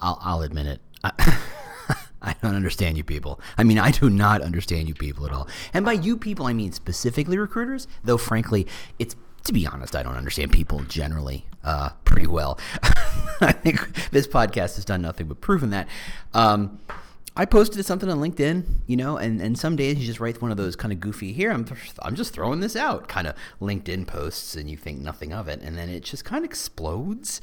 I'll, 0.00 0.18
I'll 0.22 0.42
admit 0.42 0.66
it. 0.66 0.80
I, 1.02 1.12
I 2.22 2.34
don't 2.42 2.54
understand 2.54 2.96
you 2.96 3.04
people. 3.04 3.40
I 3.56 3.62
mean, 3.64 3.78
I 3.78 3.90
do 3.90 4.10
not 4.10 4.42
understand 4.42 4.88
you 4.88 4.94
people 4.94 5.26
at 5.26 5.32
all. 5.32 5.48
And 5.72 5.84
by 5.84 5.92
you 5.92 6.16
people, 6.16 6.46
I 6.46 6.52
mean 6.52 6.72
specifically 6.72 7.38
recruiters, 7.38 7.86
though 8.04 8.18
frankly, 8.18 8.66
it's 8.98 9.14
to 9.44 9.52
be 9.52 9.64
honest, 9.64 9.94
I 9.94 10.02
don't 10.02 10.16
understand 10.16 10.50
people 10.50 10.80
generally 10.80 11.46
uh, 11.62 11.90
pretty 12.04 12.26
well. 12.26 12.58
I 13.40 13.52
think 13.52 14.10
this 14.10 14.26
podcast 14.26 14.74
has 14.74 14.84
done 14.84 15.02
nothing 15.02 15.28
but 15.28 15.40
proven 15.40 15.70
that. 15.70 15.86
Um, 16.34 16.80
I 17.36 17.44
posted 17.44 17.84
something 17.84 18.08
on 18.08 18.18
LinkedIn, 18.18 18.64
you 18.86 18.96
know, 18.96 19.18
and, 19.18 19.40
and 19.40 19.58
some 19.58 19.76
days 19.76 19.98
you 19.98 20.06
just 20.06 20.20
write 20.20 20.40
one 20.40 20.50
of 20.50 20.56
those 20.56 20.74
kind 20.74 20.90
of 20.90 21.00
goofy, 21.00 21.32
here, 21.32 21.52
I'm, 21.52 21.66
I'm 22.00 22.16
just 22.16 22.32
throwing 22.32 22.60
this 22.60 22.74
out 22.74 23.08
kind 23.08 23.26
of 23.26 23.34
LinkedIn 23.60 24.06
posts 24.06 24.56
and 24.56 24.70
you 24.70 24.76
think 24.76 25.00
nothing 25.00 25.32
of 25.32 25.46
it. 25.46 25.60
And 25.60 25.76
then 25.76 25.90
it 25.90 26.02
just 26.02 26.24
kind 26.24 26.44
of 26.44 26.50
explodes. 26.50 27.40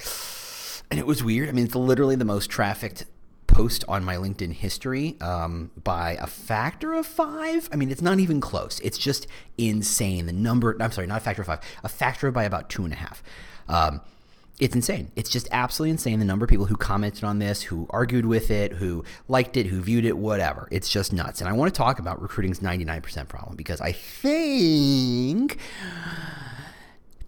And 0.94 1.00
it 1.00 1.08
was 1.08 1.24
weird. 1.24 1.50
I 1.50 1.54
mean, 1.54 1.66
it's 1.66 1.74
literally 1.74 2.16
the 2.16 2.24
most 2.24 2.52
trafficked 2.52 3.06
post 3.48 3.84
on 3.88 4.04
my 4.04 4.16
LinkedIn 4.16 4.54
history 4.54 5.18
um, 5.22 5.72
by 5.84 6.12
a 6.22 6.28
factor 6.28 6.94
of 6.94 7.08
five. 7.08 7.68
I 7.74 7.78
mean, 7.78 7.90
it's 7.90 8.04
not 8.04 8.20
even 8.20 8.40
close. 8.40 8.80
It's 8.82 9.00
just 9.00 9.26
insane. 9.58 10.28
The 10.28 10.34
number, 10.34 10.78
I'm 10.80 10.92
sorry, 10.92 11.08
not 11.08 11.18
a 11.18 11.24
factor 11.24 11.42
of 11.42 11.48
five, 11.48 11.62
a 11.84 11.90
factor 11.90 12.28
of 12.28 12.36
by 12.36 12.44
about 12.44 12.70
two 12.70 12.84
and 12.84 12.94
a 12.94 12.98
half. 12.98 13.24
Um, 13.68 14.02
it's 14.60 14.76
insane. 14.76 15.12
It's 15.16 15.32
just 15.32 15.48
absolutely 15.50 15.90
insane 15.90 16.20
the 16.20 16.26
number 16.26 16.44
of 16.46 16.50
people 16.52 16.68
who 16.68 16.78
commented 16.78 17.24
on 17.24 17.40
this, 17.40 17.64
who 17.64 17.88
argued 17.90 18.28
with 18.28 18.52
it, 18.52 18.74
who 18.74 19.04
liked 19.28 19.58
it, 19.58 19.66
who 19.66 19.82
viewed 19.82 20.06
it, 20.06 20.16
whatever. 20.16 20.68
It's 20.70 20.90
just 20.90 21.12
nuts. 21.12 21.42
And 21.42 21.50
I 21.50 21.54
want 21.54 21.74
to 21.74 21.76
talk 21.76 21.98
about 21.98 22.22
recruiting's 22.22 22.60
99% 22.60 23.28
problem 23.28 23.56
because 23.56 23.82
I 23.82 23.94
think 23.94 25.58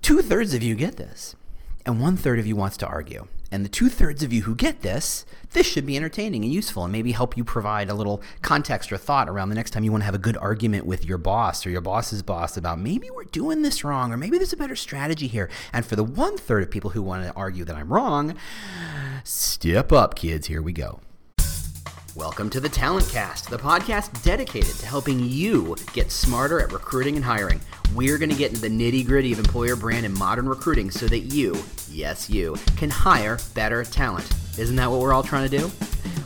two 0.03 0.22
thirds 0.22 0.53
of 0.53 0.61
you 0.61 0.75
get 0.75 0.97
this, 0.97 1.36
and 1.84 2.00
one 2.00 2.16
third 2.16 2.38
of 2.38 2.45
you 2.45 2.55
wants 2.55 2.77
to 2.77 2.86
argue. 2.86 3.27
And 3.52 3.63
the 3.63 3.70
two 3.70 3.90
thirds 3.90 4.23
of 4.23 4.34
you 4.34 4.44
who 4.44 4.55
get 4.55 4.81
this, 4.81 5.26
this 5.52 5.66
should 5.66 5.86
be 5.86 5.95
entertaining 5.95 6.44
and 6.44 6.52
useful 6.52 6.84
and 6.84 6.91
maybe 6.91 7.12
help 7.12 7.38
you 7.38 7.44
provide 7.44 7.89
a 7.89 7.94
little 7.94 8.22
context 8.42 8.92
or 8.92 8.97
thought 8.97 9.30
around 9.30 9.50
the 9.50 9.56
next 9.56 9.72
time 9.72 9.83
you 9.83 9.92
want 9.92 10.02
to 10.02 10.06
have 10.06 10.16
a 10.16 10.19
good 10.19 10.38
argument 10.38 10.86
with 10.86 11.06
your 11.06 11.17
boss 11.17 11.66
or 11.66 11.69
your 11.69 11.81
boss's 11.81 12.22
boss 12.22 12.58
about 12.58 12.80
maybe 12.80 13.09
we're 13.09 13.23
doing 13.25 13.61
this 13.61 13.84
wrong 13.84 14.11
or 14.11 14.17
maybe 14.17 14.38
there's 14.38 14.53
a 14.53 14.58
better 14.58 14.75
strategy 14.75 15.28
here. 15.28 15.50
And 15.72 15.86
for 15.86 15.95
the 15.95 16.03
one 16.03 16.38
third 16.38 16.64
of 16.64 16.72
people 16.72 16.92
who 16.92 17.02
want 17.02 17.23
to 17.23 17.34
argue 17.34 17.64
that 17.66 17.75
I'm 17.75 17.92
wrong, 17.92 18.36
step 19.23 19.91
up, 19.91 20.16
kids. 20.16 20.47
Here 20.47 20.62
we 20.62 20.73
go. 20.73 21.00
Welcome 22.16 22.49
to 22.52 22.61
the 22.61 22.69
Talent 22.69 23.09
Cast, 23.09 23.49
the 23.49 23.58
podcast 23.58 24.23
dedicated 24.23 24.73
to 24.75 24.85
helping 24.85 25.19
you 25.19 25.75
get 25.91 26.13
smarter 26.13 26.61
at 26.61 26.72
recruiting 26.72 27.17
and 27.17 27.25
hiring. 27.25 27.59
We're 27.94 28.17
going 28.17 28.30
to 28.30 28.38
get 28.38 28.52
into 28.52 28.61
the 28.61 28.69
nitty 28.69 29.05
gritty 29.05 29.33
of 29.33 29.39
employer 29.39 29.75
brand 29.75 30.05
and 30.05 30.17
modern 30.17 30.47
recruiting 30.47 30.89
so 30.89 31.07
that 31.07 31.19
you, 31.19 31.61
yes, 31.91 32.30
you, 32.30 32.55
can 32.77 32.89
hire 32.89 33.38
better 33.53 33.83
talent. 33.83 34.31
Isn't 34.57 34.77
that 34.77 34.89
what 34.89 35.02
we're 35.02 35.11
all 35.11 35.23
trying 35.23 35.49
to 35.49 35.57
do? 35.57 35.69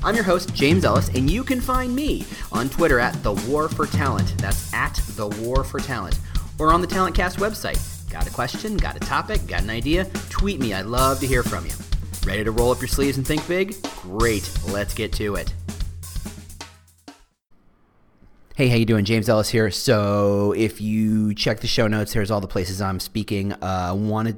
I'm 0.04 0.14
your 0.14 0.24
host, 0.24 0.54
James 0.54 0.86
Ellis, 0.86 1.10
and 1.10 1.28
you 1.28 1.44
can 1.44 1.60
find 1.60 1.96
me 1.96 2.24
on 2.52 2.70
Twitter 2.70 3.00
at 3.00 3.24
The 3.24 3.34
War 3.50 3.68
for 3.68 3.88
Talent. 3.88 4.38
That's 4.38 4.72
at 4.72 4.94
The 5.16 5.26
War 5.42 5.64
for 5.64 5.80
Talent. 5.80 6.20
Or 6.60 6.72
on 6.72 6.82
the 6.82 6.88
Talent 6.88 7.16
Cast 7.16 7.40
website. 7.40 7.80
Got 8.12 8.28
a 8.28 8.32
question? 8.32 8.78
Got 8.78 8.96
a 8.96 9.00
topic? 9.00 9.48
Got 9.48 9.64
an 9.64 9.72
idea? 9.72 10.06
Tweet 10.30 10.60
me. 10.60 10.72
I'd 10.72 10.86
love 10.86 11.20
to 11.22 11.26
hear 11.26 11.42
from 11.42 11.66
you. 11.66 11.74
Ready 12.28 12.44
to 12.44 12.52
roll 12.52 12.70
up 12.70 12.80
your 12.80 12.88
sleeves 12.88 13.18
and 13.18 13.26
think 13.26 13.48
big? 13.48 13.76
Great. 14.04 14.48
Let's 14.68 14.94
get 14.94 15.12
to 15.14 15.34
it. 15.34 15.52
Hey, 18.60 18.68
how 18.68 18.76
you 18.76 18.84
doing? 18.84 19.06
James 19.06 19.30
Ellis 19.30 19.48
here. 19.48 19.72
So, 19.72 20.52
if 20.52 20.82
you 20.82 21.34
check 21.34 21.62
the 21.62 21.68
show 21.68 21.88
notes, 21.88 22.12
there's 22.12 22.30
all 22.30 22.42
the 22.42 22.48
places 22.50 22.82
I'm 22.82 23.00
speaking. 23.00 23.54
Uh, 23.54 23.96
wanted 23.98 24.36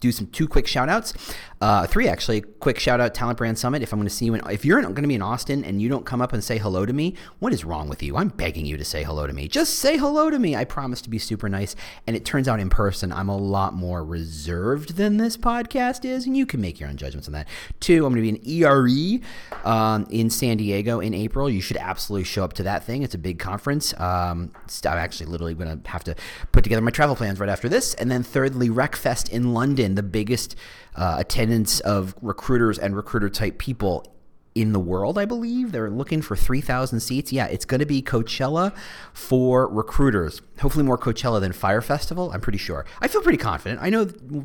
do 0.00 0.12
some 0.12 0.26
two 0.28 0.46
quick 0.46 0.66
shout 0.66 0.88
outs. 0.88 1.14
Uh, 1.60 1.86
three 1.86 2.08
actually. 2.08 2.42
Quick 2.42 2.78
shout 2.78 3.00
out 3.00 3.14
Talent 3.14 3.38
Brand 3.38 3.58
Summit. 3.58 3.82
If 3.82 3.92
I'm 3.92 3.98
going 3.98 4.08
to 4.08 4.14
see 4.14 4.26
you, 4.26 4.34
in, 4.34 4.42
if 4.50 4.64
you're 4.64 4.80
going 4.82 4.94
to 4.94 5.06
be 5.08 5.14
in 5.14 5.22
Austin 5.22 5.64
and 5.64 5.80
you 5.80 5.88
don't 5.88 6.04
come 6.04 6.20
up 6.20 6.32
and 6.32 6.44
say 6.44 6.58
hello 6.58 6.84
to 6.84 6.92
me, 6.92 7.14
what 7.38 7.52
is 7.52 7.64
wrong 7.64 7.88
with 7.88 8.02
you? 8.02 8.16
I'm 8.16 8.28
begging 8.28 8.66
you 8.66 8.76
to 8.76 8.84
say 8.84 9.02
hello 9.02 9.26
to 9.26 9.32
me. 9.32 9.48
Just 9.48 9.78
say 9.78 9.96
hello 9.96 10.30
to 10.30 10.38
me. 10.38 10.54
I 10.54 10.64
promise 10.64 11.00
to 11.02 11.10
be 11.10 11.18
super 11.18 11.48
nice. 11.48 11.74
And 12.06 12.16
it 12.16 12.24
turns 12.24 12.48
out 12.48 12.60
in 12.60 12.68
person, 12.68 13.12
I'm 13.12 13.28
a 13.28 13.36
lot 13.36 13.72
more 13.72 14.04
reserved 14.04 14.96
than 14.96 15.16
this 15.16 15.36
podcast 15.36 16.04
is, 16.04 16.26
and 16.26 16.36
you 16.36 16.44
can 16.44 16.60
make 16.60 16.80
your 16.80 16.88
own 16.88 16.96
judgments 16.96 17.28
on 17.28 17.32
that. 17.32 17.48
Two, 17.80 18.04
I'm 18.04 18.14
going 18.14 18.24
to 18.24 18.32
be 18.32 18.50
in 18.52 18.64
ERE 18.64 19.20
um, 19.64 20.06
in 20.10 20.28
San 20.28 20.58
Diego 20.58 21.00
in 21.00 21.14
April. 21.14 21.48
You 21.48 21.60
should 21.60 21.78
absolutely 21.78 22.24
show 22.24 22.44
up 22.44 22.52
to 22.54 22.62
that 22.64 22.84
thing. 22.84 23.02
It's 23.02 23.14
a 23.14 23.18
big 23.18 23.38
conference. 23.38 23.98
Um, 23.98 24.50
I'm 24.84 24.98
actually 24.98 25.26
literally 25.26 25.54
going 25.54 25.80
to 25.80 25.90
have 25.90 26.04
to 26.04 26.14
put 26.52 26.64
together 26.64 26.82
my 26.82 26.90
travel 26.90 27.16
plans 27.16 27.40
right 27.40 27.48
after 27.48 27.68
this. 27.68 27.94
And 27.94 28.10
then 28.10 28.22
thirdly, 28.22 28.68
RecFest 28.68 29.30
in 29.30 29.54
London, 29.54 29.93
the 29.94 30.02
biggest 30.02 30.56
uh, 30.96 31.16
attendance 31.18 31.80
of 31.80 32.14
recruiters 32.20 32.78
and 32.78 32.96
recruiter 32.96 33.28
type 33.28 33.58
people 33.58 34.13
in 34.54 34.72
the 34.72 34.78
world, 34.78 35.18
I 35.18 35.24
believe. 35.24 35.72
They're 35.72 35.90
looking 35.90 36.22
for 36.22 36.36
3,000 36.36 37.00
seats. 37.00 37.32
Yeah, 37.32 37.46
it's 37.46 37.64
going 37.64 37.80
to 37.80 37.86
be 37.86 38.00
Coachella 38.00 38.74
for 39.12 39.66
recruiters. 39.68 40.42
Hopefully, 40.60 40.84
more 40.84 40.96
Coachella 40.96 41.40
than 41.40 41.52
Fyre 41.52 41.80
Festival, 41.80 42.30
I'm 42.32 42.40
pretty 42.40 42.58
sure. 42.58 42.86
I 43.00 43.08
feel 43.08 43.20
pretty 43.20 43.38
confident. 43.38 43.80
I 43.82 43.90
know 43.90 44.04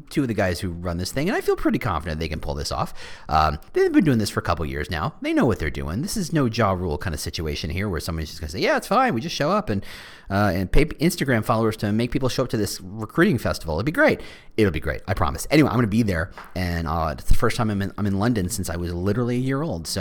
two 0.10 0.24
of 0.24 0.28
the 0.28 0.34
guys 0.34 0.60
who 0.60 0.72
run 0.72 0.98
this 0.98 1.12
thing, 1.12 1.30
and 1.30 1.38
I 1.38 1.42
feel 1.42 1.56
pretty 1.56 1.78
confident 1.78 2.20
they 2.20 2.28
can 2.28 2.40
pull 2.40 2.56
this 2.56 2.72
off. 2.72 2.94
Um, 3.30 3.60
they've 3.74 3.92
been 3.92 4.04
doing 4.04 4.18
this 4.18 4.32
for 4.32 4.40
a 4.40 4.44
couple 4.44 4.66
years 4.66 4.90
now. 4.90 5.14
They 5.22 5.34
know 5.34 5.46
what 5.46 5.60
they're 5.60 5.70
doing. 5.70 6.02
This 6.02 6.18
is 6.18 6.34
no 6.34 6.46
Ja 6.46 6.72
Rule 6.72 6.98
kind 6.98 7.14
of 7.14 7.20
situation 7.20 7.70
here 7.70 7.88
where 7.88 8.00
somebody's 8.00 8.30
just 8.30 8.42
going 8.42 8.48
to 8.48 8.54
say, 8.54 8.62
yeah, 8.62 8.78
it's 8.78 8.88
fine. 8.88 9.14
We 9.14 9.22
just 9.22 9.36
show 9.36 9.52
up 9.52 9.70
and, 9.70 9.86
uh, 10.32 10.52
and 10.56 10.72
pay 10.72 10.86
Instagram 10.86 11.46
followers 11.46 11.78
to 11.78 11.92
make 11.92 12.10
people 12.10 12.30
show 12.30 12.44
up 12.44 12.50
to 12.50 12.58
this 12.58 12.82
recruiting 12.82 13.38
festival. 13.38 13.76
It'd 13.76 13.86
be 13.86 13.92
great. 13.92 14.22
It'll 14.58 14.72
be 14.72 14.80
great. 14.80 15.02
I 15.08 15.14
promise. 15.14 15.46
Anyway, 15.52 15.70
I'm 15.70 15.76
going 15.76 15.84
to 15.84 15.88
be 15.88 16.04
there, 16.04 16.32
and 16.56 16.88
uh, 16.88 17.16
it's 17.18 17.30
the 17.30 17.36
first 17.36 17.56
time 17.56 17.70
I'm 17.70 17.82
in, 17.84 17.94
I'm 17.98 18.08
in 18.08 18.18
London 18.18 18.50
since 18.50 18.70
I 18.70 18.76
was 18.76 18.94
literally 18.94 19.36
a 19.36 19.40
year 19.40 19.62
old. 19.62 19.88
So, 19.88 19.99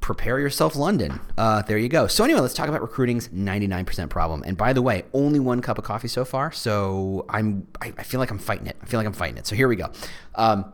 prepare 0.00 0.38
yourself 0.38 0.76
london. 0.76 1.18
Uh, 1.36 1.62
there 1.62 1.78
you 1.78 1.88
go. 1.88 2.06
So 2.06 2.22
anyway 2.22 2.40
let's 2.40 2.54
talk 2.54 2.68
about 2.68 2.80
recruiting's 2.80 3.28
99% 3.28 4.08
problem. 4.08 4.44
And 4.46 4.56
by 4.56 4.72
the 4.72 4.82
way 4.82 5.04
only 5.12 5.40
one 5.40 5.60
cup 5.60 5.78
of 5.78 5.84
coffee 5.84 6.08
so 6.08 6.24
far. 6.24 6.52
So 6.52 7.26
i'm 7.28 7.66
i, 7.80 7.92
I 7.98 8.02
feel 8.04 8.20
like 8.20 8.30
i'm 8.30 8.38
fighting 8.38 8.68
it. 8.68 8.76
I 8.82 8.86
feel 8.86 9.00
like 9.00 9.06
i'm 9.06 9.12
fighting 9.12 9.36
it. 9.36 9.46
So 9.46 9.56
here 9.56 9.68
we 9.68 9.76
go. 9.76 9.90
Um, 10.36 10.72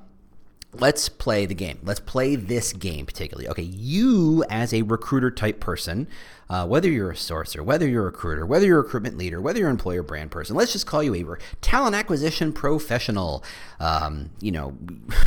let's 0.74 1.08
play 1.08 1.46
the 1.46 1.54
game. 1.54 1.78
Let's 1.82 2.00
play 2.00 2.34
this 2.36 2.72
game 2.72 3.06
particularly. 3.06 3.48
Okay 3.48 3.62
you 3.62 4.44
as 4.48 4.72
a 4.72 4.82
recruiter 4.82 5.30
type 5.30 5.60
person 5.60 6.08
uh, 6.48 6.66
whether 6.66 6.90
you're 6.90 7.10
a 7.10 7.14
sourcer 7.14 7.60
whether 7.64 7.86
you're 7.86 8.02
a 8.02 8.06
recruiter 8.06 8.44
whether 8.46 8.66
you're 8.66 8.80
a 8.80 8.82
recruitment 8.82 9.16
leader 9.16 9.40
whether 9.40 9.58
you're 9.58 9.68
an 9.68 9.74
employer 9.74 10.02
brand 10.02 10.30
person 10.30 10.56
let's 10.56 10.72
just 10.72 10.86
call 10.86 11.02
you 11.02 11.14
a 11.14 11.38
talent 11.60 11.94
acquisition 11.94 12.52
professional. 12.52 13.44
Um, 13.80 14.30
you 14.40 14.52
know 14.52 14.76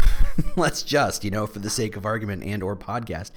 let's 0.56 0.84
just 0.84 1.24
you 1.24 1.32
know 1.32 1.48
for 1.48 1.60
the 1.60 1.70
sake 1.70 1.96
of 1.96 2.06
argument 2.06 2.44
and 2.44 2.64
or 2.64 2.76
podcast 2.76 3.32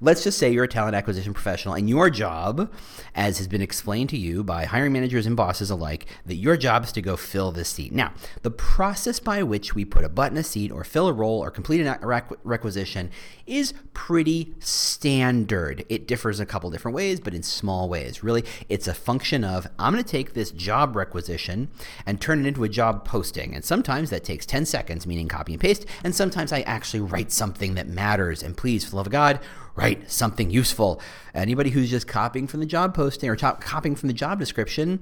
Let's 0.00 0.22
just 0.22 0.38
say 0.38 0.52
you're 0.52 0.62
a 0.62 0.68
talent 0.68 0.94
acquisition 0.94 1.34
professional 1.34 1.74
and 1.74 1.88
your 1.88 2.08
job, 2.08 2.72
as 3.16 3.38
has 3.38 3.48
been 3.48 3.60
explained 3.60 4.10
to 4.10 4.16
you 4.16 4.44
by 4.44 4.64
hiring 4.64 4.92
managers 4.92 5.26
and 5.26 5.36
bosses 5.36 5.70
alike, 5.70 6.06
that 6.24 6.36
your 6.36 6.56
job 6.56 6.84
is 6.84 6.92
to 6.92 7.02
go 7.02 7.16
fill 7.16 7.50
this 7.50 7.68
seat. 7.68 7.92
Now, 7.92 8.12
the 8.42 8.50
process 8.52 9.18
by 9.18 9.42
which 9.42 9.74
we 9.74 9.84
put 9.84 10.04
a 10.04 10.08
button 10.08 10.38
a 10.38 10.44
seat 10.44 10.70
or 10.70 10.84
fill 10.84 11.08
a 11.08 11.12
role 11.12 11.42
or 11.42 11.50
complete 11.50 11.80
a 11.80 11.98
requisition 12.44 13.10
is 13.44 13.74
pretty 13.92 14.54
standard. 14.60 15.84
It 15.88 16.06
differs 16.06 16.38
in 16.38 16.44
a 16.44 16.46
couple 16.46 16.70
different 16.70 16.94
ways, 16.94 17.18
but 17.18 17.34
in 17.34 17.42
small 17.42 17.88
ways. 17.88 18.22
Really, 18.22 18.44
it's 18.68 18.86
a 18.86 18.94
function 18.94 19.42
of 19.42 19.66
I'm 19.80 19.92
going 19.92 20.04
to 20.04 20.08
take 20.08 20.34
this 20.34 20.52
job 20.52 20.94
requisition 20.94 21.70
and 22.06 22.20
turn 22.20 22.38
it 22.38 22.46
into 22.46 22.62
a 22.62 22.68
job 22.68 23.04
posting. 23.04 23.52
And 23.52 23.64
sometimes 23.64 24.10
that 24.10 24.22
takes 24.22 24.46
10 24.46 24.64
seconds, 24.64 25.08
meaning 25.08 25.26
copy 25.26 25.54
and 25.54 25.60
paste, 25.60 25.86
and 26.04 26.14
sometimes 26.14 26.52
I 26.52 26.60
actually 26.60 27.00
write 27.00 27.32
something 27.32 27.74
that 27.74 27.88
matters. 27.88 28.44
And 28.44 28.56
please, 28.56 28.84
for 28.84 28.90
the 28.90 28.96
love 28.96 29.06
of 29.06 29.12
God, 29.12 29.40
write 29.78 30.10
something 30.10 30.50
useful. 30.50 31.00
Anybody 31.34 31.70
who's 31.70 31.88
just 31.88 32.08
copying 32.08 32.46
from 32.46 32.60
the 32.60 32.66
job 32.66 32.94
posting 32.94 33.30
or 33.30 33.36
top, 33.36 33.60
copying 33.60 33.94
from 33.94 34.08
the 34.08 34.12
job 34.12 34.38
description 34.38 35.00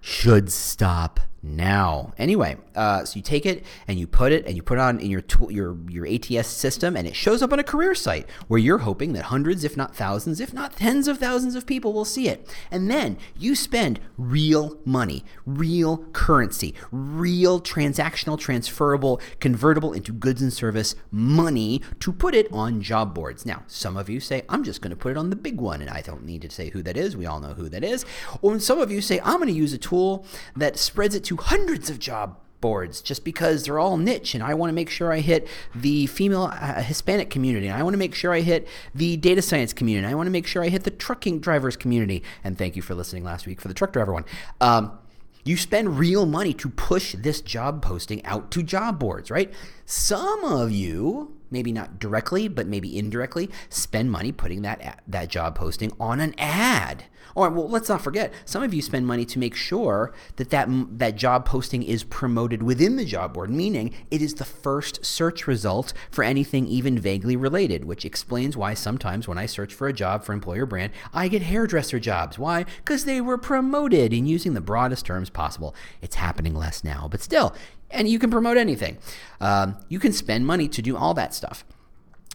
should 0.00 0.50
stop 0.50 1.20
now. 1.42 2.12
Anyway, 2.18 2.56
uh, 2.74 3.04
so 3.04 3.16
you 3.16 3.22
take 3.22 3.46
it 3.46 3.64
and 3.88 3.98
you 3.98 4.06
put 4.06 4.32
it 4.32 4.46
and 4.46 4.56
you 4.56 4.62
put 4.62 4.78
it 4.78 4.80
on 4.80 5.00
in 5.00 5.10
your 5.10 5.20
tool, 5.22 5.50
your 5.50 5.76
your 5.88 6.06
ATS 6.06 6.48
system, 6.48 6.96
and 6.96 7.06
it 7.06 7.16
shows 7.16 7.42
up 7.42 7.52
on 7.52 7.58
a 7.58 7.64
career 7.64 7.94
site 7.94 8.28
where 8.48 8.60
you're 8.60 8.78
hoping 8.78 9.12
that 9.14 9.24
hundreds, 9.24 9.64
if 9.64 9.76
not 9.76 9.94
thousands, 9.94 10.40
if 10.40 10.52
not 10.52 10.76
tens 10.76 11.08
of 11.08 11.18
thousands 11.18 11.54
of 11.54 11.66
people 11.66 11.92
will 11.92 12.04
see 12.04 12.28
it. 12.28 12.46
And 12.70 12.90
then 12.90 13.16
you 13.38 13.54
spend 13.54 14.00
real 14.18 14.78
money, 14.84 15.24
real 15.46 15.98
currency, 16.12 16.74
real 16.90 17.60
transactional, 17.60 18.38
transferable, 18.38 19.20
convertible 19.40 19.92
into 19.92 20.12
goods 20.12 20.42
and 20.42 20.52
service 20.52 20.94
money 21.10 21.80
to 22.00 22.12
put 22.12 22.34
it 22.34 22.52
on 22.52 22.82
job 22.82 23.14
boards. 23.14 23.46
Now, 23.46 23.62
some 23.66 23.96
of 23.96 24.08
you 24.08 24.20
say, 24.20 24.42
I'm 24.48 24.64
just 24.64 24.82
going 24.82 24.90
to 24.90 24.96
put 24.96 25.12
it 25.12 25.16
on 25.16 25.30
the 25.30 25.36
big 25.36 25.60
one, 25.60 25.80
and 25.80 25.90
I 25.90 26.02
don't 26.02 26.24
need 26.24 26.42
to 26.42 26.50
say 26.50 26.70
who 26.70 26.82
that 26.82 26.96
is. 26.96 27.16
We 27.16 27.26
all 27.26 27.40
know 27.40 27.54
who 27.54 27.68
that 27.70 27.84
is. 27.84 28.04
Or 28.42 28.58
some 28.58 28.80
of 28.80 28.90
you 28.90 29.00
say, 29.00 29.20
I'm 29.24 29.36
going 29.36 29.48
to 29.48 29.52
use 29.52 29.72
a 29.72 29.78
tool 29.78 30.26
that 30.56 30.78
spreads 30.78 31.14
it 31.14 31.24
to 31.24 31.29
hundreds 31.36 31.90
of 31.90 31.98
job 31.98 32.36
boards 32.60 33.00
just 33.00 33.24
because 33.24 33.64
they're 33.64 33.78
all 33.78 33.96
niche 33.96 34.34
and 34.34 34.44
I 34.44 34.54
want 34.54 34.70
to 34.70 34.74
make 34.74 34.90
sure 34.90 35.12
I 35.12 35.20
hit 35.20 35.48
the 35.74 36.06
female 36.06 36.50
uh, 36.52 36.82
Hispanic 36.82 37.30
community 37.30 37.68
and 37.68 37.76
I 37.76 37.82
want 37.82 37.94
to 37.94 37.98
make 37.98 38.14
sure 38.14 38.32
I 38.32 38.40
hit 38.40 38.68
the 38.94 39.16
data 39.16 39.42
science 39.42 39.72
community. 39.72 40.04
and 40.04 40.12
I 40.12 40.14
want 40.14 40.26
to 40.26 40.30
make 40.30 40.46
sure 40.46 40.62
I 40.62 40.68
hit 40.68 40.84
the 40.84 40.90
trucking 40.90 41.40
drivers 41.40 41.76
community. 41.76 42.22
And 42.44 42.58
thank 42.58 42.76
you 42.76 42.82
for 42.82 42.94
listening 42.94 43.24
last 43.24 43.46
week 43.46 43.60
for 43.60 43.68
the 43.68 43.74
truck 43.74 43.92
driver 43.92 44.12
one. 44.12 44.24
Um, 44.60 44.98
you 45.42 45.56
spend 45.56 45.98
real 45.98 46.26
money 46.26 46.52
to 46.54 46.68
push 46.68 47.14
this 47.18 47.40
job 47.40 47.82
posting 47.82 48.24
out 48.26 48.50
to 48.50 48.62
job 48.62 48.98
boards, 48.98 49.30
right? 49.30 49.52
Some 49.86 50.44
of 50.44 50.70
you 50.70 51.34
maybe 51.50 51.72
not 51.72 51.98
directly, 51.98 52.48
but 52.48 52.66
maybe 52.66 52.96
indirectly, 52.96 53.50
spend 53.68 54.10
money 54.10 54.32
putting 54.32 54.62
that 54.62 55.02
that 55.06 55.28
job 55.28 55.54
posting 55.54 55.92
on 55.98 56.20
an 56.20 56.34
ad. 56.38 57.04
Or 57.34 57.50
well, 57.50 57.68
let's 57.68 57.88
not 57.88 58.02
forget, 58.02 58.32
some 58.44 58.62
of 58.62 58.74
you 58.74 58.82
spend 58.82 59.06
money 59.06 59.24
to 59.26 59.38
make 59.38 59.54
sure 59.54 60.12
that 60.36 60.50
that 60.50 60.68
that 60.98 61.16
job 61.16 61.44
posting 61.44 61.82
is 61.82 62.04
promoted 62.04 62.62
within 62.62 62.96
the 62.96 63.04
job 63.04 63.34
board, 63.34 63.50
meaning 63.50 63.94
it 64.10 64.22
is 64.22 64.34
the 64.34 64.44
first 64.44 65.04
search 65.04 65.46
result 65.46 65.92
for 66.10 66.24
anything 66.24 66.66
even 66.66 66.98
vaguely 66.98 67.36
related, 67.36 67.84
which 67.84 68.04
explains 68.04 68.56
why 68.56 68.74
sometimes 68.74 69.28
when 69.28 69.38
I 69.38 69.46
search 69.46 69.74
for 69.74 69.88
a 69.88 69.92
job 69.92 70.24
for 70.24 70.32
employer 70.32 70.66
brand, 70.66 70.92
I 71.12 71.28
get 71.28 71.42
hairdresser 71.42 72.00
jobs. 72.00 72.38
Why? 72.38 72.64
Because 72.78 73.04
they 73.04 73.20
were 73.20 73.38
promoted 73.38 74.12
in 74.12 74.26
using 74.26 74.54
the 74.54 74.60
broadest 74.60 75.06
terms 75.06 75.30
possible. 75.30 75.74
It's 76.02 76.16
happening 76.16 76.54
less 76.54 76.84
now, 76.84 77.08
but 77.10 77.20
still, 77.20 77.54
and 77.90 78.08
you 78.08 78.18
can 78.18 78.30
promote 78.30 78.56
anything. 78.56 78.98
Um, 79.40 79.76
you 79.88 79.98
can 79.98 80.12
spend 80.12 80.46
money 80.46 80.68
to 80.68 80.82
do 80.82 80.96
all 80.96 81.14
that 81.14 81.34
stuff. 81.34 81.64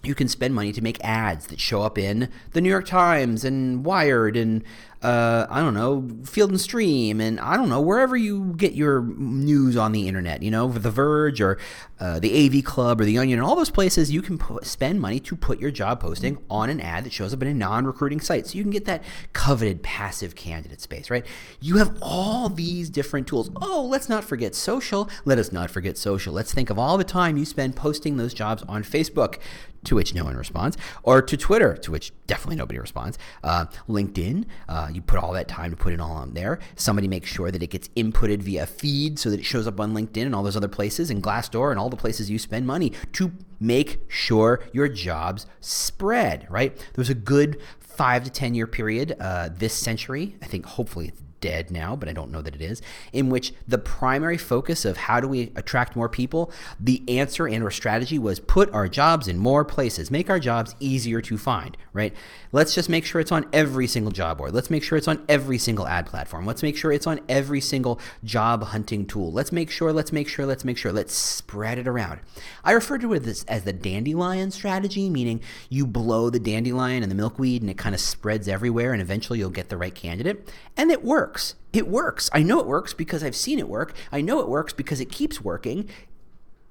You 0.03 0.13
can 0.13 0.27
spend 0.27 0.53
money 0.53 0.71
to 0.71 0.81
make 0.81 1.03
ads 1.03 1.47
that 1.47 1.59
show 1.59 1.81
up 1.81 1.97
in 1.97 2.30
the 2.51 2.62
New 2.62 2.69
York 2.69 2.86
Times 2.86 3.44
and 3.44 3.83
Wired 3.83 4.38
and 4.38 4.63
uh, 5.06 5.45
I 5.51 5.59
don't 5.62 5.75
know, 5.75 6.09
Field 6.25 6.50
and 6.50 6.59
Stream, 6.59 7.21
and 7.21 7.39
I 7.39 7.57
don't 7.57 7.69
know, 7.69 7.80
wherever 7.80 8.18
you 8.18 8.56
get 8.57 8.74
your 8.74 9.03
news 9.03 9.77
on 9.77 9.92
the 9.92 10.07
internet, 10.07 10.42
you 10.42 10.50
know, 10.50 10.68
The 10.68 10.89
Verge 10.89 11.42
or 11.42 11.59
uh, 12.00 12.18
the 12.18 12.45
AV 12.45 12.63
Club 12.63 13.00
or 13.00 13.06
The 13.06 13.19
Onion, 13.19 13.38
and 13.38 13.47
all 13.47 13.56
those 13.56 13.69
places, 13.69 14.12
you 14.12 14.24
can 14.24 14.39
put, 14.39 14.65
spend 14.65 15.00
money 15.00 15.19
to 15.19 15.36
put 15.36 15.59
your 15.59 15.69
job 15.69 16.00
posting 16.00 16.39
on 16.50 16.71
an 16.71 16.81
ad 16.81 17.03
that 17.03 17.13
shows 17.13 17.36
up 17.36 17.42
in 17.44 17.47
a 17.47 17.53
non 17.53 17.86
recruiting 17.86 18.19
site. 18.19 18.47
So 18.47 18.57
you 18.57 18.63
can 18.63 18.71
get 18.71 18.86
that 18.86 19.03
coveted 19.33 19.83
passive 19.83 20.36
candidate 20.36 20.81
space, 20.81 21.12
right? 21.12 21.25
You 21.62 21.77
have 21.77 21.95
all 22.01 22.50
these 22.50 22.89
different 22.89 23.27
tools. 23.27 23.51
Oh, 23.62 23.86
let's 23.88 24.09
not 24.09 24.24
forget 24.24 24.56
social. 24.56 25.07
Let 25.24 25.38
us 25.38 25.51
not 25.51 25.69
forget 25.69 26.00
social. 26.00 26.33
Let's 26.33 26.51
think 26.51 26.71
of 26.71 26.80
all 26.80 26.97
the 26.97 27.03
time 27.03 27.38
you 27.38 27.45
spend 27.45 27.75
posting 27.75 28.18
those 28.18 28.33
jobs 28.33 28.63
on 28.68 28.83
Facebook 28.83 29.38
to 29.86 29.96
which 29.96 30.14
no 30.14 30.24
one 30.24 30.36
responds, 30.36 30.78
or 31.04 31.22
to 31.22 31.38
Twitter, 31.38 31.76
to 31.78 31.92
which 31.92 32.12
definitely 32.28 32.56
nobody 32.56 32.80
responds. 32.80 33.18
Uh, 33.44 33.66
LinkedIn, 33.88 34.46
uh, 34.68 34.90
you 34.92 35.02
put 35.02 35.20
all 35.20 35.34
that 35.34 35.48
time 35.48 35.72
to 35.72 35.78
put 35.78 35.94
it 35.94 36.00
all 36.00 36.12
on 36.12 36.34
there. 36.34 36.60
Somebody 36.76 37.08
makes 37.08 37.30
sure 37.30 37.52
that 37.52 37.64
it 37.64 37.70
gets 37.70 37.88
inputted 37.90 38.42
via 38.42 38.66
feed 38.66 39.20
so 39.20 39.30
that 39.30 39.40
it 39.40 39.46
shows 39.46 39.68
up 39.68 39.80
on 39.80 39.94
LinkedIn 39.94 40.26
and 40.26 40.36
all 40.36 40.44
those 40.44 40.58
other 40.58 40.68
places, 40.68 41.10
and 41.10 41.24
Glassdoor 41.24 41.72
and 41.72 41.80
all 41.80 41.90
the 41.90 41.96
places 41.98 42.30
you 42.30 42.40
spend 42.40 42.68
money 42.68 42.92
to 43.14 43.32
make 43.60 44.02
sure 44.10 44.62
your 44.74 44.88
jobs 44.88 45.46
spread. 45.62 46.48
Right? 46.50 46.78
There's 46.94 47.10
a 47.10 47.16
good 47.16 47.62
five 47.80 48.24
to 48.26 48.30
ten 48.30 48.54
year 48.56 48.68
period 48.68 49.16
uh, 49.20 49.50
this 49.52 49.74
century. 49.74 50.36
I 50.42 50.48
think 50.48 50.66
hopefully 50.66 51.14
dead 51.45 51.69
now, 51.69 51.95
but 51.95 52.09
I 52.09 52.13
don't 52.13 52.31
know 52.31 52.42
that 52.42 52.56
it 52.56 52.62
is, 52.62 52.81
in 53.13 53.30
which 53.30 53.53
the 53.68 53.77
primary 53.77 54.38
focus 54.38 54.83
of 54.83 54.97
how 54.97 55.19
do 55.19 55.27
we 55.27 55.51
attract 55.56 55.95
more 55.95 56.09
people, 56.09 56.51
the 56.80 57.03
answer 57.07 57.47
and 57.47 57.63
our 57.63 57.69
strategy 57.69 58.18
was 58.18 58.39
put 58.39 58.74
our 58.74 58.88
jobs 58.88 59.27
in 59.27 59.38
more 59.38 59.63
places, 59.63 60.09
make 60.09 60.27
our 60.27 60.39
jobs 60.39 60.75
easier 60.80 61.21
to 61.21 61.38
find, 61.38 61.77
right? 61.94 62.15
Let's 62.51 62.74
just 62.74 62.89
make 62.89 63.06
sure 63.06 63.21
it's 63.21 63.31
on 63.31 63.45
every 63.53 63.86
single 63.86 64.12
job 64.12 64.39
board. 64.39 64.56
Let's 64.56 64.71
make 64.71 64.81
sure 64.81 64.97
it's 64.97 65.07
on 65.07 65.24
every 65.30 65.59
single 65.59 65.88
ad 65.88 66.07
platform. 66.07 66.47
Let's 66.47 66.63
make 66.63 66.77
sure 66.77 66.92
it's 66.92 67.06
on 67.06 67.19
every 67.30 67.62
single 67.62 68.00
job 68.24 68.63
hunting 68.63 69.06
tool. 69.06 69.31
Let's 69.31 69.51
make 69.51 69.69
sure, 69.69 69.94
let's 69.94 70.12
make 70.12 70.27
sure, 70.27 70.47
let's 70.47 70.65
make 70.65 70.80
sure. 70.80 70.92
Let's 70.92 71.13
spread 71.13 71.77
it 71.77 71.88
around. 71.88 72.21
I 72.63 72.71
refer 72.71 72.97
to 72.97 73.19
this 73.19 73.44
as 73.44 73.65
the 73.65 73.74
dandelion 73.74 74.50
strategy, 74.50 75.12
meaning 75.12 75.42
you 75.69 75.86
blow 75.86 76.31
the 76.31 76.39
dandelion 76.39 77.03
and 77.03 77.12
the 77.12 77.15
milkweed 77.15 77.62
and 77.62 77.69
it 77.69 77.77
kind 77.77 77.94
of 77.94 78.01
spreads 78.01 78.47
everywhere 78.47 78.94
and 78.94 79.01
eventually 79.01 79.38
you'll 79.38 79.51
get 79.51 79.69
the 79.69 79.77
right 79.77 79.94
candidate. 79.94 80.50
And 80.75 80.89
it 80.89 81.03
works. 81.03 81.35
It 81.74 81.88
works. 81.88 82.30
I 82.34 82.42
know 82.44 82.60
it 82.60 82.68
works 82.68 82.94
because 82.94 83.24
I've 83.24 83.36
seen 83.36 83.60
it 83.60 83.68
work. 83.68 83.94
I 84.12 84.22
know 84.22 84.40
it 84.40 84.48
works 84.48 84.74
because 84.74 85.00
it 85.00 85.12
keeps 85.12 85.42
working 85.42 85.90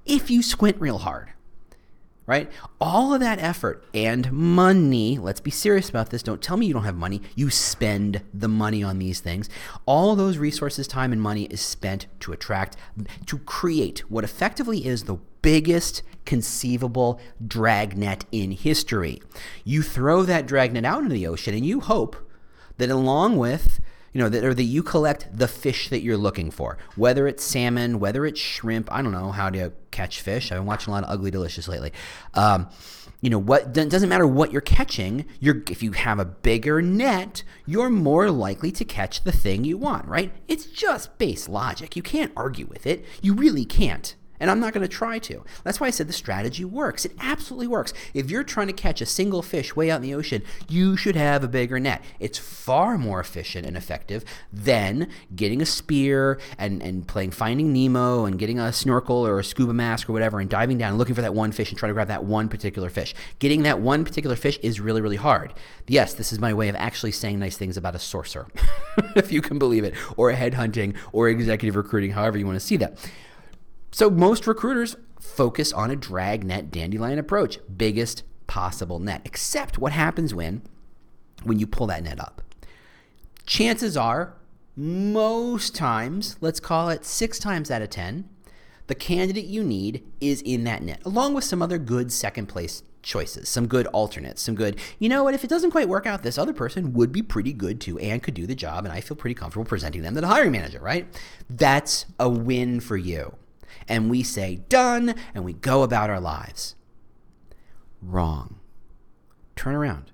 if 0.06 0.30
you 0.30 0.42
squint 0.42 0.78
real 0.80 0.98
hard 0.98 1.30
right? 2.26 2.50
All 2.80 3.12
of 3.12 3.20
that 3.20 3.38
effort 3.38 3.84
and 3.92 4.32
money, 4.32 5.18
let's 5.18 5.40
be 5.40 5.50
serious 5.50 5.88
about 5.90 6.10
this. 6.10 6.22
Don't 6.22 6.40
tell 6.40 6.56
me 6.56 6.66
you 6.66 6.72
don't 6.72 6.84
have 6.84 6.96
money. 6.96 7.20
You 7.34 7.50
spend 7.50 8.22
the 8.32 8.48
money 8.48 8.82
on 8.82 8.98
these 8.98 9.20
things. 9.20 9.48
All 9.86 10.16
those 10.16 10.38
resources, 10.38 10.86
time, 10.86 11.12
and 11.12 11.20
money 11.20 11.44
is 11.44 11.60
spent 11.60 12.06
to 12.20 12.32
attract, 12.32 12.76
to 13.26 13.38
create 13.38 14.10
what 14.10 14.24
effectively 14.24 14.86
is 14.86 15.04
the 15.04 15.18
biggest 15.42 16.02
conceivable 16.24 17.20
dragnet 17.46 18.24
in 18.32 18.52
history. 18.52 19.20
You 19.62 19.82
throw 19.82 20.22
that 20.22 20.46
dragnet 20.46 20.84
out 20.84 21.02
into 21.02 21.14
the 21.14 21.26
ocean 21.26 21.54
and 21.54 21.66
you 21.66 21.80
hope 21.80 22.16
that 22.78 22.90
along 22.90 23.36
with 23.36 23.80
you 24.14 24.22
know, 24.22 24.30
that 24.30 24.44
or 24.44 24.54
that 24.54 24.62
you 24.62 24.82
collect 24.82 25.28
the 25.36 25.48
fish 25.48 25.90
that 25.90 26.00
you're 26.00 26.16
looking 26.16 26.50
for, 26.50 26.78
whether 26.96 27.28
it's 27.28 27.44
salmon, 27.44 28.00
whether 28.00 28.24
it's 28.24 28.40
shrimp. 28.40 28.90
I 28.90 29.02
don't 29.02 29.12
know 29.12 29.32
how 29.32 29.50
to 29.50 29.72
catch 29.90 30.22
fish. 30.22 30.50
I've 30.50 30.58
been 30.58 30.66
watching 30.66 30.92
a 30.92 30.94
lot 30.94 31.04
of 31.04 31.10
Ugly 31.10 31.32
Delicious 31.32 31.68
lately. 31.68 31.92
Um, 32.32 32.68
you 33.20 33.30
know 33.30 33.38
what 33.38 33.72
doesn't 33.72 34.10
matter 34.10 34.26
what 34.26 34.52
you're 34.52 34.60
catching 34.60 35.24
you're 35.40 35.62
if 35.70 35.82
you 35.82 35.92
have 35.92 36.18
a 36.18 36.26
bigger 36.26 36.82
net 36.82 37.42
you're 37.64 37.88
more 37.88 38.30
likely 38.30 38.70
to 38.70 38.84
catch 38.84 39.22
the 39.22 39.32
thing 39.32 39.64
you 39.64 39.78
want 39.78 40.06
right 40.06 40.30
it's 40.46 40.66
just 40.66 41.16
base 41.16 41.48
logic 41.48 41.96
you 41.96 42.02
can't 42.02 42.32
argue 42.36 42.66
with 42.66 42.86
it 42.86 43.02
you 43.22 43.32
really 43.32 43.64
can't 43.64 44.14
and 44.44 44.50
I'm 44.50 44.60
not 44.60 44.74
going 44.74 44.86
to 44.86 44.94
try 44.94 45.18
to. 45.20 45.42
That's 45.62 45.80
why 45.80 45.86
I 45.86 45.90
said 45.90 46.06
the 46.06 46.12
strategy 46.12 46.66
works. 46.66 47.06
It 47.06 47.12
absolutely 47.18 47.66
works. 47.66 47.94
If 48.12 48.30
you're 48.30 48.44
trying 48.44 48.66
to 48.66 48.74
catch 48.74 49.00
a 49.00 49.06
single 49.06 49.40
fish 49.40 49.74
way 49.74 49.90
out 49.90 49.96
in 49.96 50.02
the 50.02 50.12
ocean, 50.12 50.42
you 50.68 50.98
should 50.98 51.16
have 51.16 51.42
a 51.42 51.48
bigger 51.48 51.80
net. 51.80 52.04
It's 52.20 52.36
far 52.36 52.98
more 52.98 53.20
efficient 53.20 53.64
and 53.64 53.74
effective 53.74 54.22
than 54.52 55.08
getting 55.34 55.62
a 55.62 55.64
spear 55.64 56.38
and, 56.58 56.82
and 56.82 57.08
playing 57.08 57.30
Finding 57.30 57.72
Nemo 57.72 58.26
and 58.26 58.38
getting 58.38 58.60
a 58.60 58.70
snorkel 58.70 59.26
or 59.26 59.38
a 59.38 59.44
scuba 59.44 59.72
mask 59.72 60.10
or 60.10 60.12
whatever 60.12 60.40
and 60.40 60.50
diving 60.50 60.76
down 60.76 60.90
and 60.90 60.98
looking 60.98 61.14
for 61.14 61.22
that 61.22 61.32
one 61.32 61.50
fish 61.50 61.70
and 61.70 61.78
trying 61.78 61.88
to 61.88 61.94
grab 61.94 62.08
that 62.08 62.24
one 62.24 62.50
particular 62.50 62.90
fish. 62.90 63.14
Getting 63.38 63.62
that 63.62 63.80
one 63.80 64.04
particular 64.04 64.36
fish 64.36 64.58
is 64.58 64.78
really, 64.78 65.00
really 65.00 65.16
hard. 65.16 65.54
Yes, 65.86 66.12
this 66.12 66.34
is 66.34 66.38
my 66.38 66.52
way 66.52 66.68
of 66.68 66.76
actually 66.76 67.12
saying 67.12 67.38
nice 67.38 67.56
things 67.56 67.78
about 67.78 67.94
a 67.94 67.98
sorcerer, 67.98 68.48
if 69.16 69.32
you 69.32 69.40
can 69.40 69.58
believe 69.58 69.84
it, 69.84 69.94
or 70.18 70.28
a 70.28 70.36
headhunting 70.36 70.94
or 71.12 71.30
executive 71.30 71.76
recruiting, 71.76 72.10
however 72.10 72.36
you 72.36 72.44
want 72.44 72.60
to 72.60 72.66
see 72.66 72.76
that. 72.76 72.98
So 73.94 74.10
most 74.10 74.48
recruiters 74.48 74.96
focus 75.20 75.72
on 75.72 75.88
a 75.88 75.94
dragnet 75.94 76.72
dandelion 76.72 77.16
approach, 77.16 77.60
biggest 77.76 78.24
possible 78.48 78.98
net. 78.98 79.22
Except 79.24 79.78
what 79.78 79.92
happens 79.92 80.34
when 80.34 80.62
when 81.44 81.60
you 81.60 81.68
pull 81.68 81.86
that 81.86 82.02
net 82.02 82.18
up. 82.18 82.42
Chances 83.46 83.96
are 83.96 84.34
most 84.74 85.76
times, 85.76 86.36
let's 86.40 86.58
call 86.58 86.88
it 86.88 87.04
6 87.04 87.38
times 87.38 87.70
out 87.70 87.82
of 87.82 87.90
10, 87.90 88.28
the 88.88 88.96
candidate 88.96 89.44
you 89.44 89.62
need 89.62 90.02
is 90.20 90.42
in 90.42 90.64
that 90.64 90.82
net, 90.82 91.00
along 91.04 91.34
with 91.34 91.44
some 91.44 91.62
other 91.62 91.78
good 91.78 92.10
second 92.10 92.46
place 92.46 92.82
choices, 93.00 93.48
some 93.48 93.68
good 93.68 93.86
alternates, 93.88 94.42
some 94.42 94.56
good, 94.56 94.76
you 94.98 95.08
know 95.08 95.22
what, 95.22 95.34
if 95.34 95.44
it 95.44 95.50
doesn't 95.50 95.70
quite 95.70 95.88
work 95.88 96.04
out, 96.04 96.24
this 96.24 96.36
other 96.36 96.52
person 96.52 96.94
would 96.94 97.12
be 97.12 97.22
pretty 97.22 97.52
good 97.52 97.80
too 97.80 97.96
and 98.00 98.24
could 98.24 98.34
do 98.34 98.44
the 98.44 98.56
job, 98.56 98.84
and 98.84 98.92
I 98.92 99.00
feel 99.00 99.16
pretty 99.16 99.34
comfortable 99.34 99.64
presenting 99.64 100.02
them 100.02 100.16
to 100.16 100.20
the 100.20 100.26
hiring 100.26 100.50
manager, 100.50 100.80
right? 100.80 101.06
That's 101.48 102.06
a 102.18 102.28
win 102.28 102.80
for 102.80 102.96
you 102.96 103.36
and 103.88 104.10
we 104.10 104.22
say 104.22 104.56
done 104.68 105.14
and 105.34 105.44
we 105.44 105.52
go 105.52 105.82
about 105.82 106.10
our 106.10 106.20
lives. 106.20 106.74
Wrong. 108.02 108.60
Turn 109.56 109.74
around. 109.74 110.12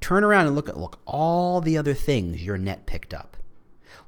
Turn 0.00 0.24
around 0.24 0.46
and 0.46 0.54
look 0.54 0.68
at 0.68 0.78
look 0.78 1.00
all 1.06 1.60
the 1.60 1.76
other 1.76 1.94
things 1.94 2.44
your 2.44 2.58
net 2.58 2.86
picked 2.86 3.12
up. 3.12 3.36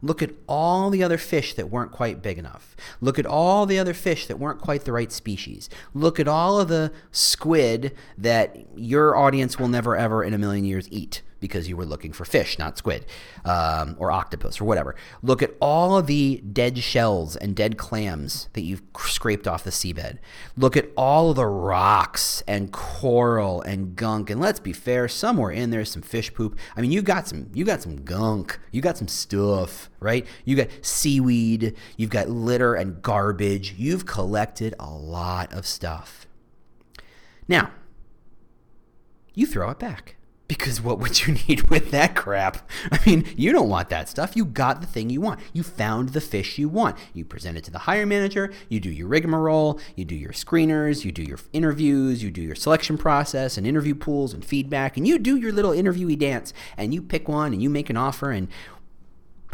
Look 0.02 0.22
at 0.22 0.30
all 0.46 0.88
the 0.88 1.02
other 1.02 1.18
fish 1.18 1.54
that 1.54 1.70
weren't 1.70 1.92
quite 1.92 2.22
big 2.22 2.38
enough. 2.38 2.74
Look 3.00 3.18
at 3.18 3.26
all 3.26 3.66
the 3.66 3.78
other 3.78 3.92
fish 3.92 4.26
that 4.26 4.38
weren't 4.38 4.60
quite 4.60 4.84
the 4.84 4.92
right 4.92 5.12
species. 5.12 5.68
Look 5.92 6.18
at 6.18 6.28
all 6.28 6.58
of 6.58 6.68
the 6.68 6.92
squid 7.10 7.94
that 8.16 8.56
your 8.76 9.16
audience 9.16 9.58
will 9.58 9.68
never 9.68 9.96
ever 9.96 10.24
in 10.24 10.32
a 10.32 10.38
million 10.38 10.64
years 10.64 10.88
eat 10.90 11.22
because 11.40 11.68
you 11.68 11.76
were 11.76 11.84
looking 11.84 12.12
for 12.12 12.24
fish, 12.24 12.58
not 12.58 12.78
squid 12.78 13.06
um, 13.44 13.96
or 13.98 14.10
octopus 14.10 14.60
or 14.60 14.64
whatever. 14.64 14.94
Look 15.22 15.42
at 15.42 15.54
all 15.60 15.96
of 15.96 16.06
the 16.06 16.42
dead 16.52 16.78
shells 16.78 17.36
and 17.36 17.56
dead 17.56 17.76
clams 17.76 18.48
that 18.52 18.62
you've 18.62 18.82
scraped 18.98 19.48
off 19.48 19.64
the 19.64 19.70
seabed. 19.70 20.18
Look 20.56 20.76
at 20.76 20.90
all 20.96 21.30
of 21.30 21.36
the 21.36 21.46
rocks 21.46 22.42
and 22.46 22.72
coral 22.72 23.62
and 23.62 23.96
gunk. 23.96 24.30
And 24.30 24.40
let's 24.40 24.60
be 24.60 24.72
fair, 24.72 25.08
somewhere 25.08 25.50
in 25.50 25.70
there's 25.70 25.90
some 25.90 26.02
fish 26.02 26.32
poop. 26.32 26.58
I 26.76 26.80
mean, 26.80 26.92
you 26.92 27.02
got 27.02 27.26
some, 27.26 27.50
you 27.54 27.64
got 27.64 27.82
some 27.82 28.04
gunk. 28.04 28.58
You 28.70 28.80
got 28.80 28.98
some 28.98 29.08
stuff, 29.08 29.90
right? 29.98 30.26
You 30.44 30.56
got 30.56 30.68
seaweed. 30.82 31.74
You've 31.96 32.10
got 32.10 32.28
litter 32.28 32.74
and 32.74 33.02
garbage. 33.02 33.74
You've 33.76 34.06
collected 34.06 34.74
a 34.78 34.90
lot 34.90 35.52
of 35.52 35.66
stuff. 35.66 36.26
Now, 37.48 37.72
you 39.34 39.46
throw 39.46 39.70
it 39.70 39.78
back. 39.78 40.16
Because 40.50 40.80
what 40.80 40.98
would 40.98 41.28
you 41.28 41.34
need 41.48 41.70
with 41.70 41.92
that 41.92 42.16
crap? 42.16 42.68
I 42.90 42.98
mean, 43.06 43.24
you 43.36 43.52
don't 43.52 43.68
want 43.68 43.88
that 43.90 44.08
stuff. 44.08 44.34
You 44.34 44.44
got 44.44 44.80
the 44.80 44.86
thing 44.88 45.08
you 45.08 45.20
want. 45.20 45.38
You 45.52 45.62
found 45.62 46.08
the 46.08 46.20
fish 46.20 46.58
you 46.58 46.68
want. 46.68 46.98
You 47.14 47.24
present 47.24 47.56
it 47.56 47.62
to 47.64 47.70
the 47.70 47.78
hire 47.78 48.04
manager. 48.04 48.52
You 48.68 48.80
do 48.80 48.90
your 48.90 49.06
rigmarole. 49.06 49.78
You 49.94 50.04
do 50.04 50.16
your 50.16 50.32
screeners. 50.32 51.04
You 51.04 51.12
do 51.12 51.22
your 51.22 51.38
interviews. 51.52 52.24
You 52.24 52.32
do 52.32 52.42
your 52.42 52.56
selection 52.56 52.98
process 52.98 53.56
and 53.56 53.64
interview 53.64 53.94
pools 53.94 54.34
and 54.34 54.44
feedback. 54.44 54.96
And 54.96 55.06
you 55.06 55.20
do 55.20 55.36
your 55.36 55.52
little 55.52 55.70
interviewee 55.70 56.18
dance. 56.18 56.52
And 56.76 56.92
you 56.92 57.00
pick 57.00 57.28
one 57.28 57.52
and 57.52 57.62
you 57.62 57.70
make 57.70 57.88
an 57.88 57.96
offer. 57.96 58.32
And 58.32 58.48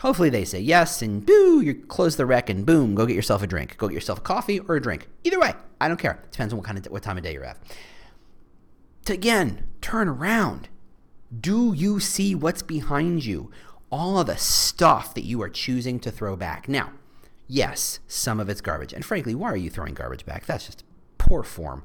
Hopefully 0.01 0.29
they 0.29 0.45
say 0.45 0.61
yes, 0.61 1.01
and 1.01 1.25
boo, 1.25 1.63
you 1.63 1.75
close 1.75 2.17
the 2.17 2.27
rec, 2.27 2.51
and 2.51 2.67
boom, 2.67 2.95
go 2.95 3.07
get 3.07 3.17
yourself 3.17 3.43
a 3.43 3.47
drink. 3.47 3.79
Go 3.79 3.89
get 3.89 3.95
yourself 3.95 4.19
a 4.19 4.21
coffee 4.21 4.59
or 4.59 4.77
a 4.77 4.83
drink. 4.83 5.09
Either 5.25 5.41
way, 5.41 5.55
I 5.81 5.89
don't 5.89 5.97
care. 5.97 6.23
Depends 6.31 6.53
on 6.53 6.59
what 6.59 6.67
kind 6.67 6.77
of 6.77 6.93
what 6.93 7.03
time 7.03 7.17
of 7.17 7.23
day 7.23 7.33
you're 7.33 7.45
at. 7.45 7.57
To 9.07 9.15
again 9.15 9.67
turn 9.81 10.07
around. 10.07 10.69
Do 11.41 11.73
you 11.73 12.01
see 12.01 12.35
what's 12.35 12.63
behind 12.63 13.25
you? 13.25 13.51
All 13.91 14.19
of 14.19 14.27
the 14.27 14.37
stuff 14.37 15.15
that 15.15 15.25
you 15.25 15.41
are 15.43 15.49
choosing 15.49 15.99
to 16.01 16.11
throw 16.11 16.37
back. 16.37 16.69
Now, 16.69 16.93
yes, 17.47 18.01
some 18.07 18.41
of 18.41 18.49
it's 18.49 18.61
garbage, 18.61 18.93
and 18.93 19.05
frankly, 19.05 19.35
why 19.35 19.51
are 19.51 19.57
you 19.57 19.71
throwing 19.71 19.95
garbage 19.95 20.25
back? 20.25 20.47
That's 20.47 20.67
just 20.67 20.85
poor 21.19 21.43
form. 21.43 21.83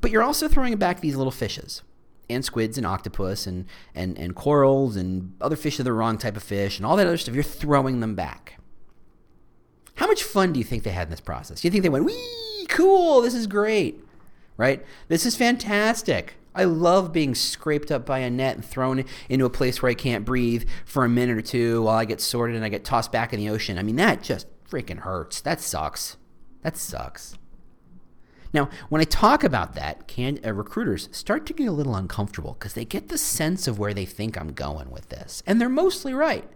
But 0.00 0.10
you're 0.10 0.22
also 0.22 0.48
throwing 0.48 0.76
back 0.76 1.00
these 1.00 1.16
little 1.16 1.32
fishes 1.32 1.82
and 2.30 2.44
squids 2.44 2.76
and 2.76 2.86
octopus 2.86 3.46
and, 3.46 3.66
and, 3.94 4.18
and 4.18 4.34
corals 4.34 4.96
and 4.96 5.34
other 5.40 5.56
fish 5.56 5.80
are 5.80 5.84
the 5.84 5.92
wrong 5.92 6.18
type 6.18 6.36
of 6.36 6.42
fish 6.42 6.78
and 6.78 6.86
all 6.86 6.96
that 6.96 7.06
other 7.06 7.16
stuff, 7.16 7.34
you're 7.34 7.42
throwing 7.42 8.00
them 8.00 8.14
back. 8.14 8.58
How 9.94 10.06
much 10.06 10.22
fun 10.22 10.52
do 10.52 10.60
you 10.60 10.64
think 10.64 10.84
they 10.84 10.90
had 10.90 11.08
in 11.08 11.10
this 11.10 11.20
process? 11.20 11.60
Do 11.60 11.66
you 11.66 11.72
think 11.72 11.82
they 11.82 11.88
went, 11.88 12.04
wee, 12.04 12.66
cool, 12.68 13.20
this 13.22 13.34
is 13.34 13.46
great, 13.46 14.04
right? 14.56 14.84
This 15.08 15.26
is 15.26 15.34
fantastic. 15.34 16.37
I 16.58 16.64
love 16.64 17.12
being 17.12 17.36
scraped 17.36 17.92
up 17.92 18.04
by 18.04 18.18
a 18.18 18.28
net 18.28 18.56
and 18.56 18.64
thrown 18.64 19.04
into 19.28 19.44
a 19.44 19.50
place 19.50 19.80
where 19.80 19.90
I 19.90 19.94
can't 19.94 20.24
breathe 20.24 20.68
for 20.84 21.04
a 21.04 21.08
minute 21.08 21.38
or 21.38 21.42
two 21.42 21.82
while 21.82 21.96
I 21.96 22.04
get 22.04 22.20
sorted 22.20 22.56
and 22.56 22.64
I 22.64 22.68
get 22.68 22.84
tossed 22.84 23.12
back 23.12 23.32
in 23.32 23.38
the 23.38 23.48
ocean. 23.48 23.78
I 23.78 23.84
mean, 23.84 23.96
that 23.96 24.22
just 24.24 24.48
freaking 24.68 24.98
hurts. 24.98 25.40
That 25.40 25.60
sucks. 25.60 26.16
That 26.62 26.76
sucks. 26.76 27.38
Now, 28.52 28.70
when 28.88 29.00
I 29.00 29.04
talk 29.04 29.44
about 29.44 29.74
that, 29.74 30.08
can 30.08 30.40
uh, 30.44 30.52
recruiters 30.52 31.08
start 31.12 31.46
to 31.46 31.52
get 31.52 31.68
a 31.68 31.72
little 31.72 31.94
uncomfortable 31.94 32.56
because 32.58 32.74
they 32.74 32.84
get 32.84 33.08
the 33.08 33.18
sense 33.18 33.68
of 33.68 33.78
where 33.78 33.94
they 33.94 34.06
think 34.06 34.36
I'm 34.36 34.52
going 34.52 34.90
with 34.90 35.10
this, 35.10 35.42
and 35.46 35.60
they're 35.60 35.68
mostly 35.68 36.12
right. 36.12 36.48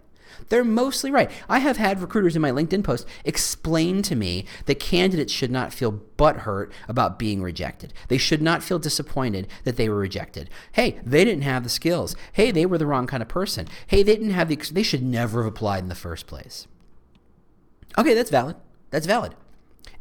They're 0.49 0.63
mostly 0.63 1.11
right. 1.11 1.29
I 1.49 1.59
have 1.59 1.77
had 1.77 2.01
recruiters 2.01 2.35
in 2.35 2.41
my 2.41 2.51
LinkedIn 2.51 2.83
post 2.83 3.07
explain 3.25 4.01
to 4.03 4.15
me 4.15 4.45
that 4.65 4.79
candidates 4.79 5.33
should 5.33 5.51
not 5.51 5.73
feel 5.73 6.01
butthurt 6.17 6.71
about 6.87 7.19
being 7.19 7.41
rejected. 7.41 7.93
They 8.07 8.17
should 8.17 8.41
not 8.41 8.63
feel 8.63 8.79
disappointed 8.79 9.47
that 9.63 9.77
they 9.77 9.89
were 9.89 9.97
rejected. 9.97 10.49
Hey, 10.73 10.99
they 11.03 11.25
didn't 11.25 11.43
have 11.43 11.63
the 11.63 11.69
skills. 11.69 12.15
Hey, 12.33 12.51
they 12.51 12.65
were 12.65 12.77
the 12.77 12.85
wrong 12.85 13.07
kind 13.07 13.23
of 13.23 13.29
person. 13.29 13.67
Hey, 13.87 14.03
they 14.03 14.15
didn't 14.15 14.31
have 14.31 14.49
the. 14.49 14.55
They 14.55 14.83
should 14.83 15.03
never 15.03 15.43
have 15.43 15.53
applied 15.53 15.83
in 15.83 15.89
the 15.89 15.95
first 15.95 16.27
place. 16.27 16.67
Okay, 17.97 18.13
that's 18.13 18.31
valid. 18.31 18.55
That's 18.89 19.05
valid. 19.05 19.35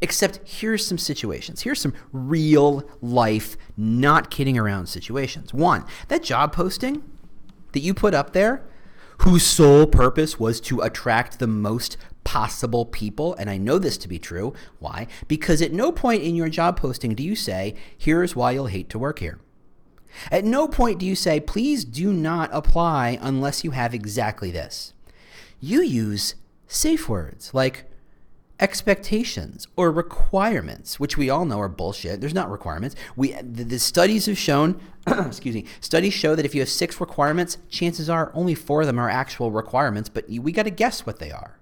Except 0.00 0.40
here's 0.44 0.86
some 0.86 0.98
situations. 0.98 1.62
Here's 1.62 1.80
some 1.80 1.94
real 2.12 2.88
life, 3.00 3.56
not 3.76 4.30
kidding 4.30 4.58
around 4.58 4.88
situations. 4.88 5.54
One, 5.54 5.84
that 6.08 6.22
job 6.22 6.52
posting 6.52 7.02
that 7.72 7.80
you 7.80 7.94
put 7.94 8.12
up 8.12 8.32
there, 8.32 8.64
whose 9.22 9.46
sole 9.46 9.86
purpose 9.86 10.40
was 10.40 10.60
to 10.60 10.80
attract 10.80 11.38
the 11.38 11.46
most 11.46 11.96
possible 12.24 12.84
people, 12.84 13.34
and 13.34 13.48
I 13.48 13.56
know 13.56 13.78
this 13.78 13.96
to 13.98 14.08
be 14.08 14.18
true. 14.18 14.52
Why? 14.80 15.06
Because 15.28 15.62
at 15.62 15.72
no 15.72 15.92
point 15.92 16.24
in 16.24 16.34
your 16.34 16.48
job 16.48 16.76
posting 16.76 17.14
do 17.14 17.22
you 17.22 17.36
say, 17.36 17.76
here's 17.96 18.34
why 18.34 18.50
you'll 18.50 18.66
hate 18.66 18.88
to 18.90 18.98
work 18.98 19.20
here. 19.20 19.38
At 20.32 20.44
no 20.44 20.66
point 20.66 20.98
do 20.98 21.06
you 21.06 21.14
say, 21.14 21.38
please 21.38 21.84
do 21.84 22.12
not 22.12 22.50
apply 22.52 23.16
unless 23.20 23.62
you 23.62 23.70
have 23.70 23.94
exactly 23.94 24.50
this. 24.50 24.92
You 25.60 25.82
use 25.82 26.34
safe 26.66 27.08
words 27.08 27.54
like, 27.54 27.84
expectations 28.62 29.66
or 29.74 29.90
requirements, 29.90 31.00
which 31.00 31.18
we 31.18 31.28
all 31.28 31.44
know 31.44 31.58
are 31.60 31.68
bullshit. 31.68 32.20
There's 32.20 32.32
not 32.32 32.48
requirements. 32.48 32.94
We 33.16 33.32
the, 33.32 33.64
the 33.64 33.78
studies 33.80 34.26
have 34.26 34.38
shown, 34.38 34.80
excuse 35.06 35.56
me, 35.56 35.66
studies 35.80 36.14
show 36.14 36.36
that 36.36 36.46
if 36.46 36.54
you 36.54 36.60
have 36.60 36.68
six 36.68 37.00
requirements, 37.00 37.58
chances 37.68 38.08
are 38.08 38.30
only 38.34 38.54
four 38.54 38.82
of 38.82 38.86
them 38.86 39.00
are 39.00 39.10
actual 39.10 39.50
requirements, 39.50 40.08
but 40.08 40.28
we 40.28 40.52
got 40.52 40.62
to 40.62 40.70
guess 40.70 41.04
what 41.04 41.18
they 41.18 41.32
are. 41.32 41.58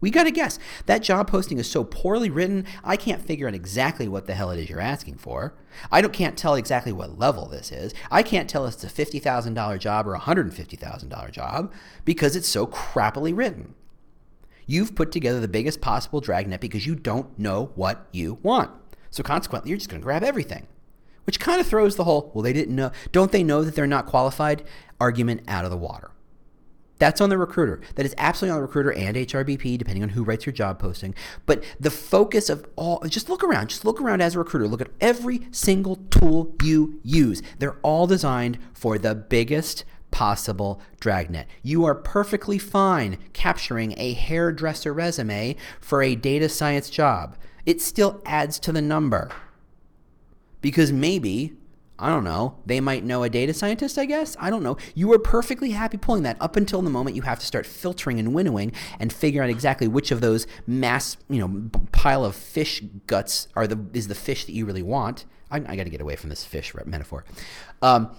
We 0.00 0.10
got 0.10 0.24
to 0.24 0.30
guess. 0.30 0.58
That 0.86 1.02
job 1.02 1.28
posting 1.28 1.58
is 1.58 1.70
so 1.70 1.84
poorly 1.84 2.30
written, 2.30 2.64
I 2.82 2.96
can't 2.96 3.20
figure 3.20 3.48
out 3.48 3.54
exactly 3.54 4.08
what 4.08 4.26
the 4.26 4.34
hell 4.34 4.50
it 4.50 4.58
is 4.58 4.70
you're 4.70 4.80
asking 4.80 5.16
for. 5.16 5.54
I 5.90 6.00
don't, 6.00 6.12
can't 6.12 6.38
tell 6.38 6.54
exactly 6.54 6.92
what 6.92 7.18
level 7.18 7.46
this 7.46 7.72
is. 7.72 7.92
I 8.10 8.22
can't 8.22 8.48
tell 8.48 8.64
if 8.64 8.74
it's 8.74 8.84
a 8.84 8.86
$50,000 8.86 9.78
job 9.80 10.06
or 10.06 10.14
a 10.14 10.20
$150,000 10.20 11.30
job 11.32 11.72
because 12.04 12.36
it's 12.36 12.48
so 12.48 12.66
crappily 12.66 13.36
written. 13.36 13.74
You've 14.68 14.94
put 14.94 15.10
together 15.10 15.40
the 15.40 15.48
biggest 15.48 15.80
possible 15.80 16.20
dragnet 16.20 16.60
because 16.60 16.86
you 16.86 16.94
don't 16.94 17.36
know 17.38 17.72
what 17.74 18.06
you 18.12 18.38
want. 18.42 18.70
So 19.10 19.22
consequently, 19.22 19.70
you're 19.70 19.78
just 19.78 19.88
going 19.88 20.00
to 20.00 20.04
grab 20.04 20.22
everything, 20.22 20.68
which 21.24 21.40
kind 21.40 21.58
of 21.58 21.66
throws 21.66 21.96
the 21.96 22.04
whole, 22.04 22.30
well, 22.34 22.42
they 22.42 22.52
didn't 22.52 22.76
know, 22.76 22.92
don't 23.10 23.32
they 23.32 23.42
know 23.42 23.64
that 23.64 23.74
they're 23.74 23.86
not 23.86 24.04
qualified 24.04 24.62
argument 25.00 25.40
out 25.48 25.64
of 25.64 25.70
the 25.70 25.76
water. 25.78 26.10
That's 26.98 27.20
on 27.20 27.30
the 27.30 27.38
recruiter. 27.38 27.80
That 27.94 28.04
is 28.04 28.14
absolutely 28.18 28.52
on 28.52 28.58
the 28.58 28.66
recruiter 28.66 28.92
and 28.92 29.16
HRBP, 29.16 29.78
depending 29.78 30.02
on 30.02 30.10
who 30.10 30.24
writes 30.24 30.44
your 30.44 30.52
job 30.52 30.78
posting. 30.78 31.14
But 31.46 31.64
the 31.78 31.90
focus 31.90 32.50
of 32.50 32.66
all, 32.76 33.00
just 33.06 33.30
look 33.30 33.42
around. 33.44 33.68
Just 33.68 33.84
look 33.84 34.00
around 34.00 34.20
as 34.20 34.34
a 34.34 34.38
recruiter. 34.38 34.66
Look 34.66 34.80
at 34.80 34.90
every 35.00 35.46
single 35.50 35.96
tool 36.10 36.54
you 36.62 37.00
use. 37.04 37.40
They're 37.58 37.78
all 37.82 38.06
designed 38.06 38.58
for 38.74 38.98
the 38.98 39.14
biggest 39.14 39.84
possible 40.10 40.80
dragnet. 41.00 41.46
You 41.62 41.84
are 41.84 41.94
perfectly 41.94 42.58
fine 42.58 43.18
capturing 43.32 43.94
a 43.96 44.14
hairdresser 44.14 44.92
resume 44.92 45.56
for 45.80 46.02
a 46.02 46.14
data 46.14 46.48
science 46.48 46.90
job. 46.90 47.36
It 47.66 47.80
still 47.80 48.22
adds 48.24 48.58
to 48.60 48.72
the 48.72 48.82
number. 48.82 49.30
Because 50.60 50.92
maybe, 50.92 51.52
I 51.98 52.08
don't 52.08 52.24
know, 52.24 52.56
they 52.66 52.80
might 52.80 53.04
know 53.04 53.22
a 53.22 53.28
data 53.28 53.54
scientist, 53.54 53.98
I 53.98 54.06
guess. 54.06 54.36
I 54.40 54.50
don't 54.50 54.62
know. 54.62 54.76
You 54.94 55.12
are 55.12 55.18
perfectly 55.18 55.70
happy 55.70 55.98
pulling 55.98 56.22
that 56.24 56.36
up 56.40 56.56
until 56.56 56.82
the 56.82 56.90
moment 56.90 57.14
you 57.14 57.22
have 57.22 57.38
to 57.38 57.46
start 57.46 57.66
filtering 57.66 58.18
and 58.18 58.34
winnowing 58.34 58.72
and 58.98 59.12
figure 59.12 59.42
out 59.42 59.50
exactly 59.50 59.86
which 59.86 60.10
of 60.10 60.20
those 60.20 60.46
mass, 60.66 61.16
you 61.28 61.38
know, 61.38 61.70
pile 61.92 62.24
of 62.24 62.34
fish 62.34 62.82
guts 63.06 63.48
are 63.54 63.66
the 63.66 63.78
is 63.92 64.08
the 64.08 64.14
fish 64.14 64.46
that 64.46 64.52
you 64.52 64.64
really 64.66 64.82
want. 64.82 65.26
I, 65.50 65.56
I 65.56 65.76
got 65.76 65.84
to 65.84 65.90
get 65.90 66.00
away 66.00 66.16
from 66.16 66.30
this 66.30 66.44
fish 66.44 66.72
metaphor. 66.84 67.24
Um, 67.82 68.16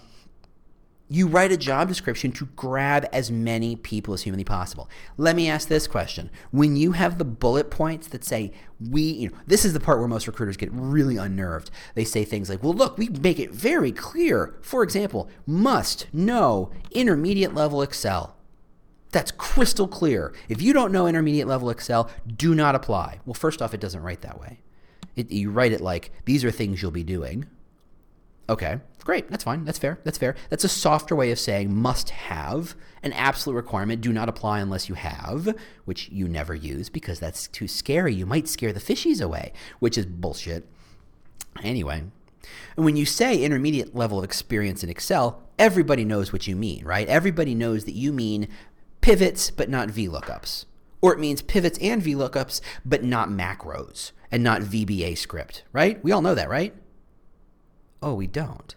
you 1.09 1.27
write 1.27 1.51
a 1.51 1.57
job 1.57 1.87
description 1.87 2.31
to 2.31 2.45
grab 2.55 3.07
as 3.11 3.31
many 3.31 3.75
people 3.75 4.13
as 4.13 4.21
humanly 4.21 4.43
possible. 4.43 4.87
Let 5.17 5.35
me 5.35 5.49
ask 5.49 5.67
this 5.67 5.87
question. 5.87 6.29
When 6.51 6.75
you 6.75 6.91
have 6.91 7.17
the 7.17 7.25
bullet 7.25 7.71
points 7.71 8.07
that 8.09 8.23
say, 8.23 8.51
we, 8.79 9.01
you 9.01 9.29
know, 9.29 9.35
this 9.47 9.65
is 9.65 9.73
the 9.73 9.79
part 9.79 9.97
where 9.97 10.07
most 10.07 10.27
recruiters 10.27 10.55
get 10.55 10.69
really 10.71 11.17
unnerved. 11.17 11.71
They 11.95 12.05
say 12.05 12.23
things 12.23 12.47
like, 12.47 12.61
well, 12.61 12.73
look, 12.73 12.97
we 12.99 13.09
make 13.09 13.39
it 13.39 13.51
very 13.51 13.91
clear. 13.91 14.55
For 14.61 14.83
example, 14.83 15.29
must 15.47 16.05
know 16.13 16.71
intermediate 16.91 17.55
level 17.55 17.81
Excel. 17.81 18.35
That's 19.11 19.31
crystal 19.31 19.87
clear. 19.87 20.31
If 20.47 20.61
you 20.61 20.73
don't 20.73 20.91
know 20.91 21.07
intermediate 21.07 21.47
level 21.47 21.71
Excel, 21.71 22.11
do 22.27 22.53
not 22.53 22.75
apply. 22.75 23.19
Well, 23.25 23.33
first 23.33 23.63
off, 23.63 23.73
it 23.73 23.79
doesn't 23.79 24.03
write 24.03 24.21
that 24.21 24.39
way. 24.39 24.59
It, 25.15 25.31
you 25.31 25.49
write 25.49 25.71
it 25.71 25.81
like, 25.81 26.11
these 26.25 26.45
are 26.45 26.51
things 26.51 26.83
you'll 26.83 26.91
be 26.91 27.03
doing 27.03 27.47
Okay, 28.49 28.79
great. 29.03 29.29
That's 29.29 29.43
fine. 29.43 29.63
That's 29.63 29.77
fair. 29.77 29.99
That's 30.03 30.17
fair. 30.17 30.35
That's 30.49 30.63
a 30.63 30.69
softer 30.69 31.15
way 31.15 31.31
of 31.31 31.39
saying 31.39 31.73
must 31.73 32.09
have, 32.09 32.75
an 33.03 33.13
absolute 33.13 33.55
requirement. 33.55 34.01
Do 34.01 34.11
not 34.11 34.27
apply 34.27 34.59
unless 34.59 34.89
you 34.89 34.95
have, 34.95 35.55
which 35.85 36.09
you 36.09 36.27
never 36.27 36.55
use 36.55 36.89
because 36.89 37.19
that's 37.19 37.47
too 37.47 37.67
scary. 37.67 38.13
You 38.13 38.25
might 38.25 38.47
scare 38.47 38.73
the 38.73 38.79
fishies 38.79 39.21
away, 39.21 39.53
which 39.79 39.99
is 39.99 40.07
bullshit. 40.07 40.67
Anyway, 41.61 42.03
and 42.75 42.85
when 42.85 42.95
you 42.95 43.05
say 43.05 43.43
intermediate 43.43 43.95
level 43.95 44.17
of 44.17 44.23
experience 44.23 44.83
in 44.83 44.89
Excel, 44.89 45.43
everybody 45.57 46.05
knows 46.05 46.33
what 46.33 46.47
you 46.47 46.55
mean, 46.55 46.83
right? 46.85 47.07
Everybody 47.07 47.53
knows 47.53 47.85
that 47.85 47.95
you 47.95 48.11
mean 48.11 48.47
pivots 49.01 49.51
but 49.51 49.69
not 49.69 49.89
VLOOKUPs. 49.89 50.65
Or 51.01 51.13
it 51.13 51.19
means 51.19 51.41
pivots 51.41 51.77
and 51.79 52.01
VLOOKUPs 52.01 52.61
but 52.83 53.03
not 53.03 53.29
macros 53.29 54.11
and 54.31 54.43
not 54.43 54.61
VBA 54.61 55.17
script, 55.17 55.63
right? 55.71 56.03
We 56.03 56.11
all 56.11 56.21
know 56.21 56.35
that, 56.35 56.49
right? 56.49 56.73
Oh, 58.01 58.13
we 58.13 58.27
don't. 58.27 58.75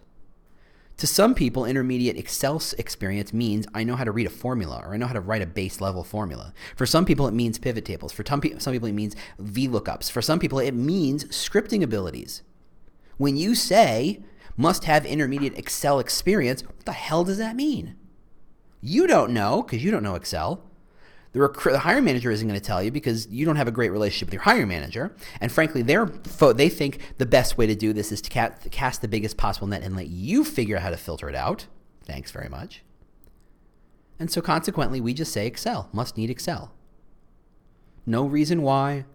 To 0.98 1.06
some 1.06 1.34
people, 1.34 1.64
intermediate 1.64 2.16
Excel 2.16 2.62
experience 2.78 3.32
means 3.32 3.66
I 3.74 3.82
know 3.82 3.96
how 3.96 4.04
to 4.04 4.12
read 4.12 4.26
a 4.26 4.30
formula 4.30 4.82
or 4.84 4.94
I 4.94 4.96
know 4.98 5.06
how 5.06 5.14
to 5.14 5.20
write 5.20 5.42
a 5.42 5.46
base 5.46 5.80
level 5.80 6.04
formula. 6.04 6.54
For 6.76 6.86
some 6.86 7.04
people, 7.04 7.26
it 7.26 7.34
means 7.34 7.58
pivot 7.58 7.84
tables. 7.84 8.12
For 8.12 8.24
some 8.24 8.40
people, 8.40 8.88
it 8.88 8.92
means 8.92 9.16
VLOOKUPs. 9.40 10.10
For 10.10 10.22
some 10.22 10.38
people, 10.38 10.58
it 10.58 10.74
means 10.74 11.24
scripting 11.24 11.82
abilities. 11.82 12.42
When 13.16 13.36
you 13.36 13.54
say 13.54 14.22
must 14.56 14.84
have 14.84 15.06
intermediate 15.06 15.58
Excel 15.58 15.98
experience, 15.98 16.64
what 16.64 16.84
the 16.84 16.92
hell 16.92 17.24
does 17.24 17.38
that 17.38 17.56
mean? 17.56 17.96
You 18.80 19.06
don't 19.06 19.32
know 19.32 19.62
because 19.62 19.82
you 19.82 19.90
don't 19.90 20.02
know 20.02 20.14
Excel. 20.14 20.62
The, 21.32 21.40
rec- 21.40 21.62
the 21.62 21.78
hiring 21.78 22.04
manager 22.04 22.30
isn't 22.30 22.46
going 22.46 22.60
to 22.60 22.64
tell 22.64 22.82
you 22.82 22.90
because 22.90 23.26
you 23.28 23.46
don't 23.46 23.56
have 23.56 23.68
a 23.68 23.72
great 23.72 23.90
relationship 23.90 24.28
with 24.28 24.34
your 24.34 24.42
hiring 24.42 24.68
manager. 24.68 25.16
And 25.40 25.50
frankly, 25.50 25.80
they're 25.82 26.06
fo- 26.06 26.52
they 26.52 26.68
think 26.68 26.98
the 27.18 27.26
best 27.26 27.56
way 27.56 27.66
to 27.66 27.74
do 27.74 27.92
this 27.92 28.12
is 28.12 28.20
to 28.22 28.30
cast, 28.30 28.70
cast 28.70 29.00
the 29.00 29.08
biggest 29.08 29.36
possible 29.38 29.66
net 29.66 29.82
and 29.82 29.96
let 29.96 30.08
you 30.08 30.44
figure 30.44 30.76
out 30.76 30.82
how 30.82 30.90
to 30.90 30.96
filter 30.96 31.28
it 31.28 31.34
out. 31.34 31.66
Thanks 32.04 32.30
very 32.30 32.48
much. 32.48 32.82
And 34.18 34.30
so 34.30 34.40
consequently, 34.40 35.00
we 35.00 35.14
just 35.14 35.32
say 35.32 35.46
Excel, 35.46 35.88
must 35.92 36.16
need 36.16 36.30
Excel. 36.30 36.72
No 38.04 38.24
reason 38.26 38.62
why, 38.62 39.06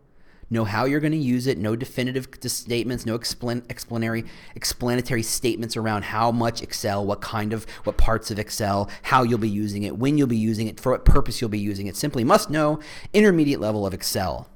know 0.49 0.63
how 0.63 0.85
you're 0.85 0.99
going 0.99 1.11
to 1.11 1.17
use 1.17 1.47
it, 1.47 1.57
no 1.57 1.75
definitive 1.75 2.27
statements, 2.41 3.05
no 3.05 3.17
explan- 3.17 3.69
explanatory 3.69 4.25
explanatory 4.55 5.23
statements 5.23 5.75
around 5.75 6.03
how 6.03 6.31
much 6.31 6.61
Excel, 6.61 7.05
what 7.05 7.21
kind 7.21 7.53
of 7.53 7.65
what 7.83 7.97
parts 7.97 8.31
of 8.31 8.39
Excel, 8.39 8.89
how 9.03 9.23
you'll 9.23 9.37
be 9.37 9.49
using 9.49 9.83
it, 9.83 9.97
when 9.97 10.17
you'll 10.17 10.27
be 10.27 10.37
using 10.37 10.67
it, 10.67 10.79
for 10.79 10.91
what 10.91 11.05
purpose 11.05 11.41
you'll 11.41 11.49
be 11.49 11.59
using 11.59 11.87
it. 11.87 11.95
Simply 11.95 12.23
must 12.23 12.49
know 12.49 12.79
intermediate 13.13 13.59
level 13.59 13.85
of 13.85 13.93
Excel. 13.93 14.49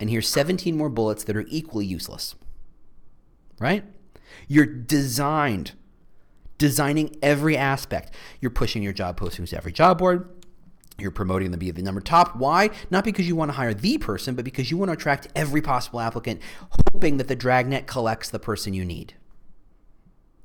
And 0.00 0.08
here's 0.08 0.28
17 0.28 0.76
more 0.76 0.88
bullets 0.88 1.24
that 1.24 1.36
are 1.36 1.44
equally 1.48 1.86
useless. 1.86 2.34
Right? 3.58 3.84
You're 4.46 4.66
designed 4.66 5.72
designing 6.58 7.16
every 7.22 7.56
aspect. 7.56 8.12
You're 8.40 8.50
pushing 8.50 8.82
your 8.82 8.92
job 8.92 9.18
postings 9.18 9.50
to 9.50 9.56
every 9.56 9.72
job 9.72 9.98
board. 9.98 10.28
You're 10.98 11.12
promoting 11.12 11.52
them 11.52 11.60
to 11.60 11.64
be 11.64 11.70
the 11.70 11.82
number 11.82 12.00
top. 12.00 12.34
Why? 12.34 12.70
Not 12.90 13.04
because 13.04 13.28
you 13.28 13.36
want 13.36 13.50
to 13.50 13.56
hire 13.56 13.72
the 13.72 13.98
person, 13.98 14.34
but 14.34 14.44
because 14.44 14.70
you 14.70 14.76
want 14.76 14.88
to 14.88 14.94
attract 14.94 15.28
every 15.36 15.62
possible 15.62 16.00
applicant, 16.00 16.40
hoping 16.92 17.18
that 17.18 17.28
the 17.28 17.36
dragnet 17.36 17.86
collects 17.86 18.28
the 18.28 18.40
person 18.40 18.74
you 18.74 18.84
need. 18.84 19.14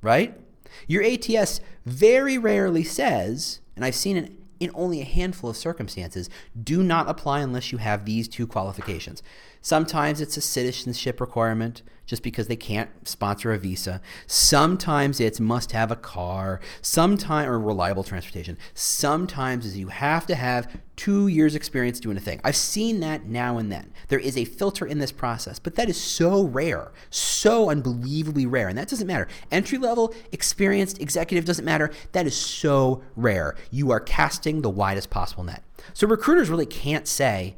Right? 0.04 0.40
Your 0.88 1.04
ATS 1.04 1.60
very 1.86 2.38
rarely 2.38 2.84
says, 2.84 3.62
and 3.76 3.84
I've 3.84 3.96
seen 3.96 4.16
it 4.16 4.32
in 4.60 4.70
only 4.76 5.02
a 5.02 5.06
handful 5.06 5.50
of 5.50 5.58
circumstances, 5.58 6.30
do 6.62 6.84
not 6.84 7.10
apply 7.10 7.40
unless 7.40 7.72
you 7.72 7.80
have 7.80 8.06
these 8.06 8.28
two 8.28 8.46
qualifications. 8.46 9.24
Sometimes 9.64 10.20
it's 10.20 10.36
a 10.36 10.42
citizenship 10.42 11.22
requirement 11.22 11.84
just 12.06 12.22
because 12.22 12.48
they 12.48 12.58
can't 12.58 12.90
sponsor 13.08 13.54
a 13.54 13.58
visa. 13.58 14.02
Sometimes 14.28 15.22
it's 15.22 15.40
must 15.40 15.72
have 15.72 15.90
a 15.90 15.96
car, 15.96 16.60
sometime 16.82 17.50
or 17.50 17.58
reliable 17.58 18.04
transportation. 18.04 18.58
Sometimes 18.74 19.66
is 19.66 19.78
you 19.78 19.88
have 19.88 20.28
to 20.28 20.36
have 20.36 20.82
2 20.98 21.28
years 21.30 21.56
experience 21.56 22.02
doing 22.02 22.18
a 22.18 22.20
thing. 22.20 22.42
I've 22.44 22.58
seen 22.58 23.00
that 23.00 23.28
now 23.28 23.58
and 23.58 23.72
then. 23.72 23.94
There 24.10 24.20
is 24.20 24.36
a 24.36 24.44
filter 24.44 24.86
in 24.86 25.00
this 25.00 25.14
process, 25.14 25.60
but 25.60 25.76
that 25.76 25.88
is 25.88 25.96
so 25.96 26.44
rare, 26.44 26.92
so 27.10 27.70
unbelievably 27.70 28.46
rare, 28.46 28.68
and 28.68 28.78
that 28.78 28.90
doesn't 28.90 29.08
matter. 29.08 29.30
Entry 29.50 29.78
level, 29.78 30.14
experienced 30.34 31.00
executive 31.00 31.46
doesn't 31.46 31.64
matter. 31.64 31.90
That 32.12 32.28
is 32.28 32.36
so 32.36 33.02
rare. 33.16 33.56
You 33.72 33.92
are 33.92 34.02
casting 34.02 34.62
the 34.62 34.70
widest 34.70 35.10
possible 35.10 35.46
net. 35.46 35.64
So 35.94 36.06
recruiters 36.06 36.50
really 36.50 36.66
can't 36.66 37.08
say, 37.08 37.56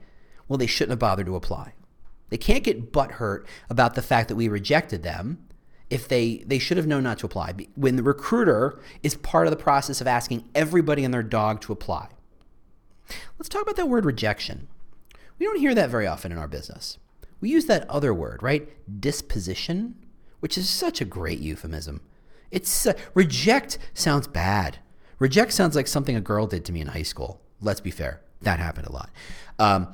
well, 0.47 0.59
they 0.59 0.67
shouldn't 0.67 0.91
have 0.91 0.99
bothered 0.99 1.25
to 1.25 1.35
apply. 1.35 1.73
They 2.29 2.37
can't 2.37 2.63
get 2.63 2.91
butthurt 2.91 3.45
about 3.69 3.95
the 3.95 4.01
fact 4.01 4.29
that 4.29 4.35
we 4.35 4.47
rejected 4.47 5.03
them 5.03 5.45
if 5.89 6.07
they 6.07 6.43
they 6.45 6.59
should 6.59 6.77
have 6.77 6.87
known 6.87 7.03
not 7.03 7.19
to 7.19 7.25
apply. 7.25 7.53
When 7.75 7.95
the 7.95 8.03
recruiter 8.03 8.79
is 9.03 9.15
part 9.15 9.47
of 9.47 9.51
the 9.51 9.63
process 9.63 10.01
of 10.01 10.07
asking 10.07 10.49
everybody 10.55 11.03
and 11.03 11.13
their 11.13 11.23
dog 11.23 11.61
to 11.61 11.73
apply. 11.73 12.09
Let's 13.37 13.49
talk 13.49 13.61
about 13.61 13.75
that 13.75 13.89
word 13.89 14.05
rejection. 14.05 14.67
We 15.37 15.45
don't 15.45 15.59
hear 15.59 15.75
that 15.75 15.89
very 15.89 16.07
often 16.07 16.31
in 16.31 16.37
our 16.37 16.47
business. 16.47 16.97
We 17.41 17.49
use 17.49 17.65
that 17.65 17.87
other 17.89 18.13
word, 18.13 18.41
right? 18.41 18.67
Disposition, 19.01 19.95
which 20.39 20.57
is 20.57 20.69
such 20.69 21.01
a 21.01 21.05
great 21.05 21.39
euphemism. 21.39 22.01
It's 22.49 22.87
uh, 22.87 22.93
reject 23.13 23.77
sounds 23.93 24.27
bad. 24.27 24.79
Reject 25.19 25.51
sounds 25.51 25.75
like 25.75 25.87
something 25.87 26.15
a 26.15 26.21
girl 26.21 26.47
did 26.47 26.65
to 26.65 26.71
me 26.71 26.81
in 26.81 26.87
high 26.87 27.03
school. 27.03 27.41
Let's 27.61 27.81
be 27.81 27.91
fair, 27.91 28.21
that 28.41 28.59
happened 28.59 28.87
a 28.87 28.91
lot, 28.91 29.09
um, 29.59 29.87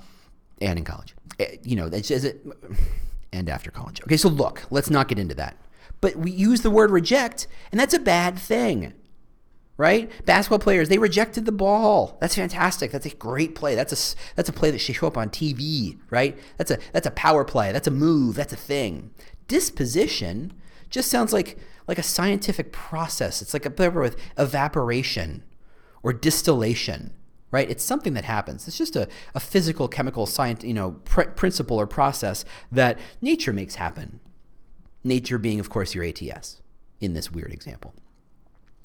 and 0.61 0.79
in 0.79 0.85
college. 0.85 1.15
Eh, 1.39 1.57
you 1.63 1.75
know, 1.75 1.89
that's 1.89 2.07
just 2.07 2.25
it, 2.25 2.45
and 3.33 3.49
after 3.49 3.71
college. 3.71 4.01
Okay, 4.03 4.17
so 4.17 4.29
look, 4.29 4.63
let's 4.69 4.89
not 4.89 5.07
get 5.07 5.19
into 5.19 5.35
that. 5.35 5.57
But 5.99 6.15
we 6.15 6.31
use 6.31 6.61
the 6.61 6.71
word 6.71 6.91
reject, 6.91 7.47
and 7.71 7.79
that's 7.79 7.93
a 7.93 7.99
bad 7.99 8.37
thing, 8.37 8.93
right? 9.77 10.09
Basketball 10.25 10.59
players 10.59 10.89
they 10.89 10.97
rejected 10.97 11.45
the 11.45 11.51
ball. 11.51 12.17
That's 12.21 12.35
fantastic. 12.35 12.91
That's 12.91 13.05
a 13.05 13.15
great 13.15 13.55
play. 13.55 13.75
That's 13.75 14.13
a 14.13 14.17
that's 14.35 14.49
a 14.49 14.53
play 14.53 14.71
that 14.71 14.79
should 14.79 14.95
show 14.95 15.07
up 15.07 15.17
on 15.17 15.29
TV, 15.29 15.99
right? 16.09 16.37
That's 16.57 16.71
a 16.71 16.79
that's 16.93 17.07
a 17.07 17.11
power 17.11 17.43
play. 17.43 17.71
That's 17.71 17.87
a 17.87 17.91
move. 17.91 18.35
That's 18.35 18.53
a 18.53 18.57
thing. 18.57 19.11
Disposition 19.47 20.53
just 20.89 21.09
sounds 21.09 21.33
like 21.33 21.57
like 21.87 21.99
a 21.99 22.03
scientific 22.03 22.71
process. 22.71 23.41
It's 23.41 23.53
like 23.53 23.65
a 23.65 23.69
play 23.69 23.89
with 23.89 24.17
evaporation 24.37 25.43
or 26.03 26.13
distillation 26.13 27.13
right? 27.51 27.69
It's 27.69 27.83
something 27.83 28.13
that 28.13 28.25
happens. 28.25 28.67
It's 28.67 28.77
just 28.77 28.95
a, 28.95 29.07
a 29.35 29.39
physical, 29.39 29.87
chemical, 29.87 30.25
science, 30.25 30.63
you 30.63 30.73
know, 30.73 30.91
pr- 31.05 31.23
principle 31.23 31.79
or 31.79 31.85
process 31.85 32.45
that 32.71 32.97
nature 33.21 33.53
makes 33.53 33.75
happen. 33.75 34.19
Nature 35.03 35.37
being, 35.37 35.59
of 35.59 35.69
course, 35.69 35.93
your 35.93 36.05
ATS 36.05 36.61
in 36.99 37.13
this 37.13 37.31
weird 37.31 37.51
example. 37.51 37.93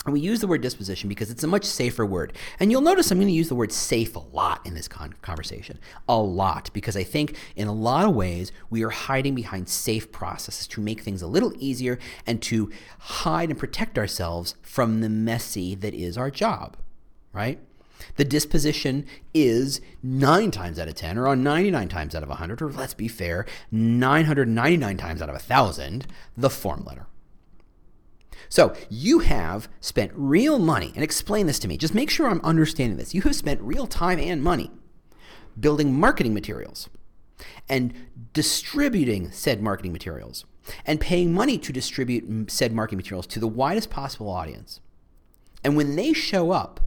And 0.07 0.13
we 0.13 0.21
use 0.21 0.41
the 0.41 0.47
word 0.47 0.61
disposition 0.61 1.09
because 1.09 1.33
it's 1.33 1.43
a 1.43 1.49
much 1.49 1.65
safer 1.65 2.07
word. 2.07 2.33
And 2.61 2.71
you'll 2.71 2.81
notice 2.81 3.11
I'm 3.11 3.19
going 3.19 3.27
to 3.27 3.35
use 3.35 3.49
the 3.49 3.57
word 3.57 3.73
safe 3.73 4.15
a 4.15 4.21
lot 4.21 4.65
in 4.65 4.75
this 4.75 4.87
con- 4.87 5.15
conversation. 5.21 5.81
A 6.09 6.17
lot. 6.17 6.71
Because 6.73 6.97
I 6.97 7.03
think 7.03 7.37
in 7.57 7.67
a 7.67 7.73
lot 7.73 8.07
of 8.07 8.15
ways 8.15 8.53
we 8.71 8.85
are 8.85 8.91
hiding 8.91 9.35
behind 9.35 9.69
safe 9.69 10.13
processes 10.13 10.69
to 10.69 10.81
make 10.81 11.01
things 11.01 11.23
a 11.23 11.27
little 11.27 11.53
easier 11.59 11.99
and 12.25 12.41
to 12.43 12.71
hide 13.01 13.51
and 13.51 13.59
protect 13.59 13.99
ourselves 13.99 14.55
from 14.63 15.01
the 15.01 15.09
messy 15.09 15.75
that 15.75 15.93
is 15.93 16.17
our 16.17 16.31
job, 16.31 16.77
right? 17.33 17.59
The 18.17 18.25
disposition 18.25 19.07
is 19.35 19.81
9 20.03 20.51
times 20.51 20.79
out 20.79 20.89
of 20.89 20.95
10, 20.95 21.19
or 21.19 21.29
on 21.29 21.43
99 21.43 21.89
times 21.89 22.15
out 22.15 22.23
of 22.23 22.29
100, 22.29 22.63
or 22.63 22.73
let's 22.73 22.95
be 22.95 23.09
fair, 23.09 23.47
999 23.71 24.97
times 24.97 25.23
out 25.23 25.29
of 25.29 25.35
1,000, 25.35 26.07
the 26.37 26.51
form 26.51 26.85
letter. 26.85 27.07
So 28.49 28.75
you 28.89 29.21
have 29.21 29.69
spent 29.81 30.13
real 30.15 30.59
money, 30.59 30.93
and 30.95 31.03
explain 31.03 31.47
this 31.47 31.59
to 31.61 31.69
me. 31.69 31.77
Just 31.77 31.95
make 31.95 32.11
sure 32.11 32.29
I'm 32.29 32.41
understanding 32.43 32.97
this. 32.97 33.15
You 33.15 33.23
have 33.23 33.35
spent 33.35 33.61
real 33.61 33.87
time 33.87 34.19
and 34.19 34.43
money 34.43 34.71
building 35.59 35.99
marketing 35.99 36.35
materials 36.35 36.89
and 37.69 37.95
distributing 38.33 39.31
said 39.31 39.63
marketing 39.63 39.93
materials 39.93 40.45
and 40.85 41.01
paying 41.01 41.33
money 41.33 41.59
to 41.59 41.73
distribute 41.73 42.51
said 42.51 42.73
marketing 42.73 42.99
materials 42.99 43.27
to 43.27 43.41
the 43.41 43.49
widest 43.49 43.91
possible 43.91 44.31
audience. 44.31 44.81
And 45.65 45.77
when 45.77 45.97
they 45.97 46.13
show 46.13 46.51
up, 46.51 46.81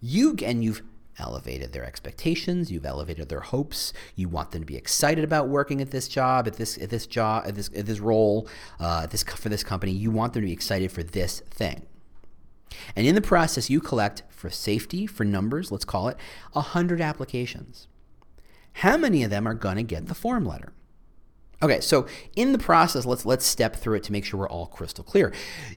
you 0.00 0.36
and 0.44 0.64
you've 0.64 0.82
elevated 1.18 1.72
their 1.72 1.84
expectations, 1.84 2.72
you've 2.72 2.86
elevated 2.86 3.28
their 3.28 3.40
hopes. 3.40 3.92
You 4.16 4.28
want 4.28 4.52
them 4.52 4.62
to 4.62 4.66
be 4.66 4.76
excited 4.76 5.22
about 5.22 5.48
working 5.48 5.80
at 5.80 5.90
this 5.90 6.08
job, 6.08 6.46
at 6.46 6.54
this 6.54 6.78
at 6.78 6.90
this 6.90 7.06
job, 7.06 7.44
at 7.46 7.54
this 7.54 7.70
at 7.74 7.86
this 7.86 8.00
role, 8.00 8.48
uh, 8.78 9.06
this 9.06 9.22
for 9.22 9.48
this 9.48 9.62
company. 9.62 9.92
You 9.92 10.10
want 10.10 10.32
them 10.32 10.42
to 10.42 10.46
be 10.46 10.52
excited 10.52 10.90
for 10.90 11.02
this 11.02 11.40
thing. 11.50 11.86
And 12.94 13.06
in 13.06 13.14
the 13.14 13.20
process, 13.20 13.68
you 13.68 13.80
collect 13.80 14.22
for 14.28 14.48
safety, 14.48 15.06
for 15.06 15.24
numbers, 15.24 15.72
let's 15.72 15.84
call 15.84 16.08
it, 16.08 16.16
100 16.52 17.00
applications. 17.00 17.88
How 18.74 18.96
many 18.96 19.24
of 19.24 19.30
them 19.30 19.46
are 19.46 19.54
going 19.54 19.76
to 19.76 19.82
get 19.82 20.06
the 20.06 20.14
form 20.14 20.46
letter? 20.46 20.72
Okay, 21.62 21.80
so 21.80 22.06
in 22.36 22.52
the 22.52 22.58
process, 22.58 23.04
let's 23.04 23.26
let's 23.26 23.44
step 23.44 23.76
through 23.76 23.96
it 23.96 24.02
to 24.04 24.12
make 24.12 24.24
sure 24.24 24.40
we're 24.40 24.48
all 24.48 24.66
crystal 24.66 25.04
clear. 25.04 25.32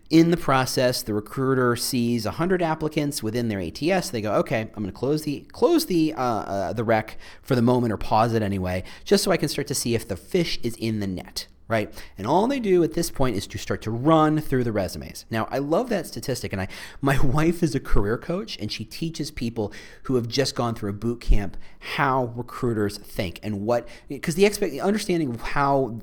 In 0.09 0.31
the 0.31 0.37
process, 0.37 1.03
the 1.03 1.13
recruiter 1.13 1.75
sees 1.75 2.23
100 2.23 2.61
applicants 2.61 3.21
within 3.21 3.49
their 3.49 3.59
ATS. 3.59 4.09
They 4.09 4.21
go, 4.21 4.33
okay, 4.35 4.61
I'm 4.61 4.83
going 4.83 4.85
to 4.85 4.91
close 4.91 5.23
the 5.23 5.41
close 5.51 5.85
the 5.85 6.13
uh, 6.13 6.21
uh, 6.23 6.73
the 6.73 6.85
rec 6.85 7.17
for 7.41 7.55
the 7.55 7.61
moment 7.61 7.91
or 7.91 7.97
pause 7.97 8.33
it 8.33 8.41
anyway, 8.41 8.83
just 9.03 9.25
so 9.25 9.31
I 9.31 9.37
can 9.37 9.49
start 9.49 9.67
to 9.67 9.75
see 9.75 9.93
if 9.93 10.07
the 10.07 10.15
fish 10.15 10.57
is 10.63 10.75
in 10.77 11.01
the 11.01 11.07
net 11.07 11.47
right? 11.73 11.91
And 12.19 12.27
all 12.27 12.45
they 12.45 12.59
do 12.59 12.83
at 12.83 12.93
this 12.93 13.09
point 13.09 13.35
is 13.35 13.47
to 13.47 13.57
start 13.57 13.81
to 13.81 13.89
run 13.89 14.39
through 14.39 14.63
the 14.63 14.71
resumes. 14.71 15.25
Now, 15.31 15.47
I 15.49 15.57
love 15.57 15.89
that 15.89 16.05
statistic, 16.05 16.53
and 16.53 16.61
I 16.61 16.67
my 17.01 17.19
wife 17.23 17.63
is 17.63 17.73
a 17.73 17.79
career 17.79 18.15
coach, 18.15 18.59
and 18.59 18.71
she 18.71 18.85
teaches 18.85 19.31
people 19.31 19.73
who 20.03 20.13
have 20.13 20.27
just 20.27 20.53
gone 20.53 20.75
through 20.75 20.91
a 20.91 20.93
boot 20.93 21.19
camp 21.19 21.57
how 21.79 22.25
recruiters 22.35 22.99
think 22.99 23.39
and 23.41 23.65
what 23.65 23.87
because 24.07 24.35
the 24.35 24.45
expect 24.45 24.77
understanding 24.79 25.31
of 25.31 25.41
how 25.41 25.99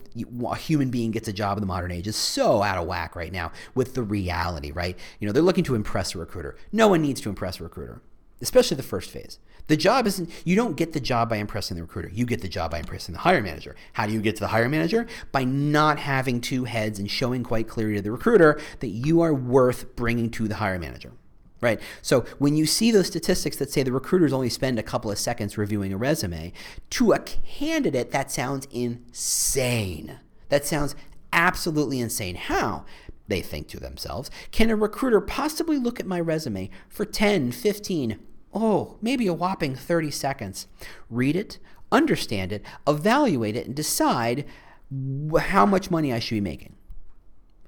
a 0.49 0.57
human 0.57 0.91
being 0.91 1.13
gets 1.13 1.29
a 1.29 1.33
job 1.33 1.57
in 1.57 1.61
the 1.61 1.67
modern 1.69 1.93
age 1.93 2.09
is 2.09 2.17
so 2.17 2.63
out 2.63 2.77
of 2.77 2.87
whack 2.89 3.15
right 3.15 3.33
now 3.33 3.53
with 3.77 3.95
the 3.95 4.03
reality, 4.03 4.73
right? 4.73 4.99
You 5.21 5.27
know, 5.27 5.33
they're 5.33 5.41
looking 5.41 5.65
to 5.65 5.77
impress 5.77 6.17
a 6.17 6.19
recruiter. 6.19 6.57
No 6.73 6.89
one 6.89 7.01
needs 7.01 7.21
to 7.21 7.29
impress 7.29 7.61
a 7.61 7.63
recruiter, 7.63 8.03
especially 8.41 8.77
the 8.77 8.83
first 8.83 9.09
phase. 9.09 9.39
The 9.71 9.77
job 9.77 10.09
isn't, 10.09 10.29
you 10.45 10.57
don't 10.57 10.77
get 10.77 10.95
the 10.95 10.99
job 11.01 11.29
by 11.29 11.37
impressing 11.37 11.77
the 11.77 11.85
recruiter. 11.85 12.09
You 12.09 12.27
get 12.27 12.43
the 12.43 12.49
job 12.49 12.73
by 12.73 12.81
impressing 12.81 13.13
the 13.13 13.21
hiring 13.21 13.45
manager. 13.45 13.77
How 13.93 14.05
do 14.05 14.13
you 14.13 14.21
get 14.21 14.35
to 14.35 14.41
the 14.41 14.49
hiring 14.49 14.73
manager? 14.73 15.07
By 15.31 15.45
not 15.45 16.01
having 16.01 16.41
two 16.41 16.65
heads 16.65 16.99
and 16.99 17.09
showing 17.09 17.45
quite 17.45 17.69
clearly 17.69 17.95
to 17.95 18.03
the 18.03 18.11
recruiter 18.11 18.61
that 18.81 18.89
you 18.89 19.21
are 19.21 19.33
worth 19.33 19.95
bringing 19.95 20.29
to 20.31 20.49
the 20.49 20.57
hiring 20.57 20.81
manager. 20.81 21.13
Right. 21.61 21.81
So 22.03 22.23
when 22.39 22.57
you 22.57 22.67
see 22.67 22.91
those 22.91 23.07
statistics 23.07 23.59
that 23.59 23.71
say 23.71 23.85
the 23.85 23.93
recruiters 23.93 24.33
only 24.33 24.49
spend 24.49 24.81
a 24.81 24.83
couple 24.83 25.09
of 25.09 25.21
seconds 25.21 25.57
reviewing 25.57 25.93
a 25.93 25.97
resume, 25.97 26.53
to 26.91 27.13
a 27.13 27.21
candidate, 27.21 28.11
that 28.11 28.33
sounds 28.33 28.67
insane. 28.73 30.19
That 30.49 30.67
sounds 30.67 30.97
absolutely 31.33 32.01
insane. 32.01 32.35
How? 32.35 32.87
They 33.29 33.41
think 33.41 33.69
to 33.69 33.79
themselves, 33.79 34.33
can 34.51 34.69
a 34.69 34.75
recruiter 34.75 35.21
possibly 35.21 35.77
look 35.79 36.01
at 36.01 36.07
my 36.07 36.19
resume 36.19 36.71
for 36.89 37.05
10, 37.05 37.53
15, 37.53 38.19
oh, 38.53 38.99
maybe 39.01 39.27
a 39.27 39.35
whopping 39.35 39.75
30 39.75 40.11
seconds. 40.11 40.67
Read 41.09 41.37
it, 41.37 41.59
understand 41.93 42.53
it, 42.53 42.65
evaluate 42.87 43.57
it, 43.57 43.67
and 43.67 43.75
decide 43.75 44.45
how 45.39 45.67
much 45.67 45.91
money 45.91 46.13
I 46.13 46.19
should 46.19 46.37
be 46.37 46.41
making. 46.41 46.75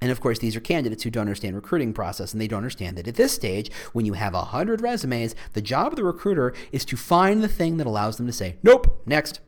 And 0.01 0.11
of 0.11 0.21
course, 0.21 0.41
these 0.41 0.57
are 0.57 0.61
candidates 0.61 1.05
who 1.05 1.11
don't 1.11 1.23
understand 1.23 1.55
recruiting 1.55 1.93
process 1.93 2.33
and 2.33 2.41
they 2.41 2.49
don't 2.49 2.59
understand 2.59 2.99
that 2.99 3.07
at 3.07 3.15
this 3.15 3.33
stage, 3.33 3.71
when 3.93 4.05
you 4.05 4.15
have 4.15 4.35
100 4.35 4.81
resumes, 4.81 5.37
the 5.53 5.63
job 5.63 5.93
of 5.93 5.97
the 5.97 6.03
recruiter 6.03 6.53
is 6.73 6.85
to 6.87 6.97
find 6.97 7.41
the 7.41 7.49
thing 7.49 7.77
that 7.77 7.87
allows 7.87 8.17
them 8.17 8.27
to 8.27 8.33
say, 8.33 8.57
nope, 8.65 9.01
next. 9.07 9.39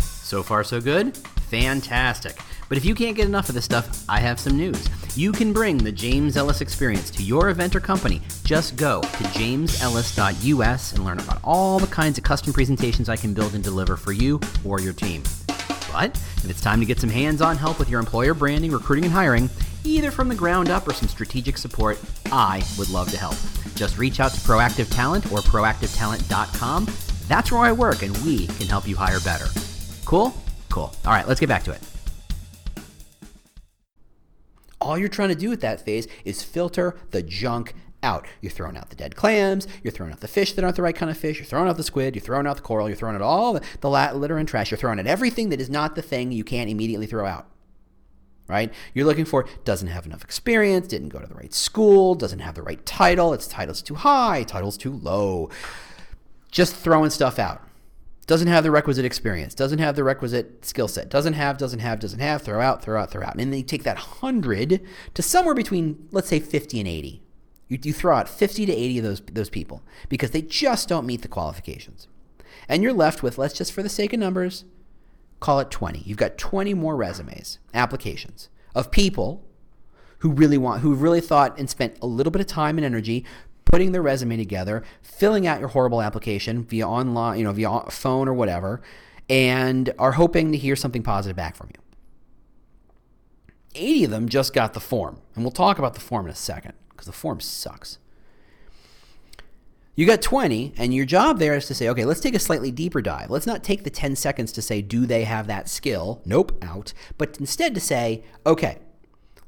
So 0.00 0.42
far, 0.42 0.64
so 0.64 0.80
good? 0.80 1.16
Fantastic. 1.16 2.36
But 2.68 2.78
if 2.78 2.84
you 2.84 2.94
can't 2.94 3.16
get 3.16 3.26
enough 3.26 3.48
of 3.48 3.54
this 3.54 3.64
stuff, 3.64 4.04
I 4.08 4.20
have 4.20 4.40
some 4.40 4.56
news. 4.56 4.88
You 5.16 5.32
can 5.32 5.52
bring 5.52 5.78
the 5.78 5.92
James 5.92 6.36
Ellis 6.36 6.60
experience 6.60 7.10
to 7.12 7.22
your 7.22 7.50
event 7.50 7.76
or 7.76 7.80
company. 7.80 8.20
Just 8.44 8.76
go 8.76 9.00
to 9.00 9.08
jamesellis.us 9.08 10.92
and 10.92 11.04
learn 11.04 11.20
about 11.20 11.40
all 11.44 11.78
the 11.78 11.86
kinds 11.86 12.18
of 12.18 12.24
custom 12.24 12.52
presentations 12.52 13.08
I 13.08 13.16
can 13.16 13.34
build 13.34 13.54
and 13.54 13.62
deliver 13.62 13.96
for 13.96 14.12
you 14.12 14.40
or 14.64 14.80
your 14.80 14.92
team. 14.92 15.22
But 15.92 16.10
if 16.38 16.50
it's 16.50 16.60
time 16.60 16.80
to 16.80 16.86
get 16.86 16.98
some 16.98 17.10
hands 17.10 17.40
on 17.40 17.56
help 17.56 17.78
with 17.78 17.88
your 17.88 18.00
employer 18.00 18.34
branding, 18.34 18.72
recruiting, 18.72 19.04
and 19.04 19.12
hiring, 19.12 19.48
either 19.84 20.10
from 20.10 20.28
the 20.28 20.34
ground 20.34 20.68
up 20.68 20.88
or 20.88 20.92
some 20.92 21.08
strategic 21.08 21.56
support, 21.56 22.00
I 22.32 22.66
would 22.78 22.90
love 22.90 23.10
to 23.10 23.16
help. 23.16 23.36
Just 23.76 23.98
reach 23.98 24.18
out 24.18 24.32
to 24.32 24.40
Proactive 24.40 24.92
Talent 24.92 25.26
or 25.26 25.38
proactivetalent.com. 25.38 26.88
That's 27.28 27.52
where 27.52 27.60
I 27.60 27.72
work, 27.72 28.02
and 28.02 28.16
we 28.18 28.46
can 28.46 28.66
help 28.66 28.88
you 28.88 28.96
hire 28.96 29.20
better. 29.20 29.46
Cool? 30.04 30.34
Cool. 30.70 30.94
All 31.04 31.12
right, 31.12 31.28
let's 31.28 31.40
get 31.40 31.48
back 31.48 31.62
to 31.64 31.72
it. 31.72 31.80
All 34.84 34.98
you're 34.98 35.08
trying 35.08 35.30
to 35.30 35.34
do 35.34 35.48
with 35.48 35.62
that 35.62 35.80
phase 35.80 36.06
is 36.26 36.42
filter 36.42 36.94
the 37.10 37.22
junk 37.22 37.74
out. 38.02 38.26
You're 38.42 38.52
throwing 38.52 38.76
out 38.76 38.90
the 38.90 38.96
dead 38.96 39.16
clams, 39.16 39.66
you're 39.82 39.92
throwing 39.92 40.12
out 40.12 40.20
the 40.20 40.28
fish 40.28 40.52
that 40.52 40.62
aren't 40.62 40.76
the 40.76 40.82
right 40.82 40.94
kind 40.94 41.10
of 41.10 41.16
fish, 41.16 41.38
you're 41.38 41.46
throwing 41.46 41.68
out 41.68 41.78
the 41.78 41.82
squid, 41.82 42.14
you're 42.14 42.22
throwing 42.22 42.46
out 42.46 42.56
the 42.56 42.62
coral, 42.62 42.86
you're 42.86 42.96
throwing 42.96 43.16
out 43.16 43.22
all 43.22 43.54
the, 43.54 43.62
the 43.80 43.88
litter 43.88 44.36
and 44.36 44.46
trash, 44.46 44.70
you're 44.70 44.78
throwing 44.78 45.00
out 45.00 45.06
everything 45.06 45.48
that 45.48 45.60
is 45.60 45.70
not 45.70 45.94
the 45.94 46.02
thing 46.02 46.32
you 46.32 46.44
can't 46.44 46.68
immediately 46.68 47.06
throw 47.06 47.26
out. 47.26 47.48
Right? 48.46 48.74
You're 48.92 49.06
looking 49.06 49.24
for 49.24 49.48
doesn't 49.64 49.88
have 49.88 50.04
enough 50.04 50.22
experience, 50.22 50.86
didn't 50.86 51.08
go 51.08 51.18
to 51.18 51.26
the 51.26 51.34
right 51.34 51.54
school, 51.54 52.14
doesn't 52.14 52.40
have 52.40 52.54
the 52.54 52.62
right 52.62 52.84
title, 52.84 53.32
its 53.32 53.48
title's 53.48 53.80
too 53.80 53.94
high, 53.94 54.42
title's 54.42 54.76
too 54.76 54.92
low. 54.92 55.48
Just 56.50 56.76
throwing 56.76 57.08
stuff 57.08 57.38
out 57.38 57.63
doesn't 58.24 58.48
have 58.48 58.64
the 58.64 58.70
requisite 58.70 59.04
experience, 59.04 59.54
doesn't 59.54 59.78
have 59.78 59.96
the 59.96 60.04
requisite 60.04 60.64
skill 60.64 60.88
set, 60.88 61.08
doesn't 61.08 61.34
have, 61.34 61.58
doesn't 61.58 61.80
have, 61.80 62.00
doesn't 62.00 62.20
have, 62.20 62.42
throw 62.42 62.60
out, 62.60 62.82
throw 62.82 63.00
out, 63.00 63.10
throw 63.10 63.22
out. 63.22 63.32
And 63.34 63.52
then 63.52 63.58
you 63.58 63.64
take 63.64 63.82
that 63.84 63.96
100 63.96 64.80
to 65.14 65.22
somewhere 65.22 65.54
between, 65.54 66.08
let's 66.10 66.28
say, 66.28 66.40
50 66.40 66.80
and 66.80 66.88
80. 66.88 67.22
You, 67.68 67.78
you 67.82 67.92
throw 67.92 68.16
out 68.16 68.28
50 68.28 68.66
to 68.66 68.72
80 68.72 68.98
of 68.98 69.04
those, 69.04 69.20
those 69.32 69.50
people 69.50 69.82
because 70.08 70.30
they 70.30 70.42
just 70.42 70.88
don't 70.88 71.06
meet 71.06 71.22
the 71.22 71.28
qualifications. 71.28 72.08
And 72.68 72.82
you're 72.82 72.92
left 72.92 73.22
with, 73.22 73.36
let's 73.36 73.54
just 73.54 73.72
for 73.72 73.82
the 73.82 73.88
sake 73.88 74.12
of 74.12 74.20
numbers, 74.20 74.64
call 75.40 75.60
it 75.60 75.70
20. 75.70 76.00
You've 76.00 76.18
got 76.18 76.38
20 76.38 76.72
more 76.74 76.96
resumes, 76.96 77.58
applications 77.72 78.48
of 78.74 78.90
people 78.90 79.44
who 80.18 80.30
really 80.30 80.56
want, 80.56 80.80
who 80.80 80.94
really 80.94 81.20
thought 81.20 81.58
and 81.58 81.68
spent 81.68 81.98
a 82.00 82.06
little 82.06 82.30
bit 82.30 82.40
of 82.40 82.46
time 82.46 82.78
and 82.78 82.84
energy 82.84 83.24
putting 83.74 83.90
their 83.90 84.02
resume 84.02 84.36
together, 84.36 84.84
filling 85.02 85.48
out 85.48 85.58
your 85.58 85.70
horrible 85.70 86.00
application 86.00 86.62
via 86.62 86.86
online, 86.86 87.36
you 87.36 87.42
know, 87.42 87.50
via 87.50 87.80
phone 87.90 88.28
or 88.28 88.32
whatever, 88.32 88.80
and 89.28 89.92
are 89.98 90.12
hoping 90.12 90.52
to 90.52 90.56
hear 90.56 90.76
something 90.76 91.02
positive 91.02 91.34
back 91.34 91.56
from 91.56 91.68
you. 91.74 91.82
80 93.74 94.04
of 94.04 94.10
them 94.12 94.28
just 94.28 94.54
got 94.54 94.74
the 94.74 94.80
form, 94.80 95.20
and 95.34 95.42
we'll 95.42 95.50
talk 95.50 95.80
about 95.80 95.94
the 95.94 96.00
form 96.00 96.26
in 96.26 96.30
a 96.30 96.36
second 96.36 96.74
because 96.90 97.06
the 97.06 97.12
form 97.12 97.40
sucks. 97.40 97.98
You 99.96 100.06
got 100.06 100.22
20, 100.22 100.74
and 100.76 100.94
your 100.94 101.04
job 101.04 101.40
there 101.40 101.56
is 101.56 101.66
to 101.66 101.74
say, 101.74 101.88
okay, 101.88 102.04
let's 102.04 102.20
take 102.20 102.36
a 102.36 102.38
slightly 102.38 102.70
deeper 102.70 103.02
dive. 103.02 103.28
Let's 103.28 103.44
not 103.44 103.64
take 103.64 103.82
the 103.82 103.90
10 103.90 104.14
seconds 104.14 104.52
to 104.52 104.62
say, 104.62 104.82
do 104.82 105.04
they 105.04 105.24
have 105.24 105.48
that 105.48 105.68
skill? 105.68 106.22
Nope, 106.24 106.56
out. 106.62 106.92
But 107.18 107.38
instead 107.40 107.74
to 107.74 107.80
say, 107.80 108.22
okay, 108.46 108.78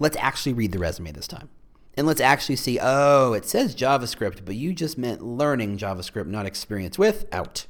let's 0.00 0.16
actually 0.16 0.54
read 0.54 0.72
the 0.72 0.80
resume 0.80 1.12
this 1.12 1.28
time 1.28 1.48
and 1.96 2.06
let's 2.06 2.20
actually 2.20 2.56
see 2.56 2.78
oh, 2.80 3.32
it 3.32 3.44
says 3.44 3.74
JavaScript, 3.74 4.44
but 4.44 4.54
you 4.54 4.72
just 4.72 4.98
meant 4.98 5.22
learning 5.22 5.78
JavaScript, 5.78 6.26
not 6.26 6.46
experience 6.46 6.98
with 6.98 7.26
out. 7.32 7.66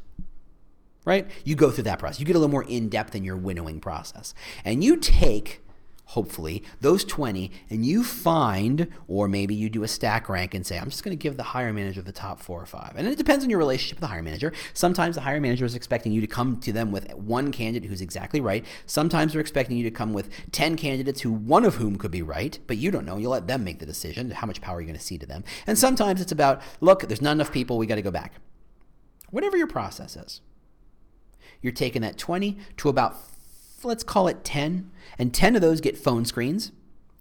Right? 1.05 1.31
You 1.45 1.55
go 1.55 1.71
through 1.71 1.85
that 1.85 2.01
process. 2.01 2.19
You 2.19 2.27
get 2.27 2.35
a 2.35 2.41
little 2.41 2.51
more 2.51 2.65
in 2.65 2.89
depth 2.89 3.15
in 3.15 3.23
your 3.23 3.37
winnowing 3.37 3.81
process. 3.81 4.35
And 4.65 4.83
you 4.83 4.97
take 4.97 5.63
hopefully, 6.07 6.63
those 6.81 7.05
20, 7.05 7.51
and 7.69 7.85
you 7.85 8.05
find, 8.05 8.89
or 9.09 9.27
maybe 9.27 9.55
you 9.55 9.69
do 9.69 9.83
a 9.83 9.89
stack 9.89 10.29
rank 10.29 10.55
and 10.55 10.65
say, 10.65 10.79
I'm 10.79 10.89
just 10.89 11.03
going 11.03 11.17
to 11.17 11.21
give 11.21 11.37
the 11.37 11.43
hiring 11.43 11.75
manager 11.75 12.01
the 12.01 12.13
top 12.13 12.41
four 12.41 12.63
or 12.63 12.67
five. 12.67 12.95
And 12.97 13.09
it 13.09 13.19
depends 13.19 13.45
on 13.45 13.51
your 13.51 13.59
relationship 13.59 13.97
with 13.97 14.03
the 14.03 14.07
hiring 14.07 14.25
manager. 14.25 14.53
Sometimes 14.73 15.17
the 15.17 15.23
hiring 15.23 15.43
manager 15.43 15.65
is 15.65 15.75
expecting 15.75 16.13
you 16.13 16.21
to 16.21 16.27
come 16.29 16.61
to 16.61 16.73
them 16.73 16.93
with 16.93 17.13
one 17.15 17.51
candidate 17.51 17.91
who's 17.91 18.01
exactly 18.01 18.41
right. 18.41 18.65
Sometimes 18.87 19.33
they're 19.33 19.41
expecting 19.41 19.77
you 19.77 19.83
to 19.83 19.91
come 19.91 20.13
with 20.13 20.31
10 20.53 20.77
candidates 20.77 21.23
who 21.23 21.33
one 21.33 21.65
of 21.65 21.75
whom 21.75 21.97
could 21.97 22.13
be 22.13 22.23
right, 22.23 22.59
but 22.69 22.77
you 22.77 22.93
don't 22.93 23.05
know. 23.05 23.19
You 23.19 23.29
let 23.29 23.49
them 23.49 23.65
make 23.65 23.81
the 23.81 23.87
decision. 23.87 24.31
How 24.31 24.47
much 24.47 24.61
power 24.61 24.77
are 24.77 24.81
you 24.81 24.87
going 24.87 24.99
to 24.99 25.05
see 25.05 25.19
to 25.19 25.27
them? 25.27 25.43
And 25.67 25.77
sometimes 25.77 26.21
it's 26.21 26.33
about, 26.33 26.63
look, 26.81 27.01
there's 27.01 27.23
not 27.23 27.33
enough 27.33 27.53
people. 27.53 27.79
We 27.79 27.87
got 27.87 27.97
to 27.97 28.03
go 28.03 28.13
back. 28.13 28.35
Whatever 29.31 29.57
your 29.57 29.67
process 29.67 30.15
is, 30.17 30.41
you're 31.61 31.73
taking 31.73 32.03
that 32.03 32.17
20 32.17 32.57
to 32.77 32.89
about 32.89 33.17
let's 33.87 34.05
call 34.05 34.29
it 34.29 34.45
10, 34.45 34.91
and 35.19 35.33
10 35.33 35.57
of 35.57 35.63
those 35.63 35.81
get 35.81 35.97
phone 35.97 36.25
screens. 36.25 36.73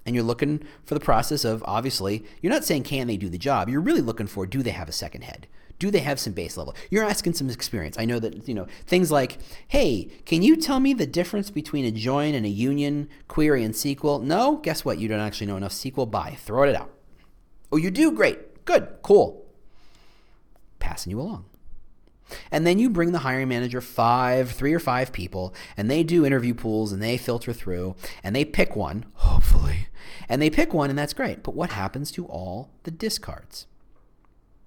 And 0.06 0.14
you're 0.14 0.24
looking 0.24 0.64
for 0.84 0.94
the 0.94 1.00
process 1.00 1.44
of 1.44 1.64
obviously, 1.66 2.24
you're 2.42 2.54
not 2.54 2.64
saying 2.64 2.84
can 2.84 3.08
they 3.08 3.18
do 3.18 3.30
the 3.30 3.40
job. 3.40 3.70
You're 3.70 3.82
really 3.82 4.02
looking 4.02 4.28
for 4.28 4.46
do 4.46 4.62
they 4.62 4.72
have 4.72 4.88
a 4.88 4.92
second 4.92 5.24
head? 5.24 5.48
Do 5.78 5.92
they 5.92 6.00
have 6.00 6.20
some 6.20 6.34
base 6.34 6.56
level? 6.58 6.76
You're 6.90 7.04
asking 7.04 7.34
some 7.34 7.50
experience. 7.50 7.98
I 8.00 8.06
know 8.06 8.20
that, 8.20 8.48
you 8.48 8.54
know, 8.54 8.68
things 8.86 9.12
like, 9.12 9.40
hey, 9.68 10.10
can 10.26 10.42
you 10.42 10.56
tell 10.56 10.80
me 10.80 10.94
the 10.94 11.08
difference 11.08 11.50
between 11.50 11.86
a 11.86 11.92
join 11.92 12.34
and 12.34 12.46
a 12.46 12.50
union 12.50 13.10
query 13.28 13.64
in 13.64 13.72
SQL? 13.72 14.22
No? 14.22 14.58
Guess 14.58 14.86
what? 14.86 15.00
You 15.00 15.08
don't 15.08 15.20
actually 15.20 15.48
know 15.48 15.58
enough 15.58 15.74
SQL. 15.74 16.10
Bye. 16.10 16.38
Throw 16.40 16.64
it 16.64 16.76
out. 16.76 16.92
Oh, 17.72 17.78
you 17.78 17.92
do? 17.92 18.12
Great. 18.12 18.64
Good. 18.64 18.88
Cool. 19.02 19.46
Passing 20.80 21.12
you 21.12 21.20
along. 21.20 21.46
And 22.52 22.66
then 22.66 22.80
you 22.80 22.90
bring 22.90 23.12
the 23.12 23.20
hiring 23.20 23.50
manager 23.50 23.82
five, 23.82 24.52
three 24.52 24.74
or 24.74 24.80
five 24.80 25.12
people, 25.12 25.54
and 25.78 25.90
they 25.90 26.04
do 26.04 26.26
interview 26.26 26.54
pools 26.54 26.92
and 26.92 27.02
they 27.02 27.18
filter 27.18 27.54
through 27.54 27.96
and 28.24 28.36
they 28.36 28.46
pick 28.46 28.76
one, 28.76 29.06
hopefully. 29.14 29.88
And 30.28 30.42
they 30.42 30.50
pick 30.50 30.74
one, 30.74 30.90
and 30.90 30.98
that's 30.98 31.14
great. 31.14 31.44
But 31.44 31.56
what 31.56 31.72
happens 31.72 32.12
to 32.12 32.26
all 32.26 32.72
the 32.84 32.92
discards? 32.92 33.68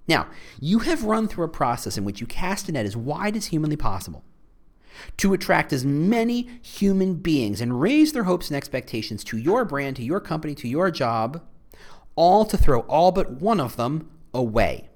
Now, 0.06 0.28
you 0.58 0.80
have 0.80 1.04
run 1.04 1.28
through 1.28 1.44
a 1.44 1.48
process 1.48 1.98
in 1.98 2.04
which 2.04 2.20
you 2.20 2.26
cast 2.26 2.68
a 2.68 2.72
net 2.72 2.86
as 2.86 2.96
wide 2.96 3.36
as 3.36 3.46
humanly 3.46 3.76
possible 3.76 4.24
to 5.18 5.32
attract 5.32 5.72
as 5.72 5.84
many 5.84 6.48
human 6.62 7.14
beings 7.14 7.60
and 7.60 7.80
raise 7.80 8.12
their 8.12 8.24
hopes 8.24 8.48
and 8.48 8.56
expectations 8.56 9.22
to 9.24 9.36
your 9.36 9.64
brand, 9.64 9.96
to 9.96 10.02
your 10.02 10.20
company, 10.20 10.54
to 10.56 10.68
your 10.68 10.90
job, 10.90 11.42
all 12.16 12.44
to 12.44 12.56
throw 12.56 12.80
all 12.80 13.12
but 13.12 13.30
one 13.32 13.60
of 13.60 13.76
them 13.76 14.10
away. 14.34 14.88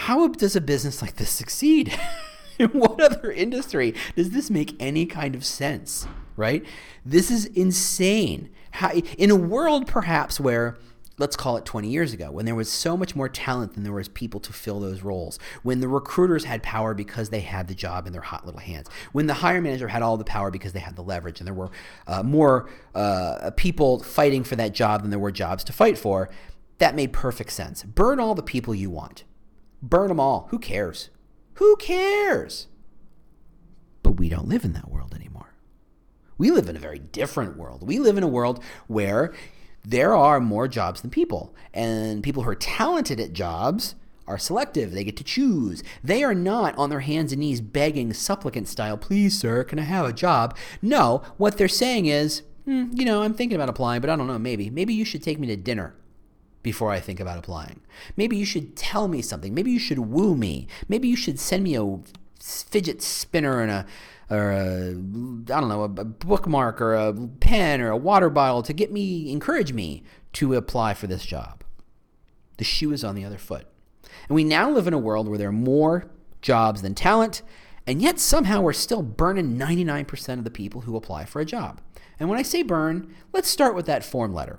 How 0.00 0.28
does 0.28 0.54
a 0.54 0.60
business 0.60 1.00
like 1.00 1.16
this 1.16 1.30
succeed? 1.30 1.98
In 2.58 2.68
what 2.68 3.00
other 3.00 3.32
industry 3.32 3.94
does 4.14 4.28
this 4.28 4.50
make 4.50 4.76
any 4.78 5.06
kind 5.06 5.34
of 5.34 5.42
sense? 5.42 6.06
Right? 6.36 6.66
This 7.04 7.30
is 7.30 7.46
insane. 7.46 8.50
How, 8.72 8.90
in 8.90 9.30
a 9.30 9.36
world 9.36 9.86
perhaps 9.86 10.38
where 10.38 10.76
let's 11.16 11.34
call 11.34 11.56
it 11.56 11.64
20 11.64 11.88
years 11.88 12.12
ago 12.12 12.30
when 12.30 12.44
there 12.44 12.54
was 12.54 12.70
so 12.70 12.94
much 12.94 13.16
more 13.16 13.26
talent 13.26 13.72
than 13.72 13.84
there 13.84 13.92
was 13.94 14.08
people 14.08 14.38
to 14.40 14.52
fill 14.52 14.80
those 14.80 15.02
roles 15.02 15.38
when 15.62 15.80
the 15.80 15.88
recruiters 15.88 16.44
had 16.44 16.62
power 16.62 16.92
because 16.92 17.30
they 17.30 17.40
had 17.40 17.66
the 17.66 17.74
job 17.74 18.06
in 18.06 18.12
their 18.12 18.20
hot 18.20 18.44
little 18.44 18.60
hands 18.60 18.88
when 19.12 19.26
the 19.26 19.32
hiring 19.32 19.62
manager 19.62 19.88
had 19.88 20.02
all 20.02 20.18
the 20.18 20.24
power 20.24 20.50
because 20.50 20.74
they 20.74 20.80
had 20.80 20.94
the 20.94 21.02
leverage 21.02 21.40
and 21.40 21.46
there 21.46 21.54
were 21.54 21.70
uh, 22.06 22.22
more 22.22 22.68
uh, 22.94 23.50
people 23.56 24.00
fighting 24.00 24.44
for 24.44 24.56
that 24.56 24.74
job 24.74 25.00
than 25.00 25.08
there 25.08 25.18
were 25.18 25.32
jobs 25.32 25.64
to 25.64 25.72
fight 25.72 25.96
for 25.96 26.28
that 26.76 26.94
made 26.94 27.14
perfect 27.14 27.50
sense 27.50 27.82
burn 27.82 28.20
all 28.20 28.34
the 28.34 28.42
people 28.42 28.74
you 28.74 28.90
want 28.90 29.24
Burn 29.88 30.08
them 30.08 30.18
all. 30.18 30.48
Who 30.50 30.58
cares? 30.58 31.10
Who 31.54 31.76
cares? 31.76 32.66
But 34.02 34.12
we 34.12 34.28
don't 34.28 34.48
live 34.48 34.64
in 34.64 34.72
that 34.72 34.90
world 34.90 35.14
anymore. 35.14 35.54
We 36.38 36.50
live 36.50 36.68
in 36.68 36.76
a 36.76 36.80
very 36.80 36.98
different 36.98 37.56
world. 37.56 37.86
We 37.86 37.98
live 37.98 38.18
in 38.18 38.24
a 38.24 38.28
world 38.28 38.62
where 38.88 39.32
there 39.84 40.14
are 40.14 40.40
more 40.40 40.66
jobs 40.66 41.00
than 41.00 41.10
people. 41.10 41.54
And 41.72 42.22
people 42.22 42.42
who 42.42 42.50
are 42.50 42.56
talented 42.56 43.20
at 43.20 43.32
jobs 43.32 43.94
are 44.26 44.38
selective. 44.38 44.90
They 44.90 45.04
get 45.04 45.16
to 45.18 45.24
choose. 45.24 45.84
They 46.02 46.24
are 46.24 46.34
not 46.34 46.76
on 46.76 46.90
their 46.90 47.00
hands 47.00 47.32
and 47.32 47.40
knees 47.40 47.60
begging, 47.60 48.12
supplicant 48.12 48.66
style, 48.66 48.98
please, 48.98 49.38
sir, 49.38 49.62
can 49.62 49.78
I 49.78 49.82
have 49.82 50.04
a 50.04 50.12
job? 50.12 50.56
No, 50.82 51.22
what 51.36 51.58
they're 51.58 51.68
saying 51.68 52.06
is, 52.06 52.42
hmm, 52.64 52.86
you 52.92 53.04
know, 53.04 53.22
I'm 53.22 53.34
thinking 53.34 53.54
about 53.54 53.68
applying, 53.68 54.00
but 54.00 54.10
I 54.10 54.16
don't 54.16 54.26
know, 54.26 54.38
maybe. 54.38 54.68
Maybe 54.68 54.94
you 54.94 55.04
should 55.04 55.22
take 55.22 55.38
me 55.38 55.46
to 55.46 55.56
dinner 55.56 55.94
before 56.66 56.90
I 56.90 56.98
think 56.98 57.20
about 57.20 57.38
applying. 57.38 57.80
Maybe 58.16 58.36
you 58.36 58.44
should 58.44 58.74
tell 58.74 59.06
me 59.06 59.22
something. 59.22 59.54
Maybe 59.54 59.70
you 59.70 59.78
should 59.78 60.00
woo 60.00 60.34
me. 60.34 60.66
Maybe 60.88 61.06
you 61.06 61.14
should 61.14 61.38
send 61.38 61.62
me 61.62 61.76
a 61.76 62.00
fidget 62.40 63.00
spinner 63.02 63.60
and 63.60 63.70
a 63.70 63.86
or 64.28 64.50
a, 64.50 64.88
I 64.88 65.60
don't 65.60 65.68
know, 65.68 65.84
a 65.84 65.88
bookmark 65.88 66.80
or 66.80 66.94
a 66.96 67.14
pen 67.14 67.80
or 67.80 67.90
a 67.90 67.96
water 67.96 68.28
bottle 68.28 68.64
to 68.64 68.72
get 68.72 68.90
me, 68.90 69.30
encourage 69.30 69.72
me 69.72 70.02
to 70.32 70.54
apply 70.54 70.94
for 70.94 71.06
this 71.06 71.24
job. 71.24 71.62
The 72.56 72.64
shoe 72.64 72.92
is 72.92 73.04
on 73.04 73.14
the 73.14 73.24
other 73.24 73.38
foot. 73.38 73.68
And 74.28 74.34
we 74.34 74.42
now 74.42 74.68
live 74.68 74.88
in 74.88 74.94
a 74.94 74.98
world 74.98 75.28
where 75.28 75.38
there 75.38 75.50
are 75.50 75.52
more 75.52 76.10
jobs 76.42 76.82
than 76.82 76.96
talent, 76.96 77.42
and 77.86 78.02
yet 78.02 78.18
somehow 78.18 78.60
we're 78.60 78.72
still 78.72 79.02
burning 79.02 79.56
99% 79.56 80.38
of 80.38 80.42
the 80.42 80.50
people 80.50 80.80
who 80.80 80.96
apply 80.96 81.26
for 81.26 81.40
a 81.40 81.44
job. 81.44 81.80
And 82.18 82.28
when 82.28 82.40
I 82.40 82.42
say 82.42 82.64
burn, 82.64 83.14
let's 83.32 83.48
start 83.48 83.76
with 83.76 83.86
that 83.86 84.04
form 84.04 84.34
letter. 84.34 84.58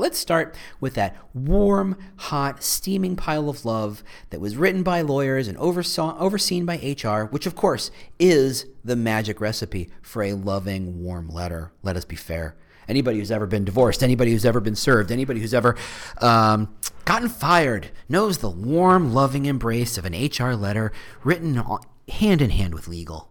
Let's 0.00 0.18
start 0.18 0.54
with 0.80 0.94
that 0.94 1.14
warm, 1.34 1.94
hot, 2.16 2.62
steaming 2.62 3.16
pile 3.16 3.50
of 3.50 3.66
love 3.66 4.02
that 4.30 4.40
was 4.40 4.56
written 4.56 4.82
by 4.82 5.02
lawyers 5.02 5.46
and 5.46 5.58
oversaw, 5.58 6.18
overseen 6.18 6.64
by 6.64 6.76
HR, 6.76 7.24
which 7.24 7.44
of 7.44 7.54
course 7.54 7.90
is 8.18 8.64
the 8.82 8.96
magic 8.96 9.42
recipe 9.42 9.90
for 10.00 10.22
a 10.22 10.32
loving, 10.32 11.04
warm 11.04 11.28
letter. 11.28 11.72
Let 11.82 11.96
us 11.96 12.06
be 12.06 12.16
fair. 12.16 12.56
Anybody 12.88 13.18
who's 13.18 13.30
ever 13.30 13.46
been 13.46 13.66
divorced, 13.66 14.02
anybody 14.02 14.30
who's 14.32 14.46
ever 14.46 14.60
been 14.60 14.74
served, 14.74 15.12
anybody 15.12 15.38
who's 15.38 15.52
ever 15.52 15.76
um, 16.22 16.74
gotten 17.04 17.28
fired 17.28 17.90
knows 18.08 18.38
the 18.38 18.48
warm, 18.48 19.12
loving 19.12 19.44
embrace 19.44 19.98
of 19.98 20.06
an 20.06 20.14
HR 20.14 20.54
letter 20.54 20.92
written 21.22 21.62
hand 22.08 22.40
in 22.40 22.48
hand 22.48 22.72
with 22.72 22.88
legal. 22.88 23.29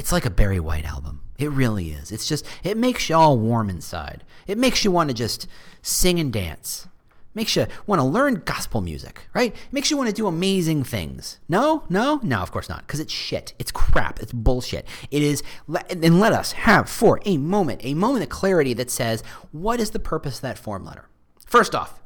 It's 0.00 0.12
like 0.12 0.24
a 0.24 0.30
Barry 0.30 0.60
White 0.60 0.86
album. 0.86 1.20
It 1.36 1.50
really 1.50 1.90
is. 1.90 2.10
It's 2.10 2.26
just, 2.26 2.46
it 2.64 2.78
makes 2.78 3.10
you 3.10 3.16
all 3.16 3.36
warm 3.36 3.68
inside. 3.68 4.24
It 4.46 4.56
makes 4.56 4.82
you 4.82 4.90
want 4.90 5.10
to 5.10 5.14
just 5.14 5.46
sing 5.82 6.18
and 6.18 6.32
dance. 6.32 6.88
Makes 7.34 7.54
you 7.54 7.66
want 7.86 8.00
to 8.00 8.06
learn 8.06 8.40
gospel 8.46 8.80
music, 8.80 9.26
right? 9.34 9.54
Makes 9.70 9.90
you 9.90 9.98
want 9.98 10.08
to 10.08 10.14
do 10.14 10.26
amazing 10.26 10.84
things. 10.84 11.38
No, 11.50 11.84
no, 11.90 12.18
no, 12.22 12.38
of 12.38 12.50
course 12.50 12.66
not, 12.66 12.86
because 12.86 12.98
it's 12.98 13.12
shit. 13.12 13.52
It's 13.58 13.70
crap. 13.70 14.20
It's 14.20 14.32
bullshit. 14.32 14.86
It 15.10 15.22
is, 15.22 15.42
and 15.68 16.18
let 16.18 16.32
us 16.32 16.52
have 16.52 16.88
for 16.88 17.20
a 17.26 17.36
moment, 17.36 17.82
a 17.84 17.92
moment 17.92 18.22
of 18.22 18.30
clarity 18.30 18.72
that 18.72 18.90
says, 18.90 19.22
what 19.52 19.80
is 19.80 19.90
the 19.90 19.98
purpose 19.98 20.36
of 20.36 20.42
that 20.42 20.58
form 20.58 20.82
letter? 20.82 21.10
First 21.44 21.74
off, 21.74 22.00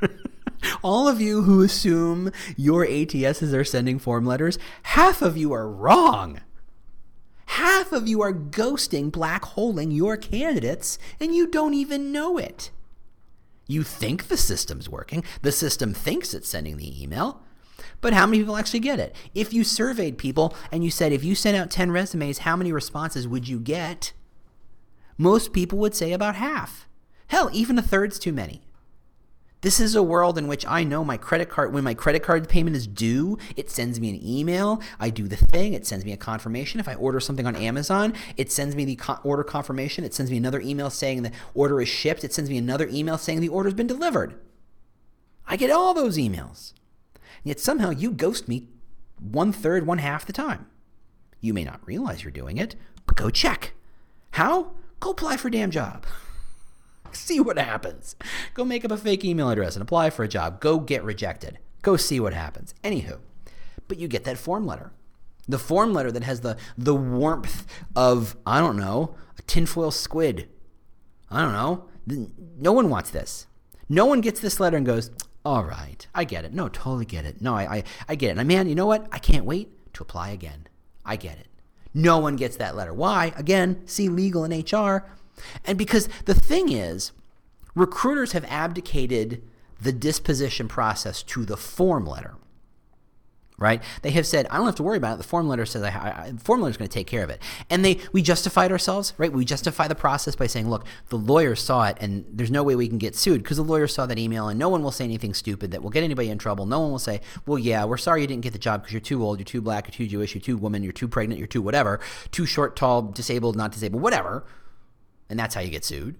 all 0.84 1.08
of 1.08 1.20
you 1.20 1.42
who 1.42 1.62
assume 1.62 2.30
your 2.56 2.86
ATSs 2.86 3.52
are 3.52 3.64
sending 3.64 3.98
form 3.98 4.24
letters, 4.24 4.56
half 4.84 5.20
of 5.20 5.36
you 5.36 5.52
are 5.52 5.68
wrong. 5.68 6.38
Half 7.56 7.92
of 7.92 8.08
you 8.08 8.22
are 8.22 8.32
ghosting, 8.32 9.12
black 9.12 9.44
holing 9.44 9.90
your 9.90 10.16
candidates, 10.16 10.98
and 11.20 11.34
you 11.34 11.46
don't 11.46 11.74
even 11.74 12.10
know 12.10 12.38
it. 12.38 12.70
You 13.66 13.82
think 13.82 14.28
the 14.28 14.38
system's 14.38 14.88
working, 14.88 15.22
the 15.42 15.52
system 15.52 15.92
thinks 15.92 16.32
it's 16.32 16.48
sending 16.48 16.78
the 16.78 17.02
email. 17.02 17.42
But 18.00 18.14
how 18.14 18.24
many 18.24 18.38
people 18.38 18.56
actually 18.56 18.80
get 18.80 18.98
it? 18.98 19.14
If 19.34 19.52
you 19.52 19.64
surveyed 19.64 20.16
people 20.16 20.56
and 20.72 20.82
you 20.82 20.90
said, 20.90 21.12
if 21.12 21.22
you 21.22 21.34
sent 21.34 21.58
out 21.58 21.70
10 21.70 21.90
resumes, 21.90 22.38
how 22.38 22.56
many 22.56 22.72
responses 22.72 23.28
would 23.28 23.46
you 23.46 23.60
get? 23.60 24.14
Most 25.18 25.52
people 25.52 25.78
would 25.80 25.94
say 25.94 26.14
about 26.14 26.36
half. 26.36 26.88
Hell, 27.26 27.50
even 27.52 27.78
a 27.78 27.82
third's 27.82 28.18
too 28.18 28.32
many. 28.32 28.62
This 29.62 29.78
is 29.78 29.94
a 29.94 30.02
world 30.02 30.38
in 30.38 30.48
which 30.48 30.66
I 30.66 30.82
know 30.82 31.04
my 31.04 31.16
credit 31.16 31.48
card, 31.48 31.72
when 31.72 31.84
my 31.84 31.94
credit 31.94 32.24
card 32.24 32.48
payment 32.48 32.74
is 32.74 32.88
due, 32.88 33.38
it 33.56 33.70
sends 33.70 34.00
me 34.00 34.10
an 34.10 34.20
email. 34.20 34.82
I 34.98 35.08
do 35.08 35.28
the 35.28 35.36
thing, 35.36 35.72
it 35.72 35.86
sends 35.86 36.04
me 36.04 36.12
a 36.12 36.16
confirmation. 36.16 36.80
If 36.80 36.88
I 36.88 36.94
order 36.94 37.20
something 37.20 37.46
on 37.46 37.54
Amazon, 37.54 38.12
it 38.36 38.50
sends 38.50 38.74
me 38.74 38.84
the 38.84 38.96
co- 38.96 39.20
order 39.22 39.44
confirmation. 39.44 40.02
It 40.02 40.14
sends 40.14 40.32
me 40.32 40.36
another 40.36 40.60
email 40.60 40.90
saying 40.90 41.22
the 41.22 41.30
order 41.54 41.80
is 41.80 41.88
shipped. 41.88 42.24
It 42.24 42.32
sends 42.32 42.50
me 42.50 42.58
another 42.58 42.88
email 42.90 43.16
saying 43.16 43.40
the 43.40 43.50
order's 43.50 43.74
been 43.74 43.86
delivered. 43.86 44.34
I 45.46 45.56
get 45.56 45.70
all 45.70 45.94
those 45.94 46.18
emails. 46.18 46.72
Yet 47.44 47.60
somehow 47.60 47.90
you 47.90 48.10
ghost 48.10 48.48
me 48.48 48.66
one 49.20 49.52
third, 49.52 49.86
one 49.86 49.98
half 49.98 50.26
the 50.26 50.32
time. 50.32 50.66
You 51.40 51.54
may 51.54 51.62
not 51.62 51.86
realize 51.86 52.24
you're 52.24 52.32
doing 52.32 52.58
it, 52.58 52.74
but 53.06 53.14
go 53.14 53.30
check. 53.30 53.74
How? 54.32 54.72
Go 54.98 55.10
apply 55.10 55.36
for 55.36 55.46
a 55.46 55.52
damn 55.52 55.70
job. 55.70 56.04
see 57.14 57.40
what 57.40 57.58
happens. 57.58 58.16
Go 58.54 58.64
make 58.64 58.84
up 58.84 58.90
a 58.90 58.96
fake 58.96 59.24
email 59.24 59.50
address 59.50 59.76
and 59.76 59.82
apply 59.82 60.10
for 60.10 60.24
a 60.24 60.28
job. 60.28 60.60
Go 60.60 60.78
get 60.78 61.04
rejected. 61.04 61.58
Go 61.82 61.96
see 61.96 62.20
what 62.20 62.34
happens. 62.34 62.74
Anywho, 62.84 63.18
but 63.88 63.98
you 63.98 64.08
get 64.08 64.24
that 64.24 64.38
form 64.38 64.66
letter. 64.66 64.92
The 65.48 65.58
form 65.58 65.92
letter 65.92 66.12
that 66.12 66.22
has 66.22 66.40
the, 66.40 66.56
the 66.78 66.94
warmth 66.94 67.66
of, 67.96 68.36
I 68.46 68.60
don't 68.60 68.76
know, 68.76 69.16
a 69.38 69.42
tinfoil 69.42 69.90
squid. 69.90 70.48
I 71.30 71.42
don't 71.42 71.52
know. 71.52 72.34
No 72.58 72.72
one 72.72 72.88
wants 72.88 73.10
this. 73.10 73.46
No 73.88 74.06
one 74.06 74.20
gets 74.20 74.40
this 74.40 74.60
letter 74.60 74.76
and 74.76 74.86
goes, 74.86 75.10
all 75.44 75.64
right, 75.64 76.06
I 76.14 76.24
get 76.24 76.44
it. 76.44 76.52
No, 76.52 76.68
totally 76.68 77.04
get 77.04 77.24
it. 77.24 77.40
No, 77.40 77.54
I, 77.54 77.62
I, 77.62 77.84
I 78.10 78.14
get 78.14 78.30
it. 78.30 78.38
And 78.38 78.46
man, 78.48 78.68
you 78.68 78.74
know 78.74 78.86
what? 78.86 79.08
I 79.10 79.18
can't 79.18 79.44
wait 79.44 79.92
to 79.94 80.02
apply 80.02 80.30
again. 80.30 80.68
I 81.04 81.16
get 81.16 81.38
it. 81.38 81.48
No 81.92 82.18
one 82.18 82.36
gets 82.36 82.56
that 82.56 82.76
letter. 82.76 82.94
Why? 82.94 83.32
Again, 83.36 83.86
see 83.86 84.08
legal 84.08 84.44
and 84.44 84.72
HR. 84.72 85.04
And 85.64 85.78
because 85.78 86.08
the 86.24 86.34
thing 86.34 86.70
is, 86.72 87.12
recruiters 87.74 88.32
have 88.32 88.44
abdicated 88.48 89.42
the 89.80 89.92
disposition 89.92 90.68
process 90.68 91.22
to 91.24 91.44
the 91.44 91.56
form 91.56 92.06
letter. 92.06 92.34
Right? 93.58 93.80
They 94.00 94.10
have 94.10 94.26
said, 94.26 94.48
I 94.50 94.56
don't 94.56 94.66
have 94.66 94.74
to 94.76 94.82
worry 94.82 94.96
about 94.96 95.14
it. 95.14 95.16
The 95.18 95.28
form 95.28 95.46
letter 95.46 95.64
says 95.64 95.84
I, 95.84 95.90
I 95.90 96.30
the 96.32 96.40
form 96.40 96.62
letter 96.62 96.72
is 96.72 96.76
going 96.76 96.88
to 96.88 96.92
take 96.94 97.06
care 97.06 97.22
of 97.22 97.30
it. 97.30 97.40
And 97.70 97.84
they 97.84 98.00
we 98.10 98.20
justified 98.20 98.72
ourselves, 98.72 99.12
right? 99.18 99.32
We 99.32 99.44
justify 99.44 99.86
the 99.86 99.94
process 99.94 100.34
by 100.34 100.48
saying, 100.48 100.68
look, 100.68 100.84
the 101.10 101.18
lawyer 101.18 101.54
saw 101.54 101.84
it 101.84 101.96
and 102.00 102.24
there's 102.28 102.50
no 102.50 102.64
way 102.64 102.74
we 102.74 102.88
can 102.88 102.98
get 102.98 103.14
sued 103.14 103.40
because 103.40 103.58
the 103.58 103.62
lawyer 103.62 103.86
saw 103.86 104.04
that 104.06 104.18
email 104.18 104.48
and 104.48 104.58
no 104.58 104.68
one 104.68 104.82
will 104.82 104.90
say 104.90 105.04
anything 105.04 105.32
stupid 105.32 105.70
that 105.70 105.82
will 105.82 105.90
get 105.90 106.02
anybody 106.02 106.28
in 106.28 106.38
trouble. 106.38 106.66
No 106.66 106.80
one 106.80 106.90
will 106.90 106.98
say, 106.98 107.20
well, 107.46 107.58
yeah, 107.58 107.84
we're 107.84 107.98
sorry 107.98 108.22
you 108.22 108.26
didn't 108.26 108.42
get 108.42 108.52
the 108.52 108.58
job 108.58 108.82
because 108.82 108.94
you're 108.94 109.00
too 109.00 109.22
old, 109.22 109.38
you're 109.38 109.44
too 109.44 109.60
black, 109.60 109.86
you're 109.86 109.96
too 109.96 110.10
Jewish, 110.10 110.34
you're 110.34 110.42
too 110.42 110.56
woman, 110.56 110.82
you're 110.82 110.92
too 110.92 111.06
pregnant, 111.06 111.38
you're 111.38 111.46
too 111.46 111.62
whatever, 111.62 112.00
too 112.32 112.46
short, 112.46 112.74
tall, 112.74 113.02
disabled, 113.02 113.54
not 113.54 113.70
disabled, 113.70 114.02
whatever 114.02 114.44
and 115.32 115.40
that's 115.40 115.54
how 115.54 115.62
you 115.62 115.70
get 115.70 115.82
sued. 115.82 116.16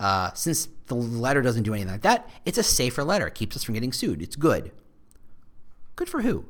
Uh, 0.00 0.32
since 0.34 0.68
the 0.88 0.96
letter 0.96 1.40
doesn't 1.40 1.62
do 1.62 1.72
anything 1.72 1.92
like 1.92 2.02
that, 2.02 2.28
it's 2.44 2.58
a 2.58 2.62
safer 2.64 3.04
letter. 3.04 3.28
It 3.28 3.36
keeps 3.36 3.54
us 3.54 3.62
from 3.62 3.74
getting 3.74 3.92
sued. 3.92 4.20
It's 4.20 4.34
good. 4.34 4.72
Good 5.94 6.08
for 6.08 6.22
who? 6.22 6.46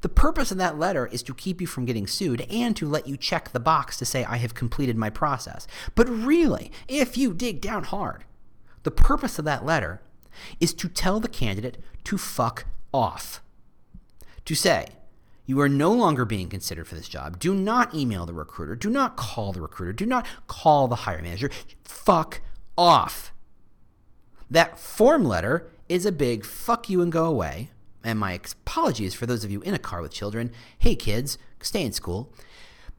The 0.00 0.08
purpose 0.08 0.50
of 0.50 0.56
that 0.56 0.78
letter 0.78 1.06
is 1.06 1.22
to 1.24 1.34
keep 1.34 1.60
you 1.60 1.66
from 1.66 1.84
getting 1.84 2.06
sued 2.06 2.46
and 2.50 2.74
to 2.76 2.88
let 2.88 3.06
you 3.06 3.18
check 3.18 3.50
the 3.50 3.60
box 3.60 3.98
to 3.98 4.06
say, 4.06 4.24
I 4.24 4.38
have 4.38 4.54
completed 4.54 4.96
my 4.96 5.10
process. 5.10 5.66
But 5.94 6.08
really, 6.08 6.72
if 6.88 7.18
you 7.18 7.34
dig 7.34 7.60
down 7.60 7.84
hard, 7.84 8.24
the 8.84 8.90
purpose 8.90 9.38
of 9.38 9.44
that 9.44 9.66
letter 9.66 10.00
is 10.60 10.72
to 10.74 10.88
tell 10.88 11.20
the 11.20 11.28
candidate 11.28 11.76
to 12.04 12.16
fuck 12.16 12.64
off. 12.94 13.42
To 14.46 14.54
say, 14.54 14.86
you 15.44 15.60
are 15.60 15.68
no 15.68 15.92
longer 15.92 16.24
being 16.24 16.48
considered 16.48 16.86
for 16.86 16.94
this 16.94 17.08
job. 17.08 17.38
Do 17.38 17.54
not 17.54 17.94
email 17.94 18.26
the 18.26 18.32
recruiter. 18.32 18.76
Do 18.76 18.90
not 18.90 19.16
call 19.16 19.52
the 19.52 19.60
recruiter. 19.60 19.92
Do 19.92 20.06
not 20.06 20.26
call 20.46 20.88
the 20.88 20.96
hiring 20.96 21.24
manager. 21.24 21.50
Fuck 21.84 22.40
off. 22.78 23.32
That 24.50 24.78
form 24.78 25.24
letter 25.24 25.68
is 25.88 26.06
a 26.06 26.12
big 26.12 26.44
fuck 26.44 26.88
you 26.88 27.02
and 27.02 27.10
go 27.10 27.24
away. 27.24 27.70
And 28.04 28.18
my 28.18 28.32
apologies 28.32 29.14
for 29.14 29.26
those 29.26 29.44
of 29.44 29.50
you 29.50 29.60
in 29.62 29.74
a 29.74 29.78
car 29.78 30.02
with 30.02 30.12
children. 30.12 30.52
Hey, 30.78 30.94
kids, 30.94 31.38
stay 31.60 31.84
in 31.84 31.92
school. 31.92 32.32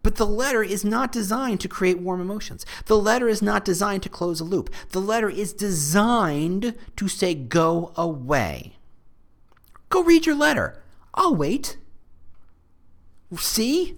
But 0.01 0.15
the 0.15 0.27
letter 0.27 0.61
is 0.61 0.83
not 0.83 1.13
designed 1.13 1.61
to 1.61 1.69
create 1.69 1.99
warm 1.99 2.19
emotions. 2.19 2.65
The 2.87 2.97
letter 2.97 3.29
is 3.29 3.41
not 3.41 3.63
designed 3.63 4.03
to 4.03 4.09
close 4.09 4.41
a 4.41 4.43
loop. 4.43 4.69
The 4.89 4.99
letter 4.99 5.29
is 5.29 5.53
designed 5.53 6.75
to 6.97 7.07
say, 7.07 7.33
go 7.35 7.93
away. 7.95 8.73
Go 9.89 10.03
read 10.03 10.25
your 10.25 10.35
letter. 10.35 10.81
I'll 11.13 11.35
wait. 11.35 11.77
See? 13.37 13.97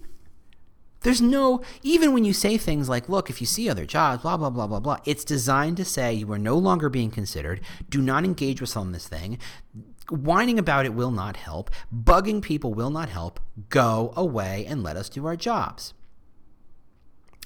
There's 1.06 1.22
no, 1.22 1.62
even 1.82 2.12
when 2.12 2.24
you 2.24 2.32
say 2.32 2.58
things 2.58 2.88
like, 2.88 3.08
look, 3.08 3.30
if 3.30 3.40
you 3.40 3.46
see 3.46 3.68
other 3.68 3.84
jobs, 3.84 4.22
blah, 4.22 4.36
blah, 4.36 4.50
blah, 4.50 4.66
blah, 4.66 4.80
blah, 4.80 4.98
it's 5.04 5.24
designed 5.24 5.76
to 5.76 5.84
say 5.84 6.12
you 6.12 6.32
are 6.32 6.38
no 6.38 6.58
longer 6.58 6.88
being 6.88 7.12
considered. 7.12 7.60
Do 7.88 8.02
not 8.02 8.24
engage 8.24 8.60
with 8.60 8.76
on 8.76 8.90
this 8.90 9.06
thing. 9.06 9.38
Whining 10.10 10.58
about 10.58 10.84
it 10.84 10.94
will 10.94 11.10
not 11.12 11.36
help. 11.36 11.70
Bugging 11.94 12.42
people 12.42 12.74
will 12.74 12.90
not 12.90 13.08
help. 13.08 13.38
Go 13.68 14.12
away 14.16 14.64
and 14.66 14.82
let 14.82 14.96
us 14.96 15.08
do 15.08 15.26
our 15.26 15.36
jobs. 15.36 15.94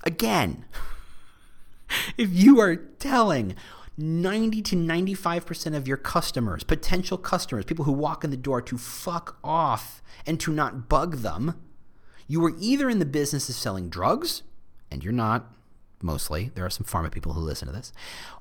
Again, 0.04 0.64
if 2.16 2.30
you 2.32 2.60
are 2.60 2.76
telling 2.76 3.54
90 3.98 4.62
to 4.62 4.76
95% 4.76 5.76
of 5.76 5.86
your 5.86 5.98
customers, 5.98 6.64
potential 6.64 7.18
customers, 7.18 7.66
people 7.66 7.84
who 7.84 7.92
walk 7.92 8.24
in 8.24 8.30
the 8.30 8.36
door 8.36 8.62
to 8.62 8.78
fuck 8.78 9.38
off 9.44 10.02
and 10.26 10.40
to 10.40 10.50
not 10.50 10.88
bug 10.88 11.16
them, 11.16 11.60
you 12.30 12.44
are 12.44 12.52
either 12.60 12.88
in 12.88 13.00
the 13.00 13.04
business 13.04 13.48
of 13.48 13.56
selling 13.56 13.88
drugs, 13.88 14.44
and 14.88 15.02
you're 15.02 15.12
not, 15.12 15.52
mostly. 16.00 16.52
There 16.54 16.64
are 16.64 16.70
some 16.70 16.86
pharma 16.86 17.10
people 17.10 17.32
who 17.32 17.40
listen 17.40 17.66
to 17.66 17.74
this, 17.74 17.92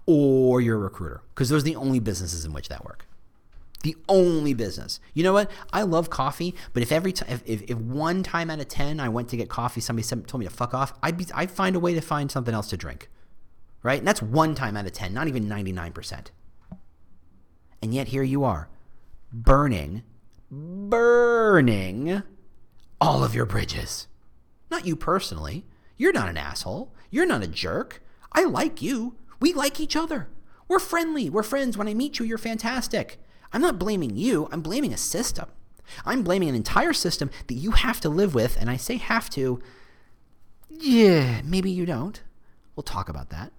or 0.05 0.61
you're 0.61 0.75
a 0.75 0.79
recruiter, 0.79 1.23
because 1.29 1.49
those 1.49 1.63
are 1.63 1.65
the 1.65 1.75
only 1.75 1.99
businesses 1.99 2.45
in 2.45 2.53
which 2.53 2.69
that 2.69 2.85
work. 2.85 3.07
The 3.81 3.97
only 4.07 4.53
business. 4.53 4.99
You 5.15 5.23
know 5.23 5.33
what? 5.33 5.49
I 5.73 5.81
love 5.81 6.11
coffee, 6.11 6.53
but 6.71 6.83
if 6.83 6.91
every 6.91 7.11
time, 7.11 7.41
if, 7.47 7.63
if, 7.63 7.77
one 7.79 8.21
time 8.21 8.51
out 8.51 8.59
of 8.59 8.67
ten 8.67 8.99
I 8.99 9.09
went 9.09 9.27
to 9.29 9.37
get 9.37 9.49
coffee, 9.49 9.81
somebody 9.81 10.07
told 10.07 10.37
me 10.37 10.45
to 10.45 10.53
fuck 10.53 10.75
off, 10.75 10.93
I'd 11.01 11.17
be, 11.17 11.25
I'd 11.33 11.49
find 11.49 11.75
a 11.75 11.79
way 11.79 11.95
to 11.95 12.01
find 12.01 12.29
something 12.29 12.53
else 12.53 12.69
to 12.69 12.77
drink, 12.77 13.09
right? 13.81 13.97
And 13.97 14.07
that's 14.07 14.21
one 14.21 14.53
time 14.53 14.77
out 14.77 14.85
of 14.85 14.91
ten, 14.91 15.15
not 15.15 15.27
even 15.27 15.47
ninety 15.47 15.71
nine 15.71 15.93
percent. 15.93 16.29
And 17.81 17.91
yet 17.91 18.09
here 18.09 18.21
you 18.21 18.43
are, 18.43 18.69
burning, 19.33 20.03
burning 20.51 22.21
all 23.01 23.23
of 23.23 23.35
your 23.35 23.45
bridges. 23.45 24.07
Not 24.69 24.85
you 24.85 24.95
personally. 24.95 25.65
You're 25.97 26.13
not 26.13 26.29
an 26.29 26.37
asshole. 26.37 26.93
You're 27.09 27.25
not 27.25 27.43
a 27.43 27.47
jerk. 27.47 28.03
I 28.31 28.43
like 28.43 28.81
you. 28.81 29.15
We 29.39 29.53
like 29.53 29.79
each 29.79 29.95
other. 29.95 30.27
We're 30.67 30.79
friendly. 30.79 31.29
We're 31.29 31.43
friends. 31.43 31.77
When 31.77 31.87
I 31.87 31.93
meet 31.93 32.19
you, 32.19 32.25
you're 32.25 32.37
fantastic. 32.37 33.19
I'm 33.51 33.61
not 33.61 33.79
blaming 33.79 34.15
you. 34.15 34.47
I'm 34.51 34.61
blaming 34.61 34.93
a 34.93 34.97
system. 34.97 35.49
I'm 36.05 36.23
blaming 36.23 36.49
an 36.49 36.55
entire 36.55 36.93
system 36.93 37.31
that 37.47 37.55
you 37.55 37.71
have 37.71 37.99
to 38.01 38.09
live 38.09 38.35
with. 38.35 38.57
And 38.59 38.69
I 38.69 38.77
say 38.77 38.97
have 38.97 39.29
to. 39.31 39.61
Yeah, 40.69 41.41
maybe 41.43 41.71
you 41.71 41.85
don't. 41.85 42.21
We'll 42.75 42.83
talk 42.83 43.09
about 43.09 43.29
that. 43.31 43.51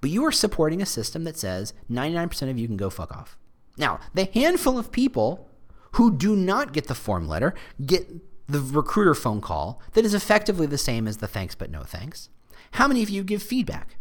But 0.00 0.10
you 0.10 0.24
are 0.24 0.32
supporting 0.32 0.80
a 0.80 0.86
system 0.86 1.24
that 1.24 1.36
says 1.36 1.74
99% 1.90 2.50
of 2.50 2.58
you 2.58 2.66
can 2.66 2.76
go 2.76 2.90
fuck 2.90 3.14
off. 3.14 3.36
Now, 3.76 4.00
the 4.14 4.24
handful 4.32 4.78
of 4.78 4.90
people 4.90 5.48
who 5.92 6.12
do 6.12 6.34
not 6.34 6.72
get 6.72 6.86
the 6.86 6.94
form 6.94 7.28
letter 7.28 7.54
get 7.84 8.08
the 8.48 8.60
recruiter 8.60 9.14
phone 9.14 9.40
call 9.40 9.80
that 9.92 10.04
is 10.04 10.14
effectively 10.14 10.66
the 10.66 10.78
same 10.78 11.08
as 11.08 11.18
the 11.18 11.28
thanks 11.28 11.54
but 11.54 11.70
no 11.70 11.82
thanks. 11.82 12.28
How 12.72 12.88
many 12.88 13.02
of 13.02 13.10
you 13.10 13.22
give 13.22 13.42
feedback? 13.42 13.96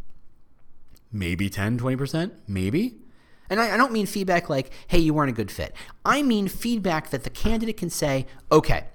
Maybe 1.12 1.50
10, 1.50 1.80
20%? 1.80 2.32
Maybe. 2.48 2.98
And 3.50 3.60
I, 3.60 3.76
I, 3.76 3.78
don't 3.78 3.92
mean 3.92 4.06
feedback 4.06 4.50
like, 4.50 4.72
hey, 4.88 4.98
you 4.98 5.14
weren't 5.14 5.30
a 5.30 5.34
good 5.34 5.52
fit. 5.52 5.76
I 6.04 6.24
mean 6.24 6.48
feedback 6.48 7.12
that 7.12 7.24
the 7.24 7.30
candidate 7.30 7.78
can 7.78 7.90
say, 7.90 8.26
okay, 8.52 8.86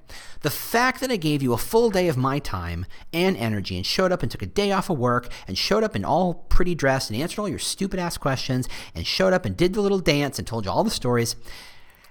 the 0.40 0.50
fact 0.50 1.00
that 1.00 1.10
I 1.10 1.16
gave 1.16 1.42
you 1.42 1.52
a 1.52 1.58
full 1.58 1.90
day 1.90 2.08
of 2.08 2.16
my 2.16 2.40
time 2.40 2.86
and 3.12 3.36
energy 3.36 3.76
and 3.76 3.86
showed 3.86 4.10
up 4.10 4.22
and 4.22 4.30
took 4.30 4.42
a 4.42 4.46
day 4.46 4.72
off 4.72 4.90
of 4.90 4.98
work 4.98 5.28
and 5.46 5.56
showed 5.56 5.84
up 5.84 5.94
in 5.94 6.04
all 6.04 6.34
pretty 6.34 6.74
dress 6.74 7.08
and 7.08 7.20
answered 7.20 7.40
all 7.40 7.48
your 7.48 7.58
stupid 7.58 8.00
ass 8.00 8.18
questions 8.18 8.68
and 8.94 9.06
showed 9.06 9.32
up 9.32 9.44
and 9.44 9.56
did 9.56 9.74
the 9.74 9.80
little 9.80 10.00
dance 10.00 10.38
and 10.38 10.48
told 10.48 10.64
you 10.64 10.70
all 10.70 10.84
the 10.84 10.90
stories. 10.90 11.36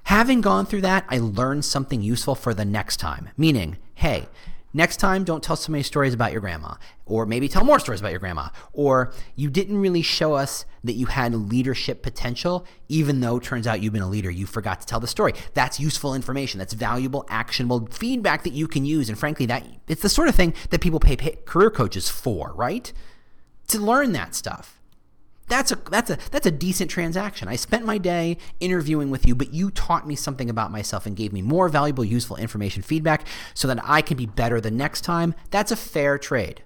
Having 0.04 0.42
gone 0.42 0.66
through 0.66 0.82
that, 0.82 1.06
I 1.10 1.20
learned 1.20 1.66
something 1.66 2.02
useful 2.02 2.36
for 2.36 2.54
the 2.54 2.66
next 2.66 2.98
time. 2.98 3.30
Meaning, 3.38 3.78
hey, 3.96 4.28
Next 4.72 4.98
time, 4.98 5.24
don't 5.24 5.44
tell 5.44 5.56
so 5.56 5.72
many 5.72 5.84
stories 5.84 6.14
about 6.14 6.32
your 6.32 6.42
grandma, 6.42 6.76
or 7.08 7.26
maybe 7.26 7.48
tell 7.48 7.64
more 7.64 7.80
stories 7.80 8.02
about 8.02 8.12
your 8.12 8.20
grandma, 8.20 8.50
or 8.72 9.12
you 9.36 9.50
didn't 9.50 9.80
really 9.80 10.04
show 10.04 10.36
us 10.36 10.66
that 10.84 10.94
you 10.94 11.08
had 11.08 11.34
leadership 11.34 12.04
potential, 12.04 12.68
even 12.88 13.20
though 13.20 13.40
turns 13.40 13.66
out 13.66 13.82
you've 13.82 13.94
been 13.94 14.04
a 14.04 14.10
leader. 14.10 14.30
You 14.30 14.46
forgot 14.46 14.80
to 14.82 14.86
tell 14.86 15.00
the 15.00 15.08
story. 15.08 15.34
That's 15.56 15.80
useful 15.80 16.14
information. 16.14 16.60
That's 16.60 16.74
valuable, 16.74 17.26
actionable 17.30 17.88
feedback 17.88 18.44
that 18.44 18.54
you 18.54 18.68
can 18.68 18.86
use. 18.86 19.10
And 19.10 19.18
frankly, 19.18 19.48
that 19.48 19.66
it's 19.88 20.04
the 20.04 20.10
sort 20.10 20.28
of 20.28 20.36
thing 20.36 20.54
that 20.70 20.82
people 20.82 21.00
pay, 21.00 21.16
pay 21.16 21.40
career 21.46 21.72
coaches 21.72 22.08
for, 22.08 22.54
right? 22.54 22.94
To 23.70 23.80
learn 23.80 24.12
that 24.12 24.36
stuff. 24.36 24.79
That's 25.50 25.72
a 25.72 25.76
that's 25.76 26.12
a 26.12 26.18
that's 26.32 26.46
a 26.46 26.52
decent 26.52 26.92
transaction. 26.92 27.48
I 27.48 27.56
spent 27.56 27.84
my 27.84 27.98
day 27.98 28.38
interviewing 28.60 29.10
with 29.10 29.26
you, 29.26 29.36
but 29.36 29.52
you 29.52 29.72
taught 29.72 30.08
me 30.08 30.16
something 30.16 30.50
about 30.50 30.72
myself 30.72 31.08
and 31.08 31.16
gave 31.16 31.34
me 31.34 31.42
more 31.42 31.68
valuable, 31.70 32.06
useful 32.06 32.38
information 32.38 32.84
feedback 32.84 33.26
so 33.56 33.68
that 33.68 33.80
I 33.84 34.02
can 34.02 34.16
be 34.16 34.28
better 34.28 34.62
the 34.62 34.72
next 34.72 35.02
time. 35.02 35.34
That's 35.50 35.72
a 35.72 35.76
fair 35.76 36.20
trade. 36.20 36.64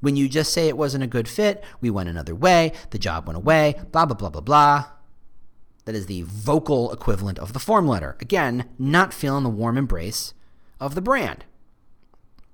When 0.00 0.14
you 0.14 0.28
just 0.28 0.52
say 0.52 0.68
it 0.68 0.76
wasn't 0.76 1.04
a 1.04 1.08
good 1.08 1.26
fit, 1.26 1.64
we 1.80 1.90
went 1.90 2.08
another 2.08 2.34
way, 2.34 2.72
the 2.90 2.98
job 2.98 3.26
went 3.26 3.38
away, 3.38 3.74
blah 3.92 4.04
blah 4.04 4.16
blah 4.16 4.30
blah 4.30 4.42
blah. 4.42 4.84
That 5.86 5.94
is 5.94 6.04
the 6.04 6.22
vocal 6.22 6.92
equivalent 6.92 7.38
of 7.38 7.54
the 7.54 7.58
form 7.58 7.88
letter. 7.88 8.16
Again, 8.20 8.68
not 8.78 9.14
feeling 9.14 9.42
the 9.42 9.50
warm 9.50 9.78
embrace 9.78 10.34
of 10.78 10.94
the 10.94 11.00
brand. 11.00 11.46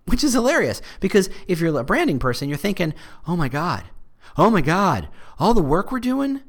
Which 0.05 0.23
is 0.23 0.35
hilarious 0.35 0.81
because 1.01 1.29
if 1.49 1.61
you're 1.61 1.77
a 1.77 1.83
branding 1.83 2.21
person, 2.21 2.49
you're 2.49 2.57
thinking, 2.57 2.95
"Oh 3.27 3.35
my 3.35 3.49
god, 3.49 3.83
oh 4.37 4.51
my 4.51 4.61
God, 4.61 5.09
all 5.39 5.55
the 5.55 5.63
work 5.63 5.91
we're 5.91 6.01
doing, 6.01 6.43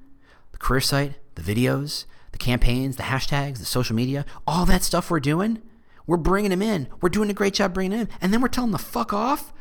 the 0.52 0.58
career 0.58 0.82
site, 0.82 1.16
the 1.36 1.42
videos, 1.42 2.06
the 2.32 2.38
campaigns, 2.38 2.96
the 2.96 3.04
hashtags, 3.04 3.60
the 3.60 3.66
social 3.66 3.96
media, 3.96 4.26
all 4.46 4.66
that 4.66 4.84
stuff 4.84 5.10
we're 5.10 5.20
doing, 5.20 5.62
we're 6.06 6.18
bringing 6.18 6.52
them 6.52 6.62
in. 6.62 6.88
We're 7.02 7.10
doing 7.10 7.30
a 7.30 7.34
great 7.34 7.54
job 7.54 7.74
bringing 7.74 7.92
them 7.92 8.08
in. 8.08 8.10
And 8.22 8.34
then 8.34 8.42
we're 8.42 8.48
telling 8.48 8.72
them 8.72 8.80
to 8.80 8.86
fuck 8.86 9.14
off? 9.14 9.54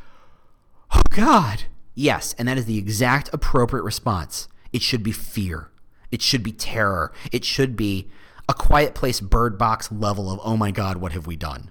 Oh, 0.94 1.02
God. 1.10 1.64
Yes, 1.94 2.34
and 2.38 2.46
that 2.46 2.58
is 2.58 2.66
the 2.66 2.78
exact 2.78 3.30
appropriate 3.32 3.82
response. 3.82 4.48
It 4.72 4.82
should 4.82 5.02
be 5.02 5.12
fear. 5.12 5.70
It 6.10 6.22
should 6.22 6.42
be 6.42 6.52
terror. 6.52 7.12
It 7.32 7.44
should 7.44 7.76
be 7.76 8.10
a 8.48 8.54
quiet 8.54 8.94
place 8.94 9.20
bird 9.20 9.58
box 9.58 9.90
level 9.90 10.30
of, 10.30 10.38
oh 10.44 10.56
my 10.56 10.70
God, 10.70 10.98
what 10.98 11.12
have 11.12 11.26
we 11.26 11.36
done? 11.36 11.70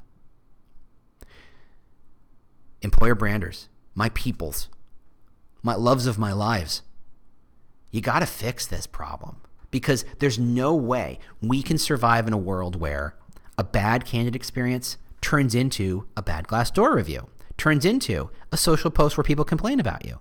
Employer 2.82 3.16
branders, 3.16 3.70
my 3.94 4.10
peoples, 4.10 4.68
my 5.66 5.74
loves 5.74 6.06
of 6.06 6.20
my 6.20 6.32
lives. 6.32 6.84
You 7.90 8.00
got 8.00 8.20
to 8.20 8.28
fix 8.28 8.68
this 8.68 8.86
problem 8.86 9.38
because 9.72 10.06
there's 10.20 10.38
no 10.38 10.76
way 10.76 11.18
we 11.42 11.64
can 11.64 11.80
survive 11.80 12.28
in 12.28 12.34
a 12.34 12.38
world 12.38 12.76
where 12.76 13.16
a 13.58 13.64
bad 13.64 14.06
candidate 14.06 14.36
experience 14.36 14.98
turns 15.22 15.56
into 15.56 16.08
a 16.16 16.22
bad 16.22 16.48
Glassdoor 16.48 16.94
review, 16.94 17.30
turns 17.58 17.84
into 17.84 18.30
a 18.52 18.58
social 18.58 18.92
post 18.92 19.18
where 19.18 19.24
people 19.24 19.44
complain 19.44 19.80
about 19.80 20.06
you. 20.06 20.20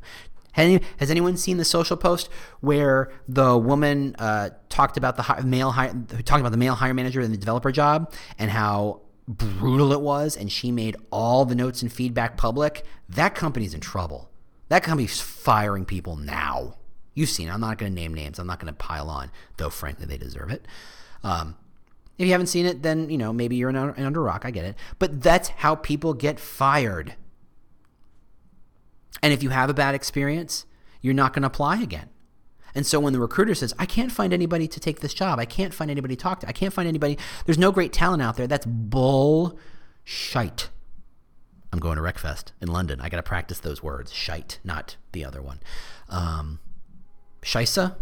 Has 0.53 1.11
anyone 1.11 1.37
seen 1.37 1.59
the 1.59 1.65
social 1.65 1.99
post 1.99 2.31
where 2.61 3.13
the 3.29 3.59
woman 3.59 4.17
uh, 4.19 4.51
talked 4.71 4.97
about 4.97 5.17
the 5.17 5.43
male 5.45 5.73
talking 5.73 6.41
about 6.41 6.53
the 6.53 6.57
male 6.57 6.75
hire 6.75 6.95
manager 6.95 7.21
and 7.21 7.35
the 7.35 7.39
developer 7.39 7.71
job 7.71 8.15
and 8.39 8.51
how 8.51 9.03
brutal 9.29 9.93
it 9.93 10.01
was, 10.01 10.37
and 10.37 10.51
she 10.51 10.71
made 10.71 10.97
all 11.11 11.45
the 11.45 11.55
notes 11.55 11.83
and 11.83 11.93
feedback 11.93 12.39
public? 12.39 12.87
That 13.11 13.35
company's 13.35 13.75
in 13.75 13.81
trouble. 13.81 14.31
That 14.75 14.83
company's 14.83 15.21
firing 15.21 15.85
people 15.85 16.17
now. 16.17 16.75
You've 17.15 17.29
seen 17.29 17.47
it. 17.47 17.53
I'm 17.53 17.61
not 17.61 17.79
going 17.79 17.93
to 17.93 17.95
name 17.95 18.13
names. 18.13 18.41
I'm 18.41 18.49
not 18.49 18.59
going 18.59 18.75
to 18.75 18.77
pile 18.77 19.09
on, 19.09 19.31
though, 19.57 19.71
frankly, 19.71 20.05
they 20.05 20.19
deserve 20.19 20.51
it. 20.51 20.67
Um, 21.23 21.55
if 22.19 22.27
you 22.27 22.33
haven't 22.33 22.49
seen 22.49 22.67
it, 22.67 22.83
then, 22.83 23.09
you 23.09 23.17
know, 23.17 23.33
maybe 23.33 23.55
you're 23.55 23.71
an, 23.71 23.77
an 23.77 24.05
under 24.05 24.21
rock. 24.21 24.45
I 24.45 24.51
get 24.51 24.65
it. 24.65 24.75
But 24.99 25.23
that's 25.23 25.51
how 25.51 25.77
people 25.77 26.13
get 26.13 26.41
fired. 26.41 27.15
And 29.23 29.33
if 29.33 29.45
you 29.45 29.51
have 29.51 29.71
a 29.71 29.75
bad 29.75 29.95
experience, 29.95 30.67
you're 31.01 31.15
not 31.15 31.35
going 31.35 31.43
to 31.43 31.47
apply 31.47 31.81
again. 31.81 32.09
And 32.75 32.85
so 32.85 32.99
when 32.99 33.13
the 33.13 33.21
recruiter 33.21 33.55
says, 33.55 33.73
I 33.79 33.87
can't 33.87 34.11
find 34.11 34.33
anybody 34.33 34.67
to 34.67 34.81
take 34.81 34.99
this 34.99 35.15
job, 35.15 35.39
I 35.39 35.45
can't 35.45 35.73
find 35.73 35.89
anybody 35.89 36.17
to 36.17 36.21
talk 36.21 36.41
to, 36.41 36.49
I 36.49 36.53
can't 36.53 36.75
find 36.75 36.89
anybody, 36.89 37.17
there's 37.47 37.59
no 37.59 37.71
great 37.71 37.93
talent 37.93 38.23
out 38.23 38.37
there, 38.37 38.49
that's 38.49 38.67
bull 38.67 39.57
shite. 40.03 40.69
I'm 41.75 41.81
going 41.81 41.97
to 41.97 42.03
RecFest 42.03 42.53
in 42.61 42.69
London. 42.69 43.01
I 43.01 43.09
got 43.09 43.17
to 43.17 43.25
practice 43.25 43.59
those 43.59 43.83
words. 43.83 44.13
Shite, 44.13 44.61
not 44.63 44.97
the 45.11 45.25
other 45.25 45.43
one. 45.43 45.59
Um, 46.09 46.61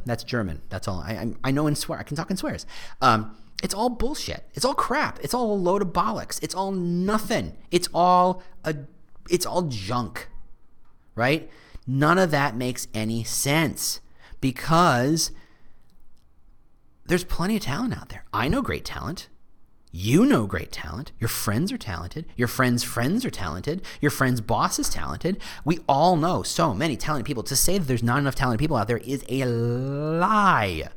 that's 0.04 0.24
German. 0.24 0.60
That's 0.68 0.86
all. 0.86 1.00
I, 1.00 1.12
I, 1.12 1.32
I 1.44 1.50
know 1.52 1.66
in 1.66 1.74
swear. 1.74 1.98
I 1.98 2.02
can 2.02 2.14
talk 2.14 2.30
in 2.30 2.36
swears. 2.36 2.66
Um, 3.00 3.34
it's 3.62 3.72
all 3.72 3.88
bullshit. 3.88 4.44
It's 4.52 4.66
all 4.66 4.74
crap. 4.74 5.20
It's 5.22 5.32
all 5.32 5.54
a 5.54 5.56
load 5.56 5.80
of 5.80 5.88
bollocks. 5.88 6.38
It's 6.42 6.54
all 6.54 6.70
nothing. 6.70 7.56
It's 7.70 7.88
all 7.94 8.42
a. 8.62 8.76
It's 9.30 9.46
all 9.46 9.62
junk, 9.62 10.28
right? 11.14 11.48
None 11.86 12.18
of 12.18 12.30
that 12.30 12.54
makes 12.54 12.88
any 12.92 13.24
sense 13.24 14.00
because 14.42 15.32
there's 17.06 17.24
plenty 17.24 17.56
of 17.56 17.62
talent 17.62 17.96
out 17.96 18.10
there. 18.10 18.26
I 18.34 18.48
know 18.48 18.60
great 18.60 18.84
talent. 18.84 19.28
You 19.94 20.24
know 20.24 20.46
great 20.46 20.72
talent. 20.72 21.12
Your 21.20 21.28
friends 21.28 21.70
are 21.70 21.76
talented. 21.76 22.24
Your 22.34 22.48
friends' 22.48 22.82
friends 22.82 23.26
are 23.26 23.30
talented. 23.30 23.82
Your 24.00 24.10
friend's 24.10 24.40
boss 24.40 24.78
is 24.78 24.88
talented. 24.88 25.38
We 25.66 25.80
all 25.86 26.16
know 26.16 26.42
so 26.42 26.72
many 26.72 26.96
talented 26.96 27.26
people. 27.26 27.42
To 27.42 27.54
say 27.54 27.76
that 27.76 27.84
there's 27.84 28.02
not 28.02 28.18
enough 28.18 28.34
talented 28.34 28.58
people 28.58 28.78
out 28.78 28.88
there 28.88 28.96
is 28.96 29.22
a 29.28 29.44
lie. 29.44 30.88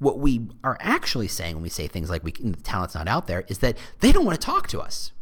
What 0.00 0.18
we 0.18 0.48
are 0.64 0.76
actually 0.80 1.28
saying 1.28 1.54
when 1.54 1.62
we 1.62 1.68
say 1.68 1.86
things 1.86 2.10
like 2.10 2.24
we, 2.24 2.32
the 2.32 2.56
talent's 2.56 2.96
not 2.96 3.06
out 3.06 3.28
there 3.28 3.44
is 3.46 3.58
that 3.58 3.78
they 4.00 4.10
don't 4.10 4.24
want 4.24 4.40
to 4.40 4.44
talk 4.44 4.66
to 4.68 4.80
us. 4.80 5.12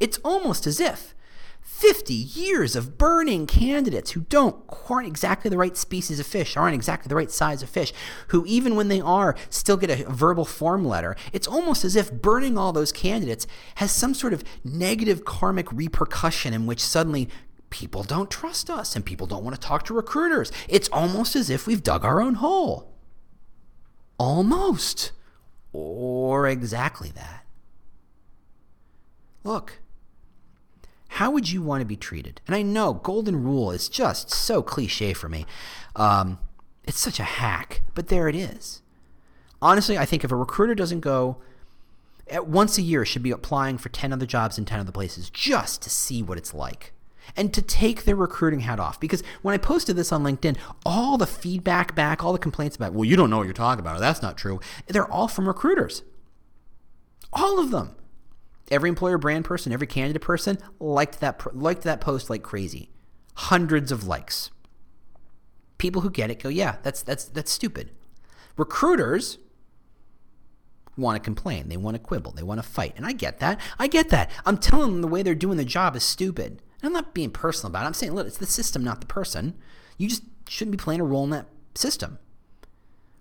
It's 0.00 0.18
almost 0.24 0.66
as 0.66 0.80
if 0.80 1.14
50 1.60 2.12
years 2.12 2.76
of 2.76 2.98
burning 2.98 3.46
candidates 3.46 4.10
who 4.12 4.20
don't 4.22 4.64
aren't 4.90 5.06
exactly 5.06 5.48
the 5.48 5.56
right 5.56 5.76
species 5.76 6.20
of 6.20 6.26
fish, 6.26 6.56
aren't 6.56 6.74
exactly 6.74 7.08
the 7.08 7.14
right 7.14 7.30
size 7.30 7.62
of 7.62 7.68
fish, 7.68 7.92
who 8.28 8.44
even 8.46 8.76
when 8.76 8.88
they 8.88 9.00
are 9.00 9.36
still 9.48 9.76
get 9.76 9.90
a 9.90 10.04
verbal 10.10 10.44
form 10.44 10.84
letter. 10.84 11.16
It's 11.32 11.46
almost 11.46 11.84
as 11.84 11.96
if 11.96 12.12
burning 12.12 12.58
all 12.58 12.72
those 12.72 12.92
candidates 12.92 13.46
has 13.76 13.92
some 13.92 14.14
sort 14.14 14.32
of 14.32 14.44
negative 14.64 15.24
karmic 15.24 15.70
repercussion 15.72 16.52
in 16.52 16.66
which 16.66 16.82
suddenly 16.84 17.28
people 17.70 18.02
don't 18.02 18.30
trust 18.30 18.68
us 18.68 18.96
and 18.96 19.06
people 19.06 19.26
don't 19.26 19.44
want 19.44 19.54
to 19.54 19.66
talk 19.66 19.84
to 19.84 19.94
recruiters. 19.94 20.50
It's 20.68 20.88
almost 20.88 21.36
as 21.36 21.48
if 21.48 21.66
we've 21.66 21.82
dug 21.82 22.04
our 22.04 22.20
own 22.20 22.34
hole. 22.34 22.92
Almost. 24.18 25.12
Or 25.72 26.48
exactly 26.48 27.10
that. 27.14 27.46
Look, 29.44 29.78
how 31.20 31.30
would 31.30 31.50
you 31.50 31.60
want 31.60 31.82
to 31.82 31.84
be 31.84 31.98
treated? 31.98 32.40
And 32.46 32.56
I 32.56 32.62
know 32.62 32.94
golden 32.94 33.44
rule 33.44 33.72
is 33.72 33.90
just 33.90 34.30
so 34.30 34.62
cliche 34.62 35.12
for 35.12 35.28
me. 35.28 35.44
Um, 35.94 36.38
it's 36.84 36.98
such 36.98 37.20
a 37.20 37.24
hack, 37.24 37.82
but 37.94 38.08
there 38.08 38.26
it 38.26 38.34
is. 38.34 38.80
Honestly, 39.60 39.98
I 39.98 40.06
think 40.06 40.24
if 40.24 40.32
a 40.32 40.36
recruiter 40.36 40.74
doesn't 40.74 41.00
go 41.00 41.36
at 42.26 42.46
once 42.46 42.78
a 42.78 42.82
year, 42.82 43.04
should 43.04 43.22
be 43.22 43.32
applying 43.32 43.76
for 43.76 43.90
10 43.90 44.14
other 44.14 44.24
jobs 44.24 44.56
in 44.56 44.64
10 44.64 44.80
other 44.80 44.92
places 44.92 45.28
just 45.28 45.82
to 45.82 45.90
see 45.90 46.22
what 46.22 46.38
it's 46.38 46.54
like 46.54 46.94
and 47.36 47.52
to 47.52 47.60
take 47.60 48.06
their 48.06 48.16
recruiting 48.16 48.60
hat 48.60 48.80
off. 48.80 48.98
Because 48.98 49.22
when 49.42 49.52
I 49.52 49.58
posted 49.58 49.96
this 49.96 50.12
on 50.12 50.24
LinkedIn, 50.24 50.56
all 50.86 51.18
the 51.18 51.26
feedback 51.26 51.94
back, 51.94 52.24
all 52.24 52.32
the 52.32 52.38
complaints 52.38 52.76
about, 52.76 52.94
well, 52.94 53.04
you 53.04 53.16
don't 53.16 53.28
know 53.28 53.36
what 53.36 53.44
you're 53.44 53.52
talking 53.52 53.80
about, 53.80 53.98
or 53.98 54.00
that's 54.00 54.22
not 54.22 54.38
true, 54.38 54.58
they're 54.86 55.12
all 55.12 55.28
from 55.28 55.46
recruiters. 55.46 56.02
All 57.30 57.60
of 57.60 57.72
them 57.72 57.94
every 58.70 58.88
employer 58.88 59.18
brand 59.18 59.44
person, 59.44 59.72
every 59.72 59.86
candidate 59.86 60.22
person 60.22 60.58
liked 60.78 61.20
that 61.20 61.56
liked 61.56 61.82
that 61.82 62.00
post 62.00 62.30
like 62.30 62.42
crazy. 62.42 62.90
Hundreds 63.34 63.90
of 63.90 64.06
likes. 64.06 64.50
People 65.78 66.02
who 66.02 66.10
get 66.10 66.30
it 66.30 66.42
go, 66.42 66.48
"Yeah, 66.48 66.76
that's 66.82 67.02
that's 67.02 67.24
that's 67.24 67.50
stupid." 67.50 67.90
Recruiters 68.56 69.38
want 70.96 71.16
to 71.16 71.24
complain. 71.24 71.68
They 71.68 71.76
want 71.76 71.94
to 71.94 71.98
quibble. 71.98 72.32
They 72.32 72.42
want 72.42 72.62
to 72.62 72.68
fight. 72.68 72.94
And 72.96 73.06
I 73.06 73.12
get 73.12 73.38
that. 73.40 73.60
I 73.78 73.86
get 73.86 74.10
that. 74.10 74.30
I'm 74.44 74.58
telling 74.58 74.92
them 74.92 75.00
the 75.00 75.08
way 75.08 75.22
they're 75.22 75.34
doing 75.34 75.56
the 75.56 75.64
job 75.64 75.96
is 75.96 76.04
stupid. 76.04 76.62
And 76.82 76.88
I'm 76.88 76.92
not 76.92 77.14
being 77.14 77.30
personal 77.30 77.70
about 77.70 77.84
it. 77.84 77.86
I'm 77.86 77.94
saying, 77.94 78.12
look, 78.12 78.26
it's 78.26 78.38
the 78.38 78.46
system, 78.46 78.84
not 78.84 79.00
the 79.00 79.06
person. 79.06 79.56
You 79.96 80.08
just 80.08 80.24
shouldn't 80.48 80.76
be 80.76 80.82
playing 80.82 81.00
a 81.00 81.04
role 81.04 81.24
in 81.24 81.30
that 81.30 81.46
system. 81.74 82.18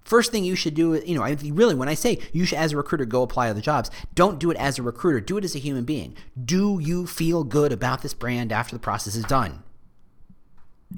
First 0.09 0.31
thing 0.31 0.43
you 0.43 0.55
should 0.55 0.73
do, 0.73 0.95
you 1.05 1.13
know, 1.13 1.21
I 1.21 1.37
really, 1.39 1.75
when 1.75 1.87
I 1.87 1.93
say 1.93 2.17
you 2.33 2.43
should, 2.43 2.57
as 2.57 2.71
a 2.71 2.77
recruiter, 2.77 3.05
go 3.05 3.21
apply 3.21 3.47
other 3.47 3.61
jobs, 3.61 3.91
don't 4.15 4.39
do 4.39 4.49
it 4.49 4.57
as 4.57 4.79
a 4.79 4.81
recruiter. 4.81 5.21
Do 5.21 5.37
it 5.37 5.43
as 5.43 5.53
a 5.53 5.59
human 5.59 5.85
being. 5.85 6.15
Do 6.43 6.79
you 6.81 7.05
feel 7.05 7.43
good 7.43 7.71
about 7.71 8.01
this 8.01 8.15
brand 8.15 8.51
after 8.51 8.75
the 8.75 8.79
process 8.79 9.13
is 9.13 9.23
done? 9.23 9.61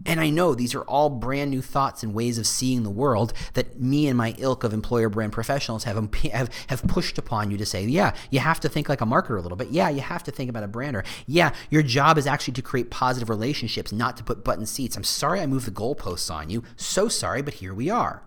And 0.06 0.22
I 0.22 0.30
know 0.30 0.56
these 0.56 0.74
are 0.74 0.84
all 0.84 1.10
brand 1.10 1.52
new 1.52 1.62
thoughts 1.62 2.04
and 2.04 2.14
ways 2.14 2.38
of 2.38 2.48
seeing 2.48 2.84
the 2.84 2.90
world 2.90 3.34
that 3.56 3.82
me 3.82 4.08
and 4.08 4.18
my 4.18 4.34
ilk 4.38 4.64
of 4.64 4.72
employer 4.72 5.10
brand 5.10 5.34
professionals 5.34 5.84
have, 5.84 5.98
have, 6.32 6.50
have 6.68 6.84
pushed 6.88 7.18
upon 7.18 7.52
you 7.52 7.58
to 7.58 7.66
say, 7.66 7.84
yeah, 7.84 8.16
you 8.30 8.40
have 8.40 8.62
to 8.62 8.70
think 8.70 8.88
like 8.88 9.02
a 9.02 9.06
marketer 9.06 9.38
a 9.38 9.42
little 9.42 9.58
bit. 9.58 9.72
Yeah, 9.72 9.90
you 9.90 10.00
have 10.00 10.24
to 10.24 10.32
think 10.32 10.50
about 10.50 10.64
a 10.64 10.70
brander. 10.70 11.04
Yeah, 11.28 11.54
your 11.70 11.84
job 11.84 12.18
is 12.18 12.28
actually 12.28 12.54
to 12.54 12.62
create 12.62 12.90
positive 12.90 13.28
relationships, 13.28 13.92
not 13.92 14.16
to 14.16 14.24
put 14.24 14.46
button 14.46 14.66
seats. 14.66 14.96
I'm 14.96 15.04
sorry 15.04 15.42
I 15.42 15.48
moved 15.48 15.68
the 15.68 15.72
goalposts 15.72 16.34
on 16.34 16.50
you. 16.50 16.64
So 16.78 17.10
sorry, 17.10 17.42
but 17.42 17.56
here 17.56 17.74
we 17.74 17.90
are. 17.90 18.24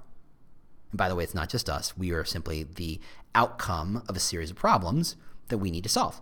By 0.94 1.08
the 1.08 1.16
way, 1.16 1.24
it's 1.24 1.34
not 1.34 1.50
just 1.50 1.68
us. 1.68 1.96
We 1.98 2.12
are 2.12 2.24
simply 2.24 2.62
the 2.62 3.00
outcome 3.34 4.04
of 4.08 4.16
a 4.16 4.20
series 4.20 4.50
of 4.50 4.56
problems 4.56 5.16
that 5.48 5.58
we 5.58 5.70
need 5.70 5.82
to 5.82 5.90
solve. 5.90 6.20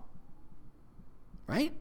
Right? 1.46 1.72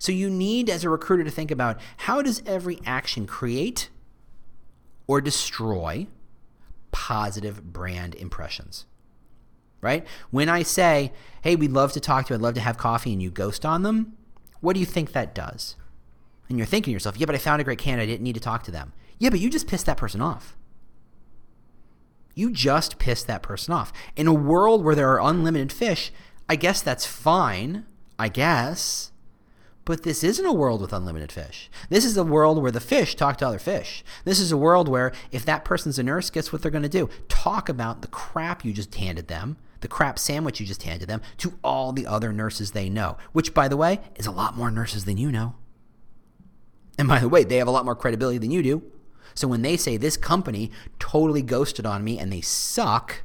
So 0.00 0.10
you 0.10 0.28
need, 0.28 0.68
as 0.68 0.82
a 0.82 0.90
recruiter, 0.90 1.22
to 1.22 1.30
think 1.30 1.50
about 1.50 1.80
how 1.98 2.22
does 2.22 2.42
every 2.44 2.80
action 2.84 3.26
create 3.26 3.88
or 5.06 5.20
destroy 5.20 6.08
positive 6.90 7.72
brand 7.72 8.16
impressions? 8.16 8.84
Right? 9.80 10.04
When 10.30 10.48
I 10.48 10.64
say, 10.64 11.12
hey, 11.42 11.54
we'd 11.54 11.70
love 11.70 11.92
to 11.92 12.00
talk 12.00 12.26
to 12.26 12.34
you, 12.34 12.34
I'd 12.34 12.42
love 12.42 12.54
to 12.54 12.60
have 12.60 12.76
coffee, 12.76 13.12
and 13.12 13.22
you 13.22 13.30
ghost 13.30 13.64
on 13.64 13.82
them, 13.82 14.16
what 14.60 14.74
do 14.74 14.80
you 14.80 14.86
think 14.86 15.12
that 15.12 15.34
does? 15.34 15.76
And 16.48 16.58
you're 16.58 16.66
thinking 16.66 16.90
to 16.90 16.94
yourself, 16.94 17.16
yeah, 17.16 17.26
but 17.26 17.36
I 17.36 17.38
found 17.38 17.60
a 17.60 17.64
great 17.64 17.78
candidate, 17.78 18.08
I 18.08 18.12
didn't 18.12 18.24
need 18.24 18.34
to 18.34 18.40
talk 18.40 18.64
to 18.64 18.72
them. 18.72 18.92
Yeah, 19.18 19.30
but 19.30 19.38
you 19.38 19.48
just 19.48 19.68
pissed 19.68 19.86
that 19.86 19.96
person 19.96 20.20
off. 20.20 20.56
You 22.34 22.52
just 22.52 22.98
pissed 22.98 23.26
that 23.26 23.42
person 23.42 23.74
off. 23.74 23.92
In 24.16 24.26
a 24.26 24.32
world 24.32 24.84
where 24.84 24.94
there 24.94 25.10
are 25.10 25.28
unlimited 25.28 25.72
fish, 25.72 26.12
I 26.48 26.56
guess 26.56 26.80
that's 26.80 27.06
fine. 27.06 27.84
I 28.18 28.28
guess. 28.28 29.12
But 29.86 30.02
this 30.02 30.22
isn't 30.22 30.44
a 30.44 30.52
world 30.52 30.82
with 30.82 30.92
unlimited 30.92 31.32
fish. 31.32 31.70
This 31.88 32.04
is 32.04 32.16
a 32.16 32.22
world 32.22 32.60
where 32.62 32.70
the 32.70 32.80
fish 32.80 33.14
talk 33.14 33.38
to 33.38 33.46
other 33.46 33.58
fish. 33.58 34.04
This 34.24 34.38
is 34.38 34.52
a 34.52 34.58
world 34.58 34.86
where 34.86 35.10
if 35.32 35.44
that 35.46 35.64
person's 35.64 35.98
a 35.98 36.02
nurse, 36.02 36.28
guess 36.28 36.52
what 36.52 36.60
they're 36.60 36.70
going 36.70 36.82
to 36.82 36.88
do? 36.88 37.08
Talk 37.28 37.70
about 37.70 38.02
the 38.02 38.08
crap 38.08 38.62
you 38.62 38.74
just 38.74 38.94
handed 38.94 39.28
them, 39.28 39.56
the 39.80 39.88
crap 39.88 40.18
sandwich 40.18 40.60
you 40.60 40.66
just 40.66 40.82
handed 40.82 41.08
them, 41.08 41.22
to 41.38 41.54
all 41.64 41.92
the 41.92 42.06
other 42.06 42.30
nurses 42.30 42.72
they 42.72 42.90
know, 42.90 43.16
which, 43.32 43.54
by 43.54 43.68
the 43.68 43.76
way, 43.76 44.00
is 44.16 44.26
a 44.26 44.30
lot 44.30 44.54
more 44.54 44.70
nurses 44.70 45.06
than 45.06 45.16
you 45.16 45.32
know. 45.32 45.54
And 46.98 47.08
by 47.08 47.18
the 47.18 47.28
way, 47.28 47.42
they 47.42 47.56
have 47.56 47.68
a 47.68 47.72
lot 47.72 47.86
more 47.86 47.96
credibility 47.96 48.36
than 48.36 48.50
you 48.50 48.62
do. 48.62 48.82
So 49.40 49.48
when 49.48 49.62
they 49.62 49.78
say 49.78 49.96
this 49.96 50.18
company 50.18 50.70
totally 50.98 51.40
ghosted 51.40 51.86
on 51.86 52.04
me 52.04 52.18
and 52.18 52.30
they 52.30 52.42
suck, 52.42 53.22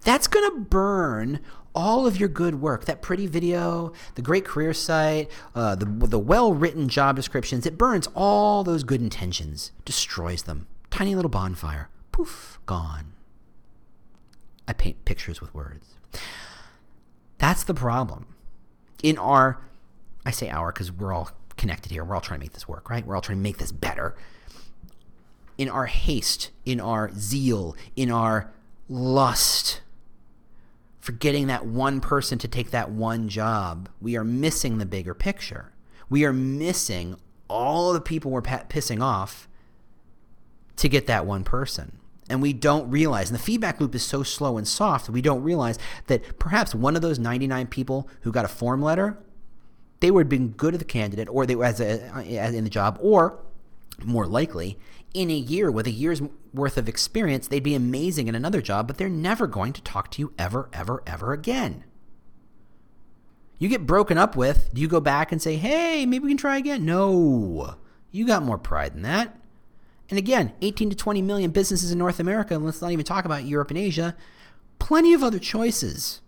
that's 0.00 0.26
going 0.26 0.50
to 0.50 0.58
burn 0.58 1.38
all 1.76 2.08
of 2.08 2.18
your 2.18 2.28
good 2.28 2.60
work 2.60 2.86
that 2.86 3.02
pretty 3.02 3.28
video, 3.28 3.92
the 4.16 4.22
great 4.22 4.44
career 4.44 4.74
site, 4.74 5.30
uh, 5.54 5.76
the, 5.76 5.84
the 5.84 6.18
well 6.18 6.52
written 6.52 6.88
job 6.88 7.14
descriptions. 7.14 7.66
It 7.66 7.78
burns 7.78 8.08
all 8.16 8.64
those 8.64 8.82
good 8.82 9.00
intentions, 9.00 9.70
destroys 9.84 10.42
them. 10.42 10.66
Tiny 10.90 11.14
little 11.14 11.28
bonfire. 11.28 11.88
Poof, 12.10 12.58
gone. 12.66 13.12
I 14.66 14.72
paint 14.72 15.04
pictures 15.04 15.40
with 15.40 15.54
words. 15.54 15.94
That's 17.38 17.62
the 17.62 17.74
problem. 17.74 18.26
In 19.04 19.16
our, 19.18 19.60
I 20.26 20.32
say 20.32 20.50
our 20.50 20.72
because 20.72 20.90
we're 20.90 21.12
all 21.12 21.30
connected 21.56 21.92
here. 21.92 22.02
We're 22.02 22.16
all 22.16 22.20
trying 22.20 22.40
to 22.40 22.44
make 22.44 22.54
this 22.54 22.66
work, 22.66 22.90
right? 22.90 23.06
We're 23.06 23.14
all 23.14 23.22
trying 23.22 23.38
to 23.38 23.42
make 23.42 23.58
this 23.58 23.70
better 23.70 24.16
in 25.58 25.68
our 25.68 25.86
haste, 25.86 26.50
in 26.64 26.80
our 26.80 27.10
zeal, 27.14 27.76
in 27.96 28.10
our 28.10 28.50
lust 28.88 29.82
for 31.08 31.12
getting 31.12 31.46
that 31.46 31.64
one 31.64 32.02
person 32.02 32.36
to 32.38 32.46
take 32.46 32.70
that 32.70 32.90
one 32.90 33.30
job, 33.30 33.88
we 33.98 34.14
are 34.14 34.24
missing 34.24 34.76
the 34.76 34.84
bigger 34.84 35.14
picture. 35.14 35.72
We 36.10 36.26
are 36.26 36.34
missing 36.34 37.16
all 37.48 37.94
the 37.94 38.00
people 38.02 38.30
we're 38.30 38.42
pissing 38.42 39.02
off 39.02 39.48
to 40.76 40.86
get 40.86 41.06
that 41.06 41.24
one 41.24 41.44
person. 41.44 41.98
And 42.28 42.42
we 42.42 42.52
don't 42.52 42.90
realize, 42.90 43.30
and 43.30 43.38
the 43.38 43.42
feedback 43.42 43.80
loop 43.80 43.94
is 43.94 44.02
so 44.02 44.22
slow 44.22 44.58
and 44.58 44.68
soft, 44.68 45.08
we 45.08 45.22
don't 45.22 45.42
realize 45.42 45.78
that 46.08 46.38
perhaps 46.38 46.74
one 46.74 46.94
of 46.94 47.00
those 47.00 47.18
99 47.18 47.68
people 47.68 48.06
who 48.20 48.30
got 48.30 48.44
a 48.44 48.48
form 48.48 48.82
letter, 48.82 49.18
they 50.00 50.10
would 50.10 50.24
have 50.24 50.28
been 50.28 50.50
good 50.50 50.74
at 50.74 50.78
the 50.78 50.84
candidate 50.84 51.28
or 51.30 51.46
they 51.46 51.56
were 51.56 51.64
as, 51.64 51.80
a, 51.80 52.02
as 52.36 52.54
in 52.54 52.64
the 52.64 52.70
job, 52.70 52.98
or 53.00 53.38
more 54.04 54.26
likely, 54.26 54.78
in 55.14 55.30
a 55.30 55.34
year 55.34 55.70
with 55.70 55.86
a 55.86 55.92
year's 55.92 56.22
worth 56.52 56.76
of 56.76 56.88
experience, 56.88 57.48
they'd 57.48 57.62
be 57.62 57.74
amazing 57.74 58.28
in 58.28 58.34
another 58.34 58.60
job, 58.60 58.86
but 58.86 58.98
they're 58.98 59.08
never 59.08 59.46
going 59.46 59.72
to 59.72 59.82
talk 59.82 60.10
to 60.12 60.22
you 60.22 60.32
ever, 60.38 60.68
ever, 60.72 61.02
ever 61.06 61.32
again. 61.32 61.84
You 63.58 63.68
get 63.68 63.86
broken 63.86 64.18
up 64.18 64.36
with, 64.36 64.72
do 64.72 64.80
you 64.80 64.88
go 64.88 65.00
back 65.00 65.32
and 65.32 65.42
say, 65.42 65.56
hey, 65.56 66.06
maybe 66.06 66.24
we 66.24 66.30
can 66.30 66.36
try 66.36 66.58
again? 66.58 66.84
No. 66.84 67.76
You 68.10 68.26
got 68.26 68.44
more 68.44 68.58
pride 68.58 68.94
than 68.94 69.02
that. 69.02 69.36
And 70.08 70.18
again, 70.18 70.52
18 70.62 70.90
to 70.90 70.96
20 70.96 71.20
million 71.22 71.50
businesses 71.50 71.90
in 71.90 71.98
North 71.98 72.20
America, 72.20 72.54
and 72.54 72.64
let's 72.64 72.80
not 72.80 72.92
even 72.92 73.04
talk 73.04 73.24
about 73.24 73.44
Europe 73.44 73.70
and 73.70 73.78
Asia, 73.78 74.16
plenty 74.78 75.12
of 75.12 75.22
other 75.22 75.38
choices. 75.38 76.20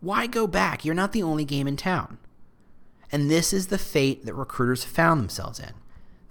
Why 0.00 0.26
go 0.26 0.46
back? 0.46 0.84
You're 0.84 0.94
not 0.94 1.12
the 1.12 1.22
only 1.22 1.44
game 1.44 1.66
in 1.66 1.76
town. 1.76 2.18
And 3.10 3.30
this 3.30 3.52
is 3.52 3.66
the 3.66 3.78
fate 3.78 4.24
that 4.24 4.34
recruiters 4.34 4.84
found 4.84 5.20
themselves 5.20 5.58
in. 5.58 5.72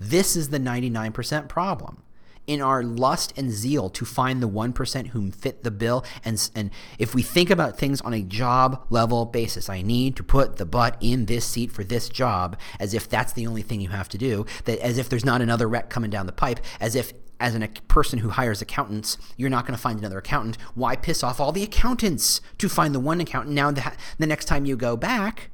This 0.10 0.36
is 0.36 0.50
the 0.50 0.60
99% 0.60 1.48
problem. 1.48 2.04
In 2.46 2.62
our 2.62 2.84
lust 2.84 3.32
and 3.38 3.50
zeal 3.50 3.90
to 3.92 4.04
find 4.04 4.44
the 4.44 4.50
1% 4.50 5.08
whom 5.08 5.32
fit 5.32 5.64
the 5.64 5.72
bill, 5.72 6.04
and, 6.26 6.50
and 6.54 6.72
if 7.00 7.16
we 7.16 7.22
think 7.22 7.50
about 7.50 7.78
things 7.78 8.02
on 8.02 8.14
a 8.14 8.22
job 8.22 8.86
level 8.90 9.26
basis, 9.26 9.70
I 9.70 9.82
need 9.82 10.18
to 10.18 10.24
put 10.24 10.58
the 10.58 10.66
butt 10.66 10.98
in 11.00 11.28
this 11.28 11.46
seat 11.46 11.72
for 11.72 11.86
this 11.86 12.10
job, 12.10 12.60
as 12.82 12.94
if 12.94 13.08
that's 13.08 13.32
the 13.32 13.48
only 13.48 13.62
thing 13.62 13.80
you 13.80 13.90
have 13.90 14.10
to 14.10 14.18
do, 14.18 14.46
that 14.66 14.80
as 14.80 14.98
if 14.98 15.08
there's 15.08 15.24
not 15.24 15.42
another 15.42 15.70
rec 15.70 15.90
coming 15.90 16.10
down 16.10 16.26
the 16.26 16.34
pipe, 16.34 16.60
as 16.82 16.96
if 16.96 17.14
as 17.40 17.56
a 17.56 17.70
person 17.88 18.20
who 18.20 18.30
hires 18.30 18.62
accountants, 18.62 19.18
you're 19.38 19.50
not 19.50 19.66
going 19.66 19.76
to 19.76 19.82
find 19.82 20.00
another 20.00 20.18
accountant. 20.18 20.58
Why 20.76 20.98
piss 20.98 21.24
off 21.24 21.40
all 21.40 21.54
the 21.54 21.64
accountants 21.64 22.42
to 22.58 22.68
find 22.68 22.94
the 22.94 23.00
one 23.00 23.22
accountant? 23.22 23.56
Now, 23.56 23.72
the, 23.72 23.94
the 24.18 24.28
next 24.28 24.46
time 24.46 24.66
you 24.66 24.76
go 24.76 24.98
back, 24.98 25.50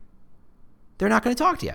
they're 0.98 1.08
not 1.08 1.24
going 1.24 1.36
to 1.36 1.44
talk 1.44 1.60
to 1.60 1.68
you. 1.68 1.74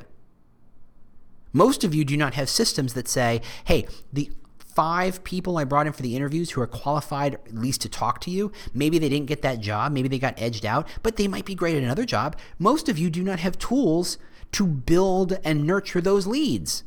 Most 1.55 1.85
of 1.85 1.95
you 1.95 2.05
do 2.05 2.17
not 2.19 2.35
have 2.35 2.51
systems 2.51 2.93
that 2.93 3.09
say, 3.09 3.41
hey, 3.65 3.87
the 4.13 4.31
five 4.59 5.23
people 5.23 5.57
I 5.57 5.65
brought 5.65 5.87
in 5.87 5.93
for 5.93 6.03
the 6.03 6.17
interviews 6.17 6.51
who 6.51 6.61
are 6.61 6.67
qualified 6.67 7.35
at 7.35 7.55
least 7.55 7.81
to 7.83 7.89
talk 7.89 8.21
to 8.23 8.31
you. 8.31 8.51
Maybe 8.75 8.99
they 8.99 9.09
didn't 9.09 9.27
get 9.27 9.43
that 9.43 9.61
job, 9.61 9.93
maybe 9.93 10.09
they 10.09 10.19
got 10.19 10.35
edged 10.37 10.67
out, 10.67 10.89
but 11.03 11.17
they 11.17 11.29
might 11.29 11.45
be 11.45 11.55
great 11.55 11.77
at 11.77 11.83
another 11.83 12.05
job. 12.05 12.37
Most 12.59 12.89
of 12.89 12.99
you 12.99 13.09
do 13.09 13.23
not 13.23 13.39
have 13.39 13.57
tools 13.57 14.19
to 14.53 14.67
build 14.67 15.39
and 15.45 15.65
nurture 15.65 16.01
those 16.01 16.27
leads. 16.27 16.83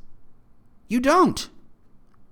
You 0.89 0.99
don't. 0.99 1.49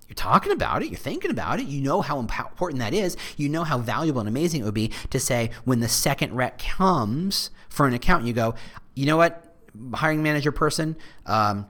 You're 0.08 0.16
talking 0.16 0.52
about 0.52 0.84
it, 0.84 0.90
you're 0.90 1.00
thinking 1.00 1.32
about 1.32 1.60
it, 1.60 1.66
you 1.66 1.82
know 1.82 2.02
how 2.02 2.20
important 2.20 2.80
that 2.80 2.94
is, 2.94 3.18
you 3.38 3.50
know 3.50 3.64
how 3.64 3.80
valuable 3.80 4.20
and 4.20 4.30
amazing 4.30 4.62
it 4.62 4.66
would 4.66 4.74
be 4.74 4.92
to 5.10 5.20
say 5.20 5.50
when 5.64 5.80
the 5.80 5.88
second 5.88 6.36
rec 6.36 6.60
comes 6.60 7.50
for 7.70 7.88
an 7.88 7.94
account, 7.94 8.26
you 8.26 8.34
go, 8.34 8.54
you 8.94 9.06
know 9.06 9.18
what, 9.18 9.56
hiring 9.94 10.22
manager 10.22 10.52
person, 10.52 10.96
um, 11.26 11.66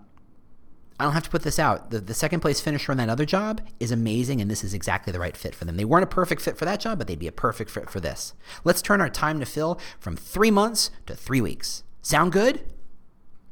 I 0.98 1.04
don't 1.04 1.14
have 1.14 1.24
to 1.24 1.30
put 1.30 1.44
this 1.44 1.60
out. 1.60 1.92
The, 1.92 2.00
the 2.00 2.14
second 2.14 2.40
place 2.40 2.62
finisher 2.62 2.92
on 2.92 2.98
that 3.00 3.10
other 3.10 3.26
job 3.26 3.62
is 3.82 3.92
amazing, 3.92 4.40
and 4.40 4.50
this 4.50 4.64
is 4.64 4.74
exactly 4.74 5.12
the 5.12 5.20
right 5.20 5.36
fit 5.36 5.54
for 5.54 5.66
them. 5.66 5.76
They 5.76 5.84
weren't 5.84 6.06
a 6.06 6.08
perfect 6.08 6.42
fit 6.42 6.58
for 6.58 6.64
that 6.64 6.80
job, 6.80 6.98
but 6.98 7.08
they'd 7.08 7.20
be 7.20 7.28
a 7.28 7.34
perfect 7.34 7.70
fit 7.70 7.90
for 7.90 8.00
this. 8.00 8.34
Let's 8.64 8.82
turn 8.82 9.02
our 9.02 9.10
time 9.10 9.40
to 9.42 9.46
fill 9.46 9.80
from 10.00 10.16
three 10.16 10.52
months 10.52 10.92
to 11.08 11.16
three 11.16 11.42
weeks. 11.42 11.84
Sound 12.02 12.32
good? 12.32 12.62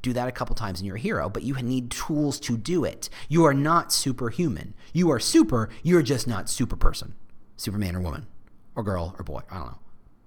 Do 0.01 0.13
that 0.13 0.27
a 0.27 0.31
couple 0.31 0.55
times 0.55 0.79
and 0.79 0.87
you're 0.87 0.97
a 0.97 0.99
hero, 0.99 1.29
but 1.29 1.43
you 1.43 1.53
need 1.55 1.91
tools 1.91 2.39
to 2.41 2.57
do 2.57 2.83
it. 2.85 3.09
You 3.27 3.45
are 3.45 3.53
not 3.53 3.91
superhuman. 3.91 4.73
You 4.93 5.09
are 5.11 5.19
super, 5.19 5.69
you're 5.81 6.01
just 6.01 6.27
not 6.27 6.49
super 6.49 6.75
person. 6.75 7.15
Superman 7.57 7.95
or 7.95 8.01
woman, 8.01 8.27
or 8.75 8.83
girl 8.83 9.15
or 9.17 9.23
boy. 9.23 9.41
I 9.49 9.57
don't 9.57 9.67
know. 9.67 9.79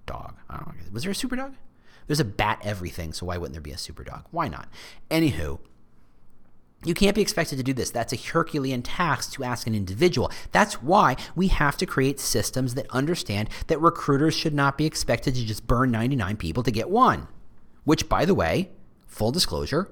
Dog. 0.05 0.35
I 0.49 0.57
don't 0.57 0.67
know. 0.67 0.83
Was 0.91 1.03
there 1.03 1.11
a 1.11 1.15
super 1.15 1.35
dog? 1.35 1.55
There's 2.07 2.19
a 2.19 2.25
bat 2.25 2.61
everything, 2.63 3.11
so 3.13 3.25
why 3.25 3.37
wouldn't 3.37 3.53
there 3.53 3.61
be 3.61 3.71
a 3.71 3.77
super 3.77 4.03
dog? 4.03 4.25
Why 4.31 4.47
not? 4.47 4.67
Anywho, 5.11 5.59
you 6.83 6.93
can't 6.93 7.15
be 7.15 7.21
expected 7.21 7.57
to 7.57 7.63
do 7.63 7.73
this. 7.73 7.89
That's 7.89 8.13
a 8.13 8.17
Herculean 8.17 8.83
task 8.83 9.33
to 9.33 9.43
ask 9.43 9.65
an 9.65 9.75
individual. 9.75 10.31
That's 10.51 10.81
why 10.81 11.15
we 11.35 11.47
have 11.47 11.75
to 11.77 11.85
create 11.85 12.19
systems 12.19 12.75
that 12.75 12.89
understand 12.91 13.49
that 13.67 13.81
recruiters 13.81 14.35
should 14.35 14.53
not 14.53 14.77
be 14.77 14.85
expected 14.85 15.35
to 15.35 15.45
just 15.45 15.65
burn 15.65 15.91
99 15.91 16.37
people 16.37 16.63
to 16.63 16.71
get 16.71 16.89
one. 16.89 17.27
Which, 17.83 18.07
by 18.07 18.25
the 18.25 18.35
way, 18.35 18.69
full 19.07 19.31
disclosure, 19.31 19.89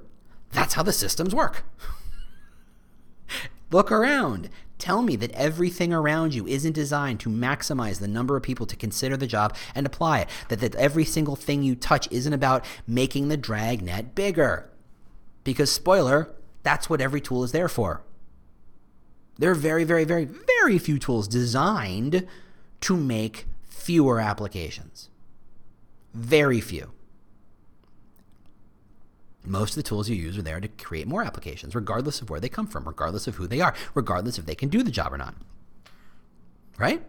that's 0.51 0.75
how 0.75 0.83
the 0.83 0.93
systems 0.93 1.33
work. 1.33 1.63
Look 3.71 3.91
around. 3.91 4.49
Tell 4.77 5.01
me 5.01 5.15
that 5.15 5.31
everything 5.31 5.91
around 5.91 6.35
you 6.35 6.45
isn't 6.45 6.73
designed 6.73 7.19
to 7.21 7.29
maximize 7.29 7.99
the 7.99 8.07
number 8.07 8.37
of 8.37 8.43
people 8.43 8.67
to 8.67 8.75
consider 8.75 9.17
the 9.17 9.25
job 9.25 9.55
and 9.73 9.85
apply 9.85 10.19
it. 10.19 10.29
That, 10.49 10.59
that 10.59 10.75
every 10.75 11.05
single 11.05 11.35
thing 11.35 11.63
you 11.63 11.75
touch 11.75 12.07
isn't 12.11 12.33
about 12.33 12.63
making 12.85 13.29
the 13.29 13.37
drag 13.37 13.81
net 13.81 14.13
bigger. 14.13 14.69
Because, 15.43 15.71
spoiler, 15.71 16.29
that's 16.65 16.89
what 16.89 16.99
every 16.99 17.21
tool 17.21 17.43
is 17.43 17.51
there 17.51 17.69
for. 17.69 18.01
There 19.37 19.51
are 19.51 19.55
very, 19.55 19.83
very, 19.83 20.03
very, 20.03 20.25
very 20.25 20.79
few 20.79 20.97
tools 20.97 21.27
designed 21.27 22.27
to 22.81 22.97
make 22.97 23.45
fewer 23.69 24.19
applications. 24.19 25.09
Very 26.13 26.59
few. 26.59 26.91
Most 29.43 29.71
of 29.71 29.75
the 29.75 29.87
tools 29.87 30.09
you 30.09 30.15
use 30.15 30.39
are 30.39 30.41
there 30.41 30.59
to 30.59 30.67
create 30.67 31.05
more 31.05 31.23
applications, 31.23 31.75
regardless 31.75 32.19
of 32.19 32.31
where 32.31 32.39
they 32.39 32.49
come 32.49 32.65
from, 32.65 32.85
regardless 32.85 33.27
of 33.27 33.35
who 33.35 33.45
they 33.45 33.61
are, 33.61 33.75
regardless 33.93 34.39
if 34.39 34.47
they 34.47 34.55
can 34.55 34.69
do 34.69 34.81
the 34.81 34.89
job 34.89 35.13
or 35.13 35.19
not. 35.19 35.35
Right? 36.79 37.03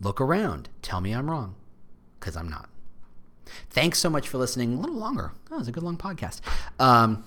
Look 0.00 0.18
around. 0.18 0.70
Tell 0.80 1.02
me 1.02 1.12
I'm 1.12 1.28
wrong, 1.28 1.56
because 2.18 2.36
I'm 2.36 2.48
not. 2.48 2.70
Thanks 3.68 3.98
so 3.98 4.08
much 4.08 4.28
for 4.28 4.38
listening. 4.38 4.74
A 4.74 4.80
little 4.80 4.96
longer. 4.96 5.32
That 5.50 5.58
was 5.58 5.68
a 5.68 5.72
good 5.72 5.82
long 5.82 5.98
podcast. 5.98 6.40
Um, 6.78 7.24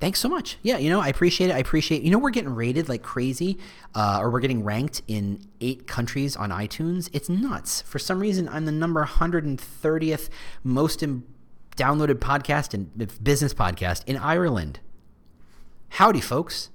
thanks 0.00 0.18
so 0.18 0.28
much. 0.28 0.58
Yeah, 0.62 0.78
you 0.78 0.90
know, 0.90 1.00
I 1.00 1.08
appreciate 1.08 1.50
it. 1.50 1.54
I 1.54 1.58
appreciate. 1.58 2.02
You 2.02 2.10
know, 2.10 2.18
we're 2.18 2.30
getting 2.30 2.54
rated 2.54 2.88
like 2.88 3.02
crazy, 3.02 3.58
uh, 3.94 4.18
or 4.20 4.30
we're 4.30 4.40
getting 4.40 4.64
ranked 4.64 5.02
in 5.06 5.40
eight 5.60 5.86
countries 5.86 6.36
on 6.36 6.50
iTunes. 6.50 7.08
It's 7.12 7.28
nuts. 7.28 7.82
For 7.82 7.98
some 7.98 8.18
reason, 8.20 8.48
I'm 8.48 8.64
the 8.64 8.72
number 8.72 9.04
130th 9.04 10.28
most 10.64 11.02
Im- 11.02 11.24
downloaded 11.76 12.14
podcast 12.16 12.74
and 12.74 13.22
business 13.22 13.54
podcast 13.54 14.02
in 14.06 14.16
Ireland. 14.16 14.80
Howdy, 15.90 16.20
folks. 16.20 16.70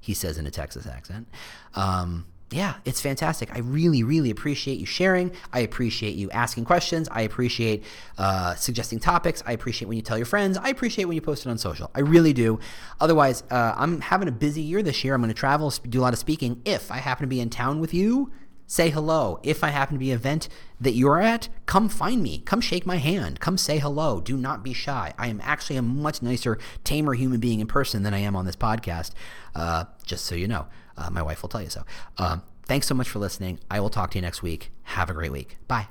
He 0.00 0.14
says 0.14 0.38
in 0.38 0.46
a 0.46 0.50
Texas 0.50 0.86
accent. 0.86 1.28
Um, 1.74 2.26
yeah, 2.50 2.74
it's 2.84 3.00
fantastic. 3.00 3.52
I 3.54 3.58
really, 3.58 4.04
really 4.04 4.30
appreciate 4.30 4.78
you 4.78 4.86
sharing. 4.86 5.32
I 5.52 5.60
appreciate 5.60 6.14
you 6.14 6.30
asking 6.30 6.64
questions. 6.64 7.08
I 7.10 7.22
appreciate 7.22 7.82
uh, 8.18 8.54
suggesting 8.54 9.00
topics. 9.00 9.42
I 9.44 9.52
appreciate 9.52 9.88
when 9.88 9.96
you 9.96 10.02
tell 10.02 10.16
your 10.16 10.26
friends. 10.26 10.56
I 10.56 10.68
appreciate 10.68 11.06
when 11.06 11.16
you 11.16 11.20
post 11.20 11.44
it 11.44 11.50
on 11.50 11.58
social. 11.58 11.90
I 11.92 12.00
really 12.00 12.32
do. 12.32 12.60
Otherwise, 13.00 13.42
uh, 13.50 13.74
I'm 13.76 14.00
having 14.00 14.28
a 14.28 14.32
busy 14.32 14.62
year 14.62 14.80
this 14.82 15.02
year. 15.02 15.14
I'm 15.14 15.22
going 15.22 15.28
to 15.28 15.34
travel, 15.34 15.70
do 15.88 16.00
a 16.00 16.02
lot 16.02 16.12
of 16.12 16.20
speaking. 16.20 16.62
If 16.64 16.92
I 16.92 16.98
happen 16.98 17.24
to 17.24 17.28
be 17.28 17.40
in 17.40 17.50
town 17.50 17.80
with 17.80 17.92
you, 17.92 18.30
say 18.68 18.90
hello. 18.90 19.40
If 19.42 19.64
I 19.64 19.70
happen 19.70 19.96
to 19.96 19.98
be 19.98 20.12
an 20.12 20.16
event 20.16 20.48
that 20.80 20.92
you're 20.92 21.20
at, 21.20 21.48
come 21.66 21.88
find 21.88 22.22
me. 22.22 22.38
Come 22.38 22.60
shake 22.60 22.86
my 22.86 22.96
hand. 22.96 23.40
Come 23.40 23.58
say 23.58 23.78
hello. 23.78 24.20
Do 24.20 24.36
not 24.36 24.62
be 24.62 24.72
shy. 24.72 25.12
I 25.18 25.26
am 25.28 25.40
actually 25.42 25.76
a 25.76 25.82
much 25.82 26.22
nicer, 26.22 26.58
tamer 26.84 27.14
human 27.14 27.40
being 27.40 27.58
in 27.58 27.66
person 27.66 28.04
than 28.04 28.14
I 28.14 28.18
am 28.18 28.36
on 28.36 28.44
this 28.44 28.56
podcast, 28.56 29.12
uh, 29.56 29.86
just 30.04 30.24
so 30.26 30.36
you 30.36 30.46
know. 30.46 30.66
Uh, 30.96 31.10
my 31.10 31.22
wife 31.22 31.42
will 31.42 31.48
tell 31.48 31.62
you 31.62 31.70
so. 31.70 31.84
Um, 32.18 32.42
thanks 32.64 32.86
so 32.86 32.94
much 32.94 33.08
for 33.08 33.18
listening. 33.18 33.58
I 33.70 33.80
will 33.80 33.90
talk 33.90 34.10
to 34.12 34.18
you 34.18 34.22
next 34.22 34.42
week. 34.42 34.70
Have 34.82 35.10
a 35.10 35.14
great 35.14 35.32
week. 35.32 35.56
Bye. 35.68 35.88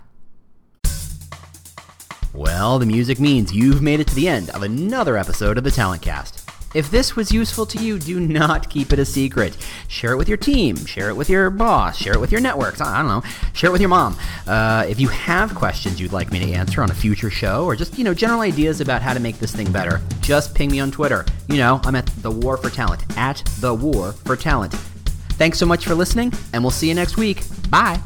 Well, 2.33 2.79
the 2.79 2.85
music 2.85 3.19
means 3.19 3.53
you've 3.53 3.81
made 3.81 4.01
it 4.01 4.07
to 4.07 4.15
the 4.15 4.27
end 4.27 4.49
of 4.49 4.61
another 4.61 5.15
episode 5.17 5.57
of 5.57 5.63
the 5.63 5.71
Talent 5.71 6.01
Cast. 6.01 6.45
If 6.75 6.91
this 6.91 7.15
was 7.15 7.31
useful 7.31 7.65
to 7.67 7.77
you, 7.81 7.97
do 7.97 8.19
not 8.19 8.69
keep 8.69 8.91
it 8.91 8.99
a 8.99 9.05
secret. 9.05 9.55
Share 9.87 10.11
it 10.11 10.17
with 10.17 10.27
your 10.27 10.37
team, 10.37 10.75
share 10.85 11.07
it 11.07 11.15
with 11.15 11.29
your 11.29 11.49
boss, 11.49 11.95
share 11.97 12.11
it 12.11 12.19
with 12.19 12.33
your 12.33 12.41
networks. 12.41 12.81
I 12.81 12.97
don't 12.97 13.07
know, 13.07 13.23
share 13.53 13.69
it 13.69 13.71
with 13.71 13.79
your 13.79 13.89
mom. 13.89 14.17
Uh, 14.45 14.85
if 14.89 14.99
you 14.99 15.07
have 15.07 15.55
questions 15.55 16.01
you'd 16.01 16.11
like 16.11 16.33
me 16.33 16.39
to 16.39 16.51
answer 16.51 16.83
on 16.83 16.91
a 16.91 16.93
future 16.93 17.29
show, 17.29 17.63
or 17.63 17.77
just 17.77 17.97
you 17.97 18.03
know 18.03 18.13
general 18.13 18.41
ideas 18.41 18.81
about 18.81 19.01
how 19.01 19.13
to 19.13 19.21
make 19.21 19.39
this 19.39 19.55
thing 19.55 19.71
better, 19.71 20.01
just 20.19 20.53
ping 20.53 20.69
me 20.69 20.81
on 20.81 20.91
Twitter. 20.91 21.25
You 21.47 21.55
know, 21.55 21.79
I'm 21.85 21.95
at 21.95 22.07
the 22.21 22.31
War 22.31 22.57
for 22.57 22.69
Talent 22.69 23.05
at 23.17 23.37
the 23.61 23.73
War 23.73 24.11
for 24.11 24.35
Talent. 24.35 24.75
Thanks 25.37 25.59
so 25.59 25.65
much 25.65 25.85
for 25.85 25.95
listening, 25.95 26.33
and 26.53 26.63
we'll 26.63 26.71
see 26.71 26.87
you 26.87 26.95
next 26.95 27.17
week. 27.17 27.43
Bye. 27.69 27.99